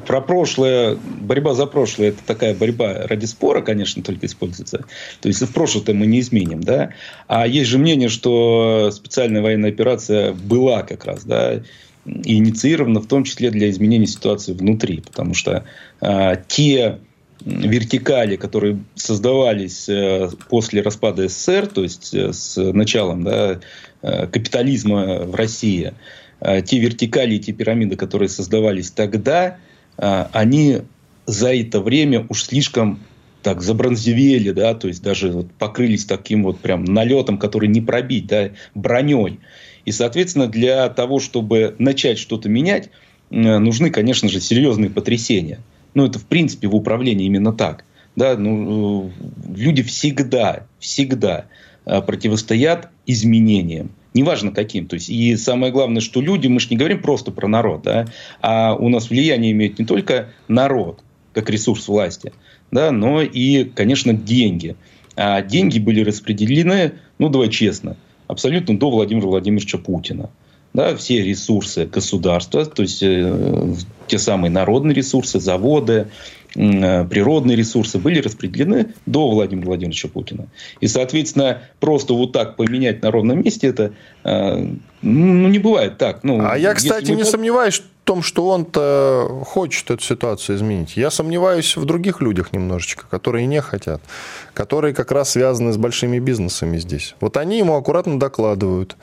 про 0.07 0.21
прошлое, 0.21 0.97
борьба 1.21 1.55
за 1.55 1.67
прошлое, 1.67 2.09
это 2.09 2.19
такая 2.27 2.55
борьба 2.55 3.07
ради 3.07 3.27
спора, 3.27 3.61
конечно, 3.61 4.03
только 4.03 4.27
используется. 4.27 4.85
То 5.21 5.29
есть 5.29 5.43
в 5.43 5.53
прошлое-то 5.53 5.93
мы 5.93 6.07
не 6.07 6.21
изменим, 6.21 6.63
да. 6.63 6.91
А 7.27 7.47
есть 7.47 7.69
же 7.69 7.79
мнение, 7.79 8.09
что 8.09 8.91
специальная 8.93 9.43
военная 9.43 9.71
операция 9.71 10.33
была 10.33 10.83
как 10.83 11.05
раз, 11.05 11.25
да, 11.25 11.61
инициирована 12.07 13.01
в 13.01 13.07
том 13.07 13.25
числе 13.25 13.51
для 13.51 13.69
изменения 13.69 14.07
ситуации 14.07 14.53
внутри, 14.53 15.01
потому 15.01 15.35
что 15.35 15.65
а, 16.01 16.37
те 16.37 17.01
вертикали, 17.45 18.37
которые 18.37 18.79
создавались 18.95 19.89
э, 19.89 20.29
после 20.49 20.83
распада 20.83 21.29
СССР, 21.29 21.67
то 21.67 21.83
есть 21.83 22.15
э, 22.15 22.33
с 22.33 22.57
началом 22.73 23.25
да, 23.25 23.61
э, 24.03 24.27
капитализма 24.27 25.25
в 25.25 25.35
России, 25.35 25.95
те 26.39 26.79
вертикали, 26.79 27.39
те 27.39 27.53
пирамиды, 27.53 27.97
которые 27.97 28.29
создавались 28.29 28.91
тогда, 28.91 29.57
они 29.97 30.83
за 31.25 31.55
это 31.55 31.81
время 31.81 32.27
уж 32.29 32.45
слишком 32.45 33.01
так 33.43 33.63
забронзевели, 33.63 34.51
да, 34.51 34.75
то 34.75 34.87
есть 34.87 35.03
даже 35.03 35.33
вот 35.33 35.51
покрылись 35.53 36.05
таким 36.05 36.43
вот 36.43 36.61
прям 36.61 36.85
налетом, 36.85 37.39
который 37.39 37.71
не 37.71 37.81
пробить, 37.81 38.27
да, 38.27 38.51
броней. 38.75 39.41
И, 39.87 39.93
соответственно, 39.93 40.47
для 40.47 40.91
того, 40.91 41.21
чтобы 41.21 41.75
начать 41.79 42.19
что-то 42.19 42.51
менять, 42.51 42.91
нужны, 43.31 43.89
конечно 43.89 44.29
же, 44.29 44.39
серьезные 44.39 44.91
потрясения. 44.91 45.61
Ну, 45.97 46.05
это, 46.05 46.19
в 46.19 46.27
принципе, 46.27 46.69
в 46.69 46.77
управлении 46.77 47.27
именно 47.27 47.53
так. 47.53 47.85
Да, 48.15 48.37
ну, 48.37 49.11
люди 49.55 49.83
всегда, 49.83 50.67
всегда 50.79 51.47
противостоят 51.85 52.91
изменениям 53.07 53.91
неважно 54.17 54.51
каким. 54.51 54.87
То 54.87 54.95
есть, 54.95 55.09
и 55.11 55.37
самое 55.37 55.73
главное, 55.73 56.01
что 56.01 56.21
люди, 56.21 56.49
мы 56.49 56.59
же 56.59 56.69
не 56.71 56.77
говорим 56.77 57.03
просто 57.03 57.31
про 57.31 57.47
народ, 57.49 57.83
да, 57.83 58.07
а 58.41 58.75
у 58.75 58.89
нас 58.89 59.11
влияние 59.11 59.53
имеет 59.53 59.79
не 59.79 59.85
только 59.85 60.31
народ, 60.49 61.01
как 61.33 61.51
ресурс 61.51 61.87
власти, 61.87 62.33
да, 62.71 62.91
но 62.91 63.21
и, 63.21 63.65
конечно, 63.65 64.13
деньги. 64.13 64.75
А 65.17 65.43
деньги 65.43 65.79
были 65.79 66.03
распределены, 66.03 66.93
ну, 67.19 67.29
давай 67.29 67.49
честно, 67.51 67.97
абсолютно 68.27 68.79
до 68.79 68.91
Владимира 68.91 69.27
Владимировича 69.27 69.79
Путина. 69.79 70.31
Да, 70.77 70.95
все 70.95 71.23
ресурсы 71.23 71.87
государства, 71.87 72.67
то 72.67 72.83
есть 72.83 73.03
э, 73.03 73.75
те 74.09 74.19
самые 74.19 74.51
народные 74.51 74.95
ресурсы, 74.95 75.41
заводы, 75.41 76.09
Э, 76.57 77.05
природные 77.05 77.57
ресурсы 77.57 77.99
были 77.99 78.21
распределены 78.21 78.95
до 79.05 79.29
Владимира 79.29 79.67
Владимировича 79.67 80.09
Путина. 80.09 80.49
И, 80.81 80.89
соответственно, 80.89 81.63
просто 81.81 82.15
вот 82.15 82.33
так 82.33 82.57
поменять 82.57 83.03
на 83.03 83.11
ровном 83.11 83.43
месте 83.43 83.67
это 83.67 83.93
э, 84.25 84.67
ну, 85.03 85.49
не 85.49 85.59
бывает 85.59 85.99
так. 85.99 86.25
Ну, 86.25 86.41
а 86.41 86.57
я, 86.57 86.73
кстати, 86.73 87.13
не 87.13 87.25
сомневаюсь 87.25 87.81
в 87.81 87.85
том, 88.05 88.23
что 88.23 88.49
он-то 88.49 89.43
хочет 89.45 89.91
эту 89.91 90.03
ситуацию 90.03 90.57
изменить. 90.57 90.97
Я 90.97 91.11
сомневаюсь 91.11 91.77
в 91.77 91.85
других 91.85 92.23
людях 92.23 92.53
немножечко, 92.53 93.05
которые 93.11 93.47
не 93.47 93.61
хотят, 93.61 94.01
которые 94.55 94.95
как 94.95 95.13
раз 95.13 95.31
связаны 95.31 95.73
с 95.73 95.77
большими 95.77 96.19
бизнесами 96.19 96.79
здесь. 96.79 97.17
Вот 97.21 97.37
они 97.37 97.59
ему 97.59 97.75
аккуратно 97.75 98.19
докладывают 98.19 98.97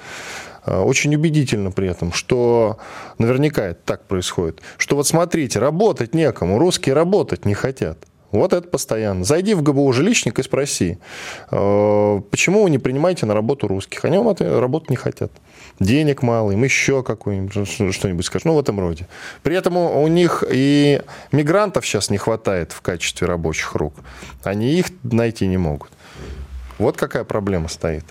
очень 0.66 1.16
убедительно 1.16 1.72
при 1.72 1.90
этом, 1.90 2.14
что 2.14 2.78
наверняка 3.18 3.66
это 3.66 3.80
так 3.86 4.06
происходит, 4.06 4.62
что 4.78 4.96
вот 4.96 5.08
смотрите, 5.08 5.60
работать 5.60 6.14
некому, 6.14 6.60
русские 6.60 6.96
работать 6.96 7.46
не 7.46 7.54
хотят. 7.54 7.98
Вот 8.34 8.52
это 8.52 8.68
постоянно. 8.68 9.24
Зайди 9.24 9.54
в 9.54 9.62
ГБУ 9.62 9.94
жилищник 9.94 10.40
и 10.40 10.44
спроси, 10.44 10.98
э, 11.52 12.22
почему 12.32 12.64
вы 12.64 12.72
не 12.72 12.80
принимаете 12.80 13.28
на 13.28 13.36
работу 13.36 13.68
русских? 13.68 14.04
Они 14.06 14.18
вам 14.18 14.36
работать 14.40 14.90
не 14.90 14.96
хотят. 14.96 15.32
Денег 15.80 16.24
мало, 16.24 16.50
им 16.50 16.64
еще 16.64 17.04
какую-нибудь 17.04 17.68
что-нибудь 17.94 18.26
скажут. 18.26 18.46
Ну, 18.46 18.56
в 18.56 18.60
этом 18.60 18.80
роде. 18.80 19.08
При 19.44 19.56
этом 19.56 19.78
у 19.78 20.08
них 20.08 20.44
и 20.50 21.02
мигрантов 21.32 21.86
сейчас 21.86 22.10
не 22.10 22.18
хватает 22.18 22.72
в 22.72 22.82
качестве 22.82 23.28
рабочих 23.28 23.76
рук. 23.76 23.94
Они 24.44 24.80
их 24.80 24.88
найти 25.04 25.46
не 25.46 25.58
могут. 25.58 25.92
Вот 26.80 26.98
какая 26.98 27.26
проблема 27.26 27.68
стоит. 27.68 28.04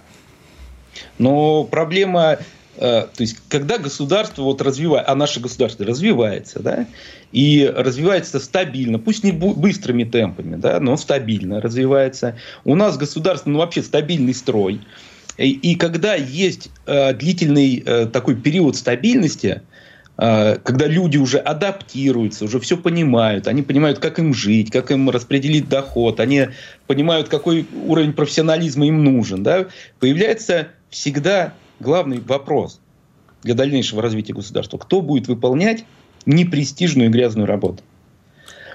Но 1.18 1.64
проблема, 1.64 2.38
э, 2.76 2.78
то 2.78 3.08
есть, 3.18 3.36
когда 3.48 3.78
государство 3.78 4.42
вот 4.42 4.62
развивает, 4.62 5.08
а 5.08 5.14
наше 5.14 5.40
государство 5.40 5.84
развивается, 5.86 6.60
да, 6.60 6.86
и 7.32 7.70
развивается 7.74 8.38
стабильно, 8.38 8.98
пусть 8.98 9.24
не 9.24 9.32
быстрыми 9.32 10.04
темпами, 10.04 10.56
да, 10.56 10.80
но 10.80 10.96
стабильно 10.96 11.60
развивается. 11.60 12.36
У 12.64 12.74
нас 12.74 12.96
государство, 12.96 13.50
ну, 13.50 13.58
вообще 13.58 13.82
стабильный 13.82 14.34
строй. 14.34 14.80
И, 15.38 15.50
и 15.50 15.74
когда 15.76 16.14
есть 16.14 16.68
э, 16.86 17.14
длительный 17.14 17.82
э, 17.84 18.06
такой 18.06 18.36
период 18.36 18.76
стабильности, 18.76 19.62
когда 20.16 20.86
люди 20.86 21.16
уже 21.16 21.38
адаптируются, 21.38 22.44
уже 22.44 22.60
все 22.60 22.76
понимают, 22.76 23.48
они 23.48 23.62
понимают, 23.62 23.98
как 23.98 24.18
им 24.18 24.34
жить, 24.34 24.70
как 24.70 24.90
им 24.90 25.08
распределить 25.10 25.68
доход, 25.68 26.20
они 26.20 26.48
понимают, 26.86 27.28
какой 27.28 27.66
уровень 27.86 28.12
профессионализма 28.12 28.86
им 28.86 29.02
нужен, 29.02 29.42
да, 29.42 29.66
появляется 29.98 30.68
всегда 30.90 31.54
главный 31.80 32.20
вопрос 32.20 32.80
для 33.42 33.54
дальнейшего 33.54 34.02
развития 34.02 34.34
государства. 34.34 34.78
Кто 34.78 35.00
будет 35.00 35.28
выполнять 35.28 35.84
непрестижную 36.26 37.08
и 37.08 37.12
грязную 37.12 37.46
работу? 37.46 37.82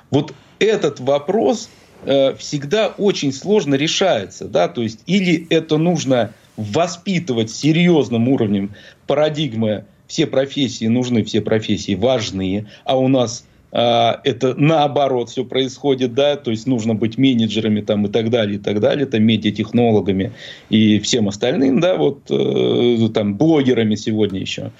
Вот 0.09 0.33
этот 0.59 0.99
вопрос 0.99 1.69
э, 2.03 2.35
всегда 2.35 2.87
очень 2.89 3.33
сложно 3.33 3.75
решается. 3.75 4.45
Да? 4.47 4.67
То 4.67 4.81
есть 4.81 5.01
или 5.05 5.47
это 5.49 5.77
нужно 5.77 6.33
воспитывать 6.55 7.51
серьезным 7.51 8.27
уровнем 8.29 8.73
парадигмы 9.05 9.85
все 10.07 10.27
профессии 10.27 10.85
нужны, 10.85 11.23
все 11.23 11.41
профессии 11.41 11.95
важные, 11.95 12.67
а 12.85 12.97
у 12.97 13.07
нас 13.07 13.45
а, 13.71 14.21
это 14.23 14.55
наоборот 14.55 15.29
все 15.29 15.43
происходит, 15.43 16.13
да, 16.13 16.37
то 16.37 16.51
есть 16.51 16.67
нужно 16.67 16.95
быть 16.95 17.17
менеджерами 17.17 17.81
там 17.81 18.05
и 18.05 18.09
так 18.09 18.29
далее, 18.29 18.55
и 18.55 18.59
так 18.59 18.79
далее, 18.79 19.05
там 19.05 19.23
медиатехнологами 19.23 20.31
и 20.69 20.99
всем 20.99 21.27
остальным, 21.27 21.79
да, 21.79 21.95
вот 21.95 22.21
э, 22.29 23.09
там 23.13 23.35
блогерами 23.35 23.95
сегодня 23.95 24.39
еще. 24.39 24.71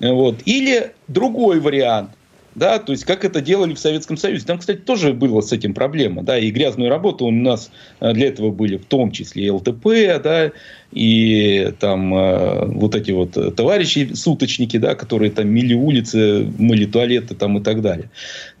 Вот. 0.00 0.36
Или 0.44 0.92
другой 1.08 1.58
вариант, 1.58 2.10
да, 2.54 2.78
то 2.78 2.92
есть 2.92 3.04
как 3.04 3.24
это 3.24 3.40
делали 3.40 3.74
в 3.74 3.78
Советском 3.78 4.16
Союзе. 4.16 4.44
Там, 4.44 4.58
кстати, 4.58 4.78
тоже 4.78 5.12
была 5.12 5.42
с 5.42 5.52
этим 5.52 5.74
проблема, 5.74 6.22
да, 6.22 6.38
и 6.38 6.50
грязную 6.50 6.90
работу 6.90 7.26
у 7.26 7.30
нас 7.30 7.70
э, 8.00 8.12
для 8.12 8.28
этого 8.28 8.50
были 8.50 8.76
в 8.76 8.84
том 8.84 9.10
числе 9.10 9.46
и 9.46 9.50
ЛТП, 9.50 9.86
да, 10.22 10.52
и 10.92 11.72
там 11.78 12.14
э, 12.14 12.66
вот 12.66 12.94
эти 12.94 13.10
вот 13.10 13.56
товарищи 13.56 14.10
суточники, 14.14 14.76
да, 14.76 14.94
которые 14.94 15.30
там 15.30 15.48
мили 15.48 15.74
улицы, 15.74 16.48
мыли 16.58 16.86
туалеты 16.86 17.34
там 17.34 17.58
и 17.58 17.62
так 17.62 17.82
далее. 17.82 18.10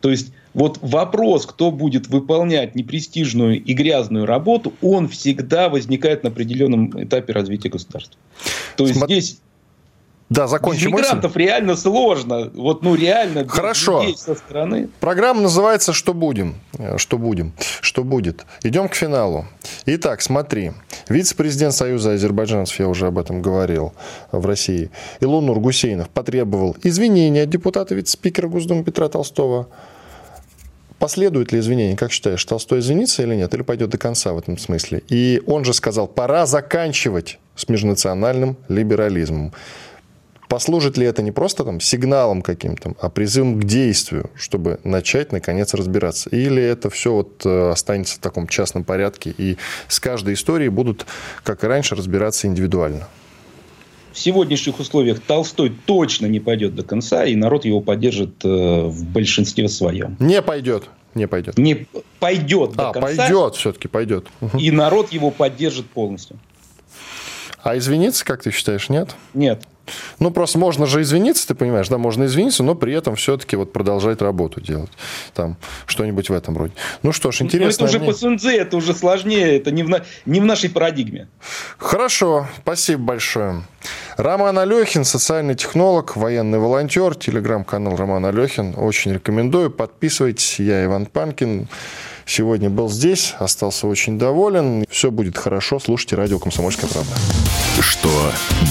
То 0.00 0.10
есть 0.10 0.32
вот 0.54 0.78
вопрос, 0.82 1.46
кто 1.46 1.70
будет 1.70 2.08
выполнять 2.08 2.74
непрестижную 2.74 3.62
и 3.62 3.72
грязную 3.74 4.26
работу, 4.26 4.72
он 4.82 5.08
всегда 5.08 5.68
возникает 5.68 6.24
на 6.24 6.30
определенном 6.30 7.04
этапе 7.04 7.32
развития 7.32 7.68
государства. 7.68 8.18
То 8.76 8.84
есть 8.84 8.98
Смотри. 8.98 9.20
здесь 9.20 9.40
да, 10.30 10.46
закончим 10.46 10.90
Без 10.90 10.98
мигрантов 10.98 11.34
мысль. 11.34 11.46
реально 11.46 11.74
сложно. 11.74 12.50
Вот, 12.54 12.82
ну, 12.82 12.94
реально. 12.94 13.48
Хорошо. 13.48 14.04
Со 14.14 14.34
стороны. 14.34 14.88
Программа 15.00 15.40
называется 15.40 15.94
«Что 15.94 16.12
будем?». 16.12 16.56
Что 16.98 17.16
будем? 17.16 17.52
Что 17.80 18.04
будет? 18.04 18.44
Идем 18.62 18.88
к 18.90 18.94
финалу. 18.94 19.46
Итак, 19.86 20.20
смотри. 20.20 20.72
Вице-президент 21.08 21.72
Союза 21.72 22.12
азербайджанцев, 22.12 22.78
я 22.78 22.88
уже 22.88 23.06
об 23.06 23.18
этом 23.18 23.40
говорил, 23.40 23.94
в 24.30 24.44
России, 24.44 24.90
Илонур 25.20 25.60
Гусейнов 25.60 26.10
потребовал 26.10 26.76
извинения 26.82 27.44
от 27.44 27.50
депутата 27.50 27.94
вице-спикера 27.94 28.48
Госдумы 28.48 28.84
Петра 28.84 29.08
Толстого. 29.08 29.68
Последует 30.98 31.52
ли 31.52 31.60
извинение? 31.60 31.96
Как 31.96 32.12
считаешь, 32.12 32.44
Толстой 32.44 32.80
извинится 32.80 33.22
или 33.22 33.34
нет? 33.34 33.54
Или 33.54 33.62
пойдет 33.62 33.90
до 33.90 33.98
конца 33.98 34.32
в 34.34 34.38
этом 34.38 34.58
смысле? 34.58 35.02
И 35.08 35.40
он 35.46 35.64
же 35.64 35.72
сказал, 35.72 36.06
пора 36.06 36.44
заканчивать 36.44 37.38
с 37.56 37.68
межнациональным 37.68 38.56
либерализмом. 38.68 39.52
Послужит 40.48 40.96
ли 40.96 41.06
это 41.06 41.22
не 41.22 41.30
просто 41.30 41.64
там 41.64 41.80
сигналом 41.80 42.42
каким-то, 42.42 42.94
а 43.00 43.08
призывом 43.10 43.60
к 43.60 43.64
действию, 43.64 44.30
чтобы 44.34 44.80
начать, 44.84 45.32
наконец, 45.32 45.74
разбираться? 45.74 46.30
Или 46.30 46.62
это 46.62 46.90
все 46.90 47.12
вот 47.12 47.44
э, 47.44 47.70
останется 47.70 48.16
в 48.16 48.18
таком 48.18 48.48
частном 48.48 48.84
порядке, 48.84 49.34
и 49.36 49.56
с 49.88 50.00
каждой 50.00 50.34
историей 50.34 50.70
будут, 50.70 51.06
как 51.44 51.64
и 51.64 51.66
раньше, 51.66 51.94
разбираться 51.94 52.46
индивидуально? 52.46 53.08
В 54.12 54.18
сегодняшних 54.18 54.80
условиях 54.80 55.20
Толстой 55.20 55.72
точно 55.86 56.26
не 56.26 56.40
пойдет 56.40 56.74
до 56.74 56.82
конца, 56.82 57.24
и 57.24 57.36
народ 57.36 57.64
его 57.64 57.80
поддержит 57.80 58.44
э, 58.44 58.48
в 58.48 59.04
большинстве 59.04 59.68
своем. 59.68 60.16
Не 60.18 60.42
пойдет. 60.42 60.84
Не 61.14 61.26
пойдет. 61.26 61.58
Не 61.58 61.86
пойдет 62.18 62.72
до 62.72 62.90
а, 62.90 62.92
конца. 62.92 63.16
пойдет, 63.16 63.54
все-таки 63.56 63.88
пойдет. 63.88 64.26
И 64.58 64.70
народ 64.70 65.12
его 65.12 65.30
поддержит 65.30 65.86
полностью. 65.86 66.38
А 67.68 67.76
извиниться, 67.76 68.24
как 68.24 68.42
ты 68.42 68.50
считаешь, 68.50 68.88
нет? 68.88 69.14
Нет. 69.34 69.62
Ну, 70.20 70.30
просто 70.30 70.58
можно 70.58 70.86
же 70.86 71.02
извиниться, 71.02 71.46
ты 71.48 71.54
понимаешь, 71.54 71.88
да, 71.88 71.98
можно 71.98 72.24
извиниться, 72.24 72.62
но 72.62 72.74
при 72.74 72.94
этом 72.94 73.14
все-таки 73.14 73.56
вот 73.56 73.74
продолжать 73.74 74.22
работу 74.22 74.62
делать. 74.62 74.88
Там 75.34 75.58
что-нибудь 75.84 76.30
в 76.30 76.32
этом 76.32 76.56
роде. 76.56 76.72
Ну 77.02 77.12
что 77.12 77.30
ж, 77.30 77.42
интересно. 77.42 77.84
Ну, 77.84 77.90
это 77.90 77.98
уже 77.98 78.06
по 78.06 78.18
Сунзе, 78.18 78.56
это 78.56 78.74
уже 78.78 78.94
сложнее, 78.94 79.58
это 79.58 79.70
не 79.70 79.82
в, 79.82 79.90
на... 79.90 80.02
не 80.24 80.40
в 80.40 80.46
нашей 80.46 80.70
парадигме. 80.70 81.28
Хорошо, 81.76 82.46
спасибо 82.62 83.02
большое. 83.02 83.62
Роман 84.16 84.58
Алехин, 84.58 85.04
социальный 85.04 85.54
технолог, 85.54 86.16
военный 86.16 86.58
волонтер, 86.58 87.16
телеграм-канал 87.16 87.96
Роман 87.96 88.24
Алехин. 88.24 88.76
Очень 88.78 89.12
рекомендую. 89.12 89.70
Подписывайтесь. 89.70 90.58
Я 90.58 90.86
Иван 90.86 91.04
Панкин. 91.04 91.68
Сегодня 92.28 92.68
был 92.68 92.90
здесь, 92.90 93.34
остался 93.38 93.86
очень 93.86 94.18
доволен. 94.18 94.84
Все 94.90 95.10
будет 95.10 95.38
хорошо. 95.38 95.80
Слушайте 95.80 96.16
радио 96.16 96.38
«Комсомольская 96.38 96.90
правда». 96.90 97.10
Что 97.80 98.10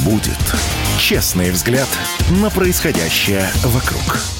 будет? 0.06 0.38
Честный 1.00 1.50
взгляд 1.50 1.90
на 2.30 2.52
происходящее 2.52 3.50
вокруг. 3.64 4.37